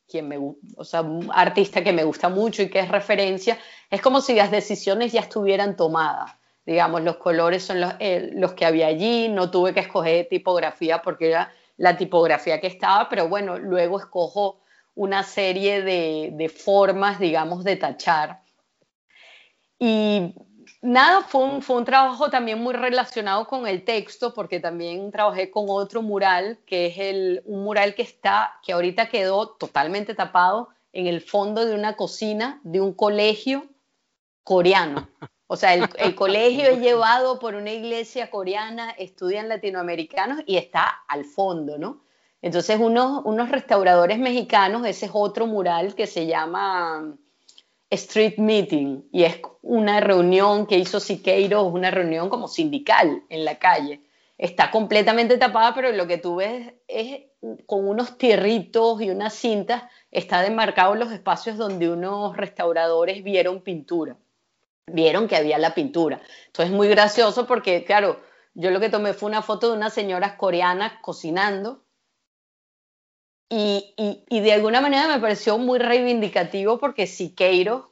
quien 0.08 0.28
me, 0.28 0.38
o 0.76 0.84
sea, 0.84 1.02
un 1.02 1.30
artista 1.32 1.82
que 1.82 1.92
me 1.92 2.04
gusta 2.04 2.28
mucho 2.28 2.62
y 2.62 2.70
que 2.70 2.80
es 2.80 2.88
referencia, 2.88 3.58
es 3.90 4.00
como 4.00 4.20
si 4.20 4.34
las 4.34 4.50
decisiones 4.50 5.12
ya 5.12 5.20
estuvieran 5.20 5.76
tomadas. 5.76 6.32
Digamos, 6.64 7.02
los 7.02 7.16
colores 7.16 7.64
son 7.64 7.80
los, 7.80 7.94
eh, 7.98 8.30
los 8.34 8.52
que 8.52 8.66
había 8.66 8.86
allí, 8.86 9.28
no 9.28 9.50
tuve 9.50 9.74
que 9.74 9.80
escoger 9.80 10.28
tipografía 10.28 11.02
porque 11.02 11.28
era 11.28 11.52
la 11.76 11.96
tipografía 11.96 12.60
que 12.60 12.68
estaba, 12.68 13.08
pero 13.08 13.28
bueno, 13.28 13.58
luego 13.58 13.98
escojo 13.98 14.60
una 14.94 15.22
serie 15.22 15.82
de, 15.82 16.30
de 16.34 16.48
formas, 16.48 17.18
digamos, 17.18 17.64
de 17.64 17.76
tachar. 17.76 18.42
Y 19.78 20.34
nada, 20.80 21.22
fue 21.22 21.44
un, 21.44 21.62
fue 21.62 21.76
un 21.76 21.84
trabajo 21.84 22.30
también 22.30 22.58
muy 22.60 22.74
relacionado 22.74 23.46
con 23.46 23.66
el 23.66 23.84
texto, 23.84 24.32
porque 24.32 24.60
también 24.60 25.10
trabajé 25.10 25.50
con 25.50 25.66
otro 25.68 26.02
mural, 26.02 26.58
que 26.66 26.86
es 26.86 26.98
el, 26.98 27.42
un 27.44 27.64
mural 27.64 27.94
que 27.94 28.02
está, 28.02 28.54
que 28.62 28.72
ahorita 28.72 29.08
quedó 29.08 29.50
totalmente 29.50 30.14
tapado 30.14 30.70
en 30.92 31.06
el 31.06 31.20
fondo 31.20 31.64
de 31.66 31.74
una 31.74 31.96
cocina 31.96 32.60
de 32.64 32.80
un 32.80 32.92
colegio 32.94 33.66
coreano. 34.44 35.08
O 35.46 35.56
sea, 35.56 35.74
el, 35.74 35.88
el 35.98 36.14
colegio 36.14 36.64
es 36.64 36.80
llevado 36.80 37.38
por 37.38 37.54
una 37.54 37.72
iglesia 37.72 38.30
coreana, 38.30 38.90
estudian 38.92 39.48
latinoamericanos 39.48 40.40
y 40.46 40.56
está 40.56 41.02
al 41.08 41.24
fondo, 41.24 41.76
¿no? 41.76 42.02
Entonces, 42.42 42.80
unos, 42.80 43.22
unos 43.24 43.50
restauradores 43.50 44.18
mexicanos, 44.18 44.84
ese 44.84 45.06
es 45.06 45.12
otro 45.14 45.46
mural 45.46 45.94
que 45.94 46.08
se 46.08 46.26
llama 46.26 47.16
Street 47.92 48.38
Meeting 48.38 49.04
y 49.12 49.24
es 49.24 49.40
una 49.60 50.00
reunión 50.00 50.66
que 50.66 50.78
hizo 50.78 50.98
Siqueiros, 50.98 51.70
una 51.70 51.90
reunión 51.90 52.30
como 52.30 52.48
sindical 52.48 53.22
en 53.28 53.44
la 53.44 53.58
calle. 53.58 54.00
Está 54.38 54.70
completamente 54.70 55.36
tapada, 55.36 55.74
pero 55.74 55.92
lo 55.92 56.06
que 56.06 56.16
tú 56.16 56.36
ves 56.36 56.72
es 56.88 57.20
con 57.66 57.86
unos 57.86 58.16
tierritos 58.16 59.02
y 59.02 59.10
unas 59.10 59.34
cintas, 59.34 59.82
está 60.10 60.40
demarcado 60.40 60.94
los 60.94 61.12
espacios 61.12 61.58
donde 61.58 61.90
unos 61.90 62.34
restauradores 62.36 63.22
vieron 63.22 63.60
pintura, 63.60 64.16
vieron 64.86 65.28
que 65.28 65.36
había 65.36 65.58
la 65.58 65.74
pintura. 65.74 66.22
Entonces 66.46 66.70
es 66.70 66.76
muy 66.76 66.88
gracioso 66.88 67.46
porque, 67.46 67.84
claro, 67.84 68.20
yo 68.54 68.70
lo 68.70 68.80
que 68.80 68.88
tomé 68.88 69.12
fue 69.12 69.28
una 69.28 69.42
foto 69.42 69.70
de 69.70 69.76
unas 69.76 69.92
señoras 69.92 70.34
coreanas 70.34 70.94
cocinando 71.02 71.82
y, 73.54 73.92
y, 73.98 74.24
y, 74.30 74.40
de 74.40 74.54
alguna 74.54 74.80
manera 74.80 75.06
me 75.06 75.20
pareció 75.20 75.58
muy 75.58 75.78
reivindicativo 75.78 76.78
porque 76.78 77.06
Siqueiros, 77.06 77.84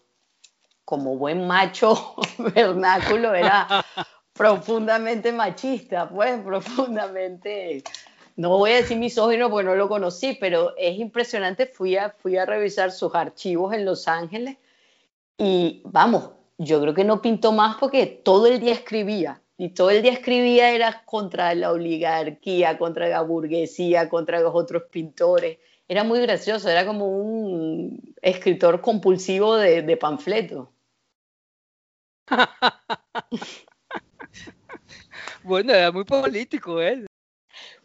como 0.87 1.19
buen 1.19 1.47
macho 1.47 2.15
vernáculo, 2.55 3.35
era 3.35 3.85
profundamente 4.33 5.33
machista, 5.33 6.09
pues 6.09 6.41
profundamente, 6.41 7.85
no 8.37 8.57
voy 8.57 8.71
a 8.71 8.77
decir 8.77 8.97
misógino 8.97 9.51
porque 9.51 9.69
no 9.69 9.75
lo 9.75 9.91
conocí, 9.91 10.39
pero 10.41 10.75
es 10.79 10.99
impresionante, 10.99 11.67
fui 11.67 11.95
a, 11.95 12.09
fui 12.09 12.39
a 12.39 12.47
revisar 12.47 12.91
sus 12.91 13.15
archivos 13.15 13.75
en 13.75 13.85
Los 13.85 14.09
Ángeles 14.09 14.57
y 15.37 15.83
vamos, 15.85 16.31
yo 16.57 16.81
creo 16.81 16.95
que 16.95 17.05
no 17.05 17.21
pintó 17.21 17.53
más 17.53 17.77
porque 17.77 18.07
todo 18.07 18.47
el 18.47 18.61
día 18.61 18.73
escribía, 18.73 19.43
y 19.61 19.75
todo 19.75 19.91
el 19.91 20.01
día 20.01 20.13
escribía 20.13 20.71
era 20.71 21.05
contra 21.05 21.55
la 21.55 21.71
oligarquía, 21.71 22.79
contra 22.79 23.09
la 23.09 23.21
burguesía, 23.21 24.09
contra 24.09 24.41
los 24.41 24.55
otros 24.55 24.85
pintores. 24.85 25.59
Era 25.87 26.03
muy 26.03 26.19
gracioso, 26.23 26.71
era 26.71 26.87
como 26.87 27.09
un 27.09 28.15
escritor 28.23 28.81
compulsivo 28.81 29.57
de, 29.57 29.83
de 29.83 29.97
panfleto. 29.99 30.73
bueno, 35.43 35.75
era 35.75 35.93
muy 35.93 36.05
político 36.05 36.81
él. 36.81 37.07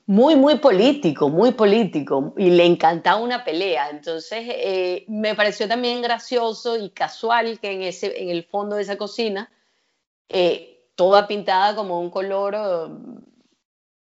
Muy, 0.06 0.38
muy 0.38 0.60
político, 0.60 1.28
muy 1.28 1.52
político. 1.52 2.34
Y 2.38 2.52
le 2.52 2.66
encantaba 2.66 3.20
una 3.20 3.44
pelea. 3.44 3.90
Entonces, 3.90 4.46
eh, 4.48 5.04
me 5.10 5.36
pareció 5.36 5.68
también 5.68 6.02
gracioso 6.02 6.78
y 6.78 6.92
casual 6.92 7.60
que 7.60 7.74
en, 7.74 7.82
ese, 7.82 8.24
en 8.24 8.30
el 8.30 8.46
fondo 8.46 8.78
de 8.78 8.84
esa 8.84 8.96
cocina 8.96 9.52
eh, 10.30 10.75
toda 10.96 11.28
pintada 11.28 11.76
como 11.76 12.00
un 12.00 12.10
color 12.10 12.56
uh, 12.56 13.22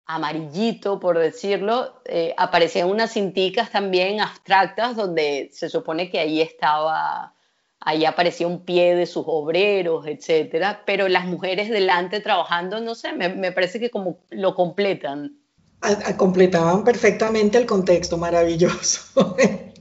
amarillito, 0.05 0.99
por 0.99 1.17
decirlo, 1.17 2.01
eh, 2.05 2.33
aparecían 2.37 2.89
unas 2.89 3.13
cinticas 3.13 3.71
también 3.71 4.21
abstractas 4.21 4.95
donde 4.95 5.49
se 5.51 5.69
supone 5.69 6.09
que 6.09 6.19
ahí 6.19 6.41
estaba, 6.41 7.33
ahí 7.79 8.05
aparecía 8.05 8.47
un 8.47 8.63
pie 8.63 8.95
de 8.95 9.05
sus 9.05 9.23
obreros, 9.27 10.05
etcétera, 10.07 10.83
pero 10.85 11.07
las 11.07 11.25
mujeres 11.25 11.69
delante 11.69 12.19
trabajando, 12.21 12.79
no 12.81 12.95
sé, 12.95 13.13
me, 13.13 13.29
me 13.29 13.51
parece 13.51 13.79
que 13.79 13.89
como 13.89 14.19
lo 14.29 14.55
completan. 14.55 15.39
A, 15.81 15.89
a 16.09 16.17
completaban 16.17 16.83
perfectamente 16.83 17.57
el 17.57 17.65
contexto, 17.65 18.17
maravilloso. 18.17 19.35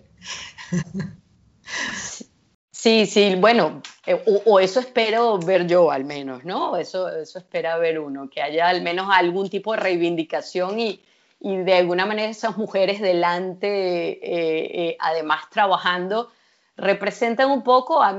Sí, 2.84 3.06
sí, 3.06 3.34
bueno, 3.36 3.80
eh, 4.06 4.22
o, 4.44 4.60
eso 4.60 4.80
espero 4.80 5.38
ver 5.38 5.66
yo 5.66 5.90
al 5.90 6.04
menos, 6.04 6.44
¿no? 6.44 6.76
Eso, 6.76 7.08
eso 7.08 7.38
espera 7.38 7.78
ver 7.78 7.98
uno, 7.98 8.28
que 8.28 8.42
haya 8.42 8.68
al 8.68 8.82
menos 8.82 9.08
algún 9.10 9.48
tipo 9.48 9.72
de 9.72 9.80
reivindicación 9.80 10.78
y, 10.78 11.02
y 11.40 11.56
de 11.56 11.74
alguna 11.74 12.04
manera 12.06 12.30
esas 12.30 12.56
mujeres 12.56 13.00
delante, 13.00 13.66
eh, 13.68 14.88
eh, 14.88 14.96
además 15.00 15.48
trabajando, 15.50 16.30
representan 16.76 17.50
un 17.50 17.62
poco 17.62 18.02
a, 18.02 18.18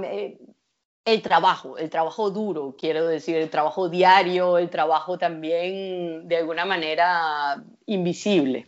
el 1.06 1.22
trabajo, 1.22 1.78
el 1.78 1.90
trabajo 1.90 2.32
duro, 2.32 2.76
quiero 2.78 3.08
decir, 3.08 3.36
el 3.36 3.50
trabajo 3.52 3.90
diario, 3.90 4.58
el 4.58 4.72
trabajo 4.72 5.20
también 5.20 6.28
de 6.28 6.38
alguna 6.38 6.66
manera 6.66 7.64
invisible. 7.86 8.68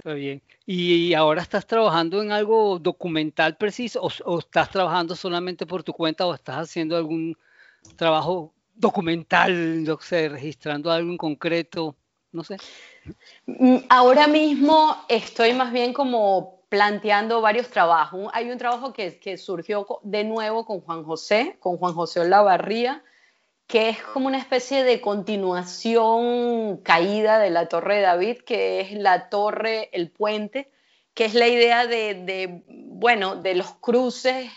Está 0.00 0.14
bien. 0.14 0.40
¿Y 0.64 1.12
ahora 1.12 1.42
estás 1.42 1.66
trabajando 1.66 2.22
en 2.22 2.32
algo 2.32 2.78
documental 2.78 3.58
preciso 3.58 4.00
o, 4.00 4.08
o, 4.24 4.38
estás 4.38 4.70
trabajando 4.70 5.14
solamente 5.14 5.66
por 5.66 5.82
tu 5.82 5.92
cuenta 5.92 6.26
o 6.26 6.32
estás 6.32 6.56
haciendo 6.56 6.96
algún 6.96 7.36
trabajo 7.96 8.54
documental, 8.74 9.84
no 9.84 9.98
sé, 10.00 10.30
registrando 10.30 10.90
algo 10.90 11.10
en 11.10 11.18
concreto? 11.18 11.96
No 12.32 12.42
sé. 12.42 12.56
Ahora 13.90 14.26
mismo 14.26 14.96
estoy 15.06 15.52
más 15.52 15.70
bien 15.70 15.92
como 15.92 16.62
planteando 16.70 17.42
varios 17.42 17.68
trabajos. 17.68 18.30
Hay 18.32 18.50
un 18.50 18.56
trabajo 18.56 18.94
que, 18.94 19.20
que 19.20 19.36
surgió 19.36 19.86
de 20.02 20.24
nuevo 20.24 20.64
con 20.64 20.80
Juan 20.80 21.04
José, 21.04 21.58
con 21.60 21.76
Juan 21.76 21.92
José 21.92 22.20
Olavarría, 22.20 23.04
que 23.70 23.88
es 23.88 24.02
como 24.02 24.26
una 24.26 24.38
especie 24.38 24.82
de 24.82 25.00
continuación 25.00 26.78
caída 26.78 27.38
de 27.38 27.50
la 27.50 27.68
Torre 27.68 27.96
de 27.96 28.02
David, 28.02 28.38
que 28.38 28.80
es 28.80 28.92
la 28.92 29.28
torre, 29.28 29.90
el 29.92 30.10
puente, 30.10 30.72
que 31.14 31.26
es 31.26 31.34
la 31.34 31.46
idea 31.46 31.86
de, 31.86 32.14
de, 32.14 32.64
bueno, 32.66 33.36
de 33.36 33.54
los 33.54 33.70
cruces 33.74 34.50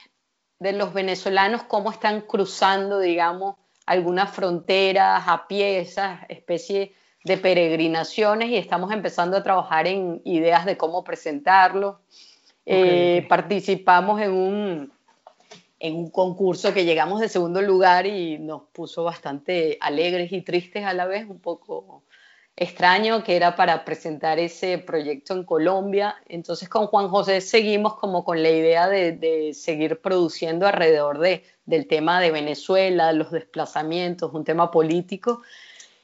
de 0.58 0.74
los 0.74 0.94
venezolanos, 0.94 1.62
cómo 1.64 1.92
están 1.92 2.22
cruzando, 2.22 3.00
digamos, 3.00 3.58
algunas 3.86 4.32
fronteras 4.32 5.24
a 5.28 5.48
pie, 5.48 5.80
esa 5.80 6.26
especie 6.28 6.96
de 7.24 7.38
peregrinaciones, 7.38 8.50
y 8.50 8.58
estamos 8.58 8.92
empezando 8.92 9.38
a 9.38 9.44
trabajar 9.44 9.86
en 9.86 10.22
ideas 10.26 10.66
de 10.66 10.76
cómo 10.76 11.04
presentarlo. 11.04 12.02
Okay, 12.66 13.18
eh. 13.18 13.26
Participamos 13.30 14.20
en 14.22 14.32
un 14.32 14.94
en 15.84 15.96
un 15.98 16.10
concurso 16.10 16.74
que 16.74 16.86
llegamos 16.86 17.20
de 17.20 17.28
segundo 17.28 17.62
lugar 17.62 18.08
y 18.08 18.40
nos 18.40 18.62
puso 18.72 19.04
bastante 19.04 19.78
alegres 19.82 20.32
y 20.32 20.42
tristes 20.42 20.86
a 20.86 20.94
la 20.94 21.06
vez, 21.06 21.30
un 21.30 21.42
poco 21.42 22.04
extraño, 22.56 23.22
que 23.26 23.36
era 23.36 23.58
para 23.58 23.84
presentar 23.84 24.40
ese 24.40 24.78
proyecto 24.78 25.34
en 25.34 25.44
Colombia. 25.44 26.16
Entonces 26.30 26.70
con 26.70 26.88
Juan 26.88 27.10
José 27.10 27.42
seguimos 27.42 27.96
como 27.96 28.24
con 28.24 28.42
la 28.42 28.50
idea 28.50 28.88
de, 28.88 29.12
de 29.12 29.54
seguir 29.54 30.00
produciendo 30.00 30.68
alrededor 30.68 31.20
de, 31.20 31.44
del 31.66 31.86
tema 31.86 32.22
de 32.22 32.32
Venezuela, 32.32 33.12
los 33.12 33.32
desplazamientos, 33.32 34.34
un 34.34 34.46
tema 34.46 34.72
político. 34.72 35.42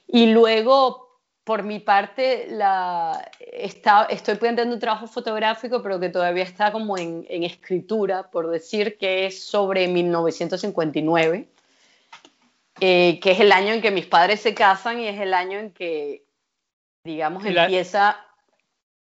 Y 0.06 0.26
luego 0.26 1.09
por 1.50 1.64
mi 1.64 1.80
parte, 1.80 2.46
la, 2.52 3.28
está, 3.40 4.04
estoy 4.04 4.36
planteando 4.36 4.76
un 4.76 4.80
trabajo 4.80 5.08
fotográfico, 5.08 5.82
pero 5.82 6.00
que 6.00 6.10
todavía 6.10 6.44
está 6.44 6.72
como 6.72 6.96
en, 6.96 7.26
en, 7.28 7.42
escritura, 7.42 8.30
por 8.30 8.52
decir 8.52 9.00
que 9.00 9.26
es 9.26 9.46
sobre 9.46 9.88
1959. 9.88 11.48
eh, 12.82 13.20
que 13.20 13.32
es 13.32 13.40
el 13.40 13.52
año 13.52 13.74
en 13.74 13.82
que 13.82 13.90
mis 13.90 14.06
padres 14.06 14.42
se 14.42 14.54
casan 14.54 15.00
y 15.00 15.08
es 15.08 15.20
el 15.20 15.34
año 15.34 15.58
en 15.58 15.72
que, 15.72 16.24
digamos, 17.04 17.44
empieza 17.44 18.24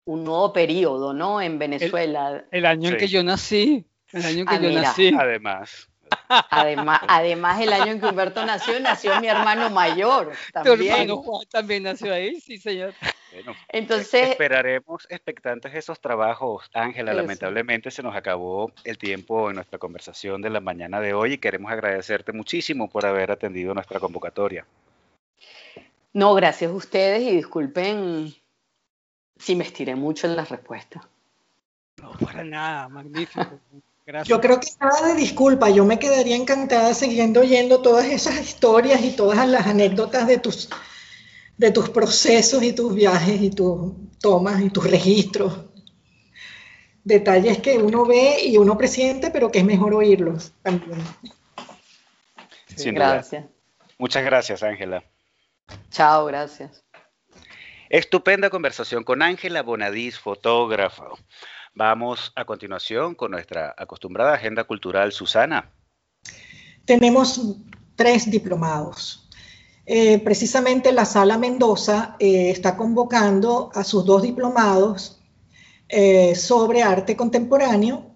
un 0.04 0.24
nuevo 0.24 0.52
periodo, 0.52 1.14
¿no? 1.14 1.40
En 1.40 1.58
Venezuela. 1.58 2.44
El, 2.50 2.66
año 2.66 2.90
en 2.90 2.98
que 2.98 3.08
yo 3.08 3.22
nací. 3.22 3.86
El 4.12 4.26
año 4.26 4.40
en 4.40 4.46
que 4.48 4.54
Ah, 4.54 4.60
yo 4.60 4.68
mira. 4.68 4.82
nací. 4.82 5.14
Además, 5.18 5.88
Además, 6.28 7.00
además, 7.06 7.60
el 7.60 7.72
año 7.72 7.92
en 7.92 8.00
que 8.00 8.06
Humberto 8.06 8.44
nació, 8.44 8.78
nació 8.80 9.20
mi 9.20 9.28
hermano 9.28 9.70
mayor. 9.70 10.32
Tu 10.32 10.62
También. 10.62 10.92
hermano 10.92 11.22
Juan 11.22 11.46
también 11.50 11.82
nació 11.82 12.12
ahí, 12.12 12.40
sí, 12.40 12.58
señor. 12.58 12.94
bueno, 13.32 13.54
Entonces, 13.68 14.30
esperaremos 14.30 15.06
expectantes 15.10 15.74
esos 15.74 16.00
trabajos, 16.00 16.70
Ángela. 16.72 17.12
Eso. 17.12 17.20
Lamentablemente 17.20 17.90
se 17.90 18.02
nos 18.02 18.16
acabó 18.16 18.72
el 18.84 18.98
tiempo 18.98 19.50
en 19.50 19.56
nuestra 19.56 19.78
conversación 19.78 20.40
de 20.42 20.50
la 20.50 20.60
mañana 20.60 21.00
de 21.00 21.14
hoy 21.14 21.34
y 21.34 21.38
queremos 21.38 21.70
agradecerte 21.70 22.32
muchísimo 22.32 22.88
por 22.88 23.06
haber 23.06 23.30
atendido 23.30 23.74
nuestra 23.74 24.00
convocatoria. 24.00 24.66
no, 26.12 26.34
gracias 26.34 26.70
a 26.70 26.74
ustedes 26.74 27.22
y 27.22 27.36
disculpen 27.36 28.34
si 29.38 29.56
me 29.56 29.64
estiré 29.64 29.94
mucho 29.94 30.26
en 30.26 30.36
la 30.36 30.44
respuesta. 30.44 31.08
No, 32.00 32.12
para 32.12 32.44
nada, 32.44 32.88
magnífico. 32.88 33.58
Gracias. 34.06 34.28
Yo 34.28 34.40
creo 34.40 34.60
que 34.60 34.68
nada 34.80 35.08
de 35.08 35.14
disculpa, 35.14 35.70
yo 35.70 35.84
me 35.84 35.98
quedaría 35.98 36.36
encantada 36.36 36.92
siguiendo 36.92 37.40
oyendo 37.40 37.80
todas 37.80 38.04
esas 38.04 38.38
historias 38.40 39.02
y 39.02 39.12
todas 39.12 39.48
las 39.48 39.66
anécdotas 39.66 40.26
de 40.26 40.38
tus, 40.38 40.68
de 41.56 41.70
tus 41.70 41.88
procesos 41.88 42.62
y 42.62 42.72
tus 42.72 42.94
viajes 42.94 43.40
y 43.40 43.50
tus 43.50 43.92
tomas 44.20 44.60
y 44.60 44.70
tus 44.70 44.90
registros. 44.90 45.58
Detalles 47.02 47.58
que 47.58 47.78
uno 47.78 48.04
ve 48.04 48.44
y 48.44 48.56
uno 48.56 48.76
presiente, 48.76 49.30
pero 49.30 49.50
que 49.50 49.58
es 49.58 49.64
mejor 49.64 49.94
oírlos 49.94 50.52
también. 50.62 50.98
Duda. 52.76 52.92
Gracias. 52.92 53.44
Muchas 53.98 54.24
gracias, 54.24 54.62
Ángela. 54.62 55.04
Chao, 55.90 56.26
gracias. 56.26 56.84
Estupenda 57.88 58.50
conversación 58.50 59.04
con 59.04 59.22
Ángela 59.22 59.62
Bonadís, 59.62 60.18
fotógrafa. 60.18 61.06
Vamos 61.76 62.30
a 62.36 62.44
continuación 62.44 63.16
con 63.16 63.32
nuestra 63.32 63.74
acostumbrada 63.76 64.34
agenda 64.34 64.62
cultural, 64.62 65.10
Susana. 65.10 65.72
Tenemos 66.84 67.40
tres 67.96 68.30
diplomados. 68.30 69.28
Eh, 69.84 70.20
precisamente 70.20 70.92
la 70.92 71.04
Sala 71.04 71.36
Mendoza 71.36 72.14
eh, 72.20 72.50
está 72.50 72.76
convocando 72.76 73.70
a 73.74 73.82
sus 73.82 74.04
dos 74.04 74.22
diplomados 74.22 75.20
eh, 75.88 76.36
sobre 76.36 76.84
arte 76.84 77.16
contemporáneo. 77.16 78.12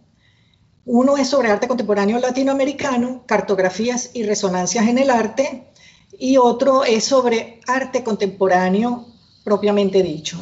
Uno 0.85 1.17
es 1.17 1.29
sobre 1.29 1.51
arte 1.51 1.67
contemporáneo 1.67 2.21
latinoamericano, 2.21 3.25
cartografías 3.27 4.13
y 4.15 4.23
resonancias 4.23 4.87
en 4.87 4.99
el 4.99 5.11
arte, 5.11 5.73
y 6.17 6.37
otro 6.37 6.85
es 6.85 7.05
sobre 7.05 7.61
arte 7.67 8.05
contemporáneo 8.05 9.07
propiamente 9.43 10.01
dicho, 10.03 10.39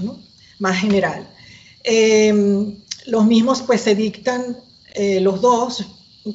más 0.59 0.79
general. 0.79 1.27
Los 3.07 3.27
mismos 3.27 3.63
pues 3.63 3.81
se 3.81 3.95
dictan 3.95 4.57
eh, 4.95 5.21
los 5.21 5.41
dos 5.41 5.87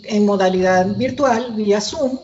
en 0.03 0.25
modalidad 0.25 0.95
virtual, 0.95 1.53
vía 1.53 1.81
Zoom. 1.81 2.17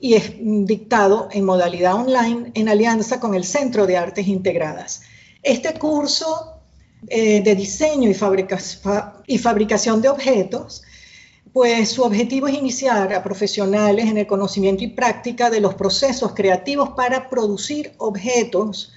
y 0.00 0.14
es 0.14 0.32
dictado 0.40 1.28
en 1.30 1.44
modalidad 1.44 1.94
online 1.94 2.50
en 2.54 2.68
alianza 2.68 3.20
con 3.20 3.36
el 3.36 3.44
Centro 3.44 3.86
de 3.86 3.96
Artes 3.96 4.26
Integradas. 4.26 5.02
Este 5.44 5.74
curso 5.74 6.54
eh, 7.06 7.40
de 7.40 7.54
diseño 7.54 8.10
y, 8.10 8.14
fabrica 8.14 8.58
y 9.28 9.38
fabricación 9.38 10.02
de 10.02 10.08
objetos, 10.08 10.82
pues 11.52 11.90
su 11.90 12.02
objetivo 12.02 12.48
es 12.48 12.54
iniciar 12.54 13.12
a 13.14 13.22
profesionales 13.22 14.06
en 14.06 14.18
el 14.18 14.26
conocimiento 14.26 14.82
y 14.82 14.88
práctica 14.88 15.50
de 15.50 15.60
los 15.60 15.74
procesos 15.74 16.32
creativos 16.34 16.90
para 16.90 17.28
producir 17.30 17.92
objetos 17.98 18.92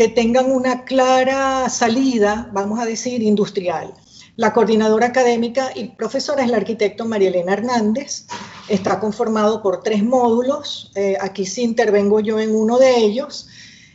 que 0.00 0.08
tengan 0.08 0.50
una 0.50 0.86
clara 0.86 1.68
salida, 1.68 2.48
vamos 2.54 2.80
a 2.80 2.86
decir, 2.86 3.22
industrial. 3.22 3.92
La 4.34 4.54
coordinadora 4.54 5.08
académica 5.08 5.72
y 5.74 5.88
profesora 5.88 6.42
es 6.42 6.48
la 6.48 6.56
arquitecto 6.56 7.04
María 7.04 7.28
Elena 7.28 7.52
Hernández. 7.52 8.24
Está 8.66 8.98
conformado 8.98 9.62
por 9.62 9.82
tres 9.82 10.02
módulos. 10.02 10.90
Eh, 10.94 11.18
aquí 11.20 11.44
sí 11.44 11.60
intervengo 11.60 12.18
yo 12.20 12.40
en 12.40 12.54
uno 12.54 12.78
de 12.78 12.96
ellos. 12.96 13.48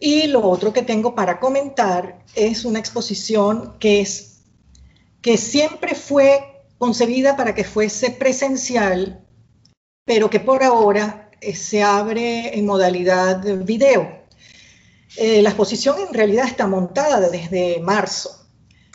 Y 0.01 0.27
lo 0.27 0.43
otro 0.43 0.73
que 0.73 0.83
tengo 0.83 1.15
para 1.15 1.39
comentar 1.41 2.25
es 2.35 2.65
una 2.65 2.79
exposición 2.79 3.75
que 3.79 4.01
es 4.01 4.28
que 5.21 5.37
siempre 5.37 5.95
fue 5.95 6.65
concebida 6.79 7.37
para 7.37 7.55
que 7.55 7.65
fuese 7.65 8.11
presencial 8.11 9.25
pero 10.09 10.31
que 10.31 10.41
por 10.41 10.65
ahora 10.65 11.29
eh, 11.39 11.55
se 11.55 11.83
abre 11.83 12.59
en 12.59 12.65
modalidad 12.65 13.45
video. 13.59 14.23
Eh, 15.19 15.43
la 15.43 15.51
exposición 15.51 15.97
en 16.01 16.15
realidad 16.15 16.47
está 16.47 16.67
montada 16.67 17.29
desde 17.29 17.79
marzo. 17.81 18.47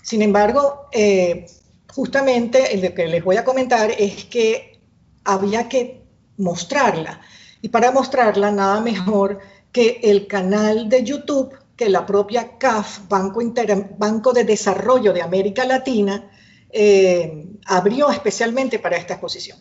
Sin 0.02 0.24
embargo, 0.24 0.88
eh, 0.92 1.46
justamente 1.94 2.76
lo 2.78 2.96
que 2.96 3.08
les 3.08 3.24
voy 3.24 3.38
a 3.38 3.44
comentar 3.44 3.92
es 3.92 4.26
que 4.26 4.82
había 5.24 5.70
que 5.70 6.02
mostrarla. 6.38 7.22
Y 7.62 7.70
para 7.70 7.92
mostrarla, 7.92 8.50
nada 8.50 8.82
mejor 8.82 9.40
que 9.72 10.00
el 10.04 10.26
canal 10.26 10.90
de 10.90 11.04
YouTube 11.04 11.54
que 11.76 11.90
la 11.90 12.06
propia 12.06 12.58
CAF, 12.58 13.08
Banco, 13.10 14.34
de 14.34 14.44
Desarrollo 14.44 15.14
de 15.14 15.22
América 15.22 15.66
Latina, 15.66 16.30
eh, 16.70 17.48
abrió 17.66 18.10
especialmente 18.12 18.80
para 18.80 18.98
esta 18.98 19.14
exposición. 19.14 19.58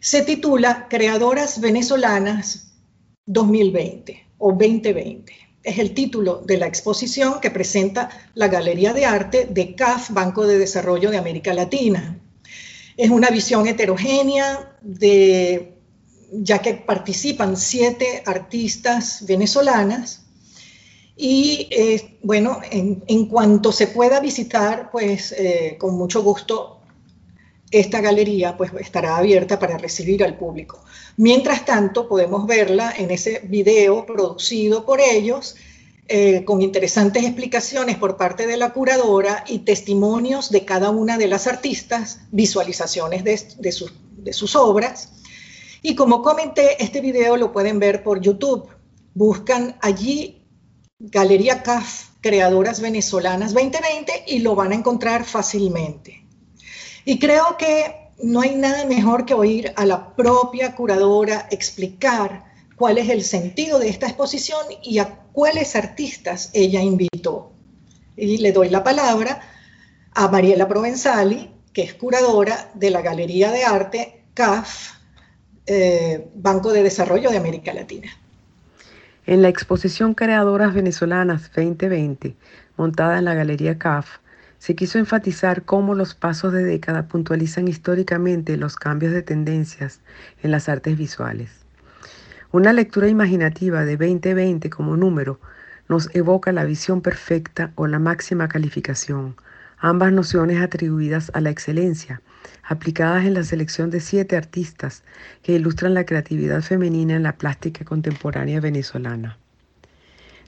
Se 0.00 0.22
titula 0.22 0.86
Creadoras 0.88 1.60
Venezolanas 1.60 2.72
2020 3.26 4.26
o 4.38 4.52
2020. 4.52 5.32
Es 5.62 5.78
el 5.78 5.92
título 5.92 6.42
de 6.46 6.56
la 6.56 6.66
exposición 6.66 7.40
que 7.40 7.50
presenta 7.50 8.08
la 8.34 8.48
Galería 8.48 8.92
de 8.92 9.04
Arte 9.04 9.48
de 9.50 9.74
CAF, 9.74 10.10
Banco 10.10 10.46
de 10.46 10.58
Desarrollo 10.58 11.10
de 11.10 11.18
América 11.18 11.52
Latina. 11.52 12.20
Es 12.96 13.10
una 13.10 13.30
visión 13.30 13.66
heterogénea 13.66 14.76
de 14.80 15.74
ya 16.32 16.60
que 16.60 16.74
participan 16.74 17.56
siete 17.56 18.22
artistas 18.26 19.24
venezolanas 19.26 20.27
y 21.20 21.66
eh, 21.72 22.18
bueno, 22.22 22.60
en, 22.70 23.26
cuanto 23.26 23.72
se 23.72 23.88
pueda 23.88 24.20
visitar, 24.20 24.88
pues 24.92 25.32
eh, 25.32 25.76
con 25.76 25.98
mucho 25.98 26.22
gusto 26.22 26.78
esta 27.72 28.00
galería 28.00 28.56
pues 28.56 28.70
estará 28.78 29.16
abierta 29.16 29.58
para 29.58 29.76
recibir 29.78 30.22
al 30.22 30.38
público. 30.38 30.80
Mientras 31.16 31.64
tanto, 31.64 32.08
podemos 32.08 32.46
verla 32.46 32.94
en 32.96 33.10
ese 33.10 33.40
video 33.40 34.06
producido 34.06 34.86
por 34.86 35.00
ellos, 35.00 35.56
eh, 36.06 36.44
con 36.44 36.62
interesantes 36.62 37.24
explicaciones 37.24 37.96
por 37.96 38.16
parte 38.16 38.46
de 38.46 38.56
la 38.56 38.72
curadora 38.72 39.42
y 39.48 39.58
testimonios 39.58 40.50
de 40.50 40.64
cada 40.64 40.90
una 40.90 41.18
de 41.18 41.26
las 41.26 41.48
artistas, 41.48 42.20
visualizaciones 42.30 43.24
de, 43.24 43.72
sus, 43.72 43.92
de 44.16 44.32
sus 44.32 44.54
obras. 44.54 45.14
Y 45.82 45.96
como 45.96 46.22
comenté, 46.22 46.80
este 46.82 47.00
video 47.00 47.36
lo 47.36 47.52
pueden 47.52 47.80
ver 47.80 48.04
por 48.04 48.20
YouTube. 48.20 48.68
Buscan 49.14 49.76
allí 49.82 50.37
Galería 51.00 51.62
CAF, 51.62 52.08
Creadoras 52.20 52.80
Venezolanas 52.80 53.54
2020 53.54 54.24
y 54.26 54.40
lo 54.40 54.56
van 54.56 54.72
a 54.72 54.74
encontrar 54.74 55.24
fácilmente. 55.24 56.26
Y 57.04 57.20
creo 57.20 57.56
que 57.56 58.10
no 58.24 58.40
hay 58.40 58.56
nada 58.56 58.84
mejor 58.84 59.24
que 59.24 59.32
oír 59.32 59.72
a 59.76 59.86
la 59.86 60.16
propia 60.16 60.74
curadora 60.74 61.46
explicar 61.52 62.46
cuál 62.74 62.98
es 62.98 63.10
el 63.10 63.22
sentido 63.22 63.78
de 63.78 63.90
esta 63.90 64.08
exposición 64.08 64.66
y 64.82 64.98
a 64.98 65.20
cuáles 65.32 65.76
artistas 65.76 66.50
ella 66.52 66.82
invitó. 66.82 67.52
Y 68.16 68.38
le 68.38 68.50
doy 68.50 68.68
la 68.68 68.82
palabra 68.82 69.40
a 70.14 70.26
Mariela 70.26 70.66
Provenzali, 70.66 71.48
que 71.72 71.82
es 71.82 71.94
curadora 71.94 72.72
de 72.74 72.90
la 72.90 73.02
Galería 73.02 73.52
de 73.52 73.62
Arte 73.62 74.24
CAF, 74.34 74.94
eh, 75.64 76.28
Banco 76.34 76.72
de 76.72 76.82
Desarrollo 76.82 77.30
de 77.30 77.36
América 77.36 77.72
Latina. 77.72 78.10
En 79.28 79.42
la 79.42 79.48
exposición 79.48 80.14
Creadoras 80.14 80.72
Venezolanas 80.72 81.50
2020, 81.54 82.34
montada 82.78 83.18
en 83.18 83.26
la 83.26 83.34
Galería 83.34 83.76
CAF, 83.76 84.20
se 84.56 84.74
quiso 84.74 84.98
enfatizar 84.98 85.64
cómo 85.64 85.94
los 85.94 86.14
pasos 86.14 86.54
de 86.54 86.64
década 86.64 87.08
puntualizan 87.08 87.68
históricamente 87.68 88.56
los 88.56 88.76
cambios 88.76 89.12
de 89.12 89.20
tendencias 89.20 90.00
en 90.42 90.50
las 90.50 90.70
artes 90.70 90.96
visuales. 90.96 91.50
Una 92.52 92.72
lectura 92.72 93.06
imaginativa 93.06 93.84
de 93.84 93.98
2020 93.98 94.70
como 94.70 94.96
número 94.96 95.38
nos 95.90 96.08
evoca 96.14 96.50
la 96.52 96.64
visión 96.64 97.02
perfecta 97.02 97.72
o 97.74 97.86
la 97.86 97.98
máxima 97.98 98.48
calificación, 98.48 99.36
ambas 99.76 100.10
nociones 100.10 100.58
atribuidas 100.62 101.30
a 101.34 101.42
la 101.42 101.50
excelencia, 101.50 102.22
aplicadas 102.68 103.24
en 103.24 103.34
la 103.34 103.42
selección 103.44 103.90
de 103.90 104.00
siete 104.00 104.36
artistas 104.36 105.02
que 105.42 105.54
ilustran 105.54 105.94
la 105.94 106.04
creatividad 106.04 106.60
femenina 106.60 107.16
en 107.16 107.22
la 107.22 107.36
plástica 107.36 107.84
contemporánea 107.84 108.60
venezolana. 108.60 109.38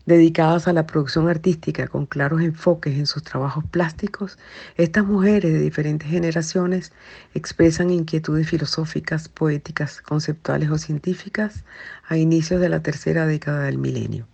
Dedicadas 0.05 0.69
a 0.69 0.73
la 0.73 0.87
producción 0.87 1.29
artística 1.29 1.87
con 1.87 2.05
claros 2.05 2.43
enfoques 2.43 2.99
en 2.99 3.07
sus 3.07 3.23
trabajos 3.23 3.65
plásticos, 3.71 4.39
estas 4.77 5.05
mujeres 5.05 5.53
de 5.53 5.61
diferentes 5.61 6.11
generaciones 6.11 6.93
expresan 7.35 7.91
inquietudes 7.91 8.49
filosóficas, 8.49 9.29
poéticas, 9.29 10.03
conceptuales 10.03 10.71
o 10.71 10.79
científicas 10.79 11.65
a 12.07 12.17
inicios 12.17 12.61
de 12.61 12.69
la 12.69 12.83
tercera 12.83 13.27
década 13.27 13.65
del 13.65 13.79
milenio. 13.79 14.27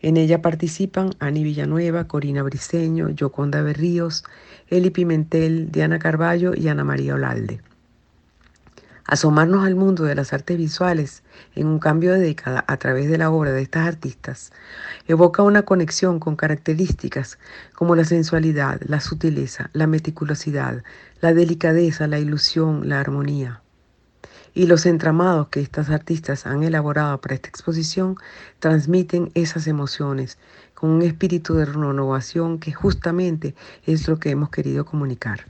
En 0.00 0.18
ella 0.18 0.42
participan 0.42 1.14
Ani 1.18 1.44
Villanueva, 1.44 2.06
Corina 2.06 2.42
Briceño, 2.42 3.08
Yoconda 3.08 3.62
Berríos, 3.62 4.24
Eli 4.68 4.90
Pimentel, 4.90 5.70
Diana 5.70 5.98
Carballo 5.98 6.54
y 6.54 6.68
Ana 6.68 6.84
María 6.84 7.14
Olalde. 7.14 7.60
Asomarnos 9.04 9.66
al 9.66 9.74
mundo 9.74 10.04
de 10.04 10.14
las 10.14 10.32
artes 10.32 10.56
visuales 10.56 11.22
en 11.54 11.66
un 11.66 11.78
cambio 11.78 12.12
de 12.12 12.20
década 12.20 12.64
a 12.66 12.78
través 12.78 13.10
de 13.10 13.18
la 13.18 13.30
obra 13.30 13.52
de 13.52 13.60
estas 13.60 13.86
artistas 13.86 14.52
evoca 15.06 15.42
una 15.42 15.62
conexión 15.62 16.18
con 16.18 16.36
características 16.36 17.38
como 17.74 17.96
la 17.96 18.04
sensualidad, 18.04 18.80
la 18.86 19.00
sutileza, 19.00 19.68
la 19.74 19.86
meticulosidad, 19.86 20.82
la 21.20 21.34
delicadeza, 21.34 22.06
la 22.06 22.18
ilusión, 22.18 22.88
la 22.88 23.00
armonía 23.00 23.60
y 24.54 24.66
los 24.66 24.86
entramados 24.86 25.48
que 25.48 25.60
estas 25.60 25.90
artistas 25.90 26.46
han 26.46 26.62
elaborado 26.62 27.20
para 27.20 27.34
esta 27.34 27.48
exposición 27.48 28.16
transmiten 28.60 29.30
esas 29.34 29.66
emociones 29.66 30.38
con 30.74 30.90
un 30.90 31.02
espíritu 31.02 31.54
de 31.54 31.64
renovación 31.64 32.58
que 32.58 32.72
justamente 32.72 33.54
es 33.86 34.08
lo 34.08 34.18
que 34.18 34.30
hemos 34.30 34.50
querido 34.50 34.84
comunicar. 34.84 35.46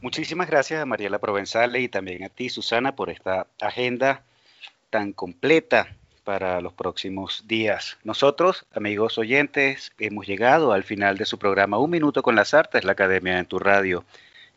Muchísimas 0.00 0.48
gracias 0.48 0.82
a 0.82 0.86
Mariela 0.86 1.18
Provenzale 1.18 1.80
y 1.80 1.88
también 1.88 2.24
a 2.24 2.28
ti, 2.28 2.48
Susana, 2.50 2.94
por 2.94 3.10
esta 3.10 3.46
agenda 3.60 4.22
tan 4.90 5.12
completa 5.12 5.96
para 6.24 6.60
los 6.60 6.72
próximos 6.72 7.44
días. 7.46 7.98
Nosotros, 8.04 8.66
amigos 8.74 9.18
oyentes, 9.18 9.92
hemos 9.98 10.26
llegado 10.26 10.72
al 10.72 10.82
final 10.82 11.16
de 11.18 11.26
su 11.26 11.38
programa 11.38 11.78
Un 11.78 11.90
Minuto 11.90 12.22
con 12.22 12.34
las 12.34 12.54
Artes, 12.54 12.84
la 12.84 12.92
Academia 12.92 13.38
en 13.38 13.46
tu 13.46 13.58
Radio. 13.58 14.04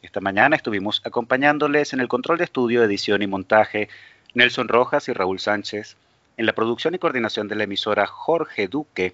Esta 0.02 0.22
mañana 0.22 0.56
estuvimos 0.56 1.02
acompañándoles 1.06 1.94
en 1.94 2.00
el 2.00 2.08
control 2.08 2.38
de 2.38 2.46
estudio, 2.46 2.84
edición 2.84 3.22
y 3.22 3.28
montaje 3.28 3.90
Nelson 4.34 4.68
Rojas 4.68 5.10
y 5.10 5.14
Raúl 5.14 5.40
Sánchez, 5.40 5.98
en 6.38 6.46
la 6.46 6.54
producción 6.54 6.94
y 6.94 7.00
coordinación 7.00 7.48
de 7.48 7.56
la 7.56 7.64
emisora 7.64 8.06
Jorge 8.06 8.68
Duque, 8.68 9.14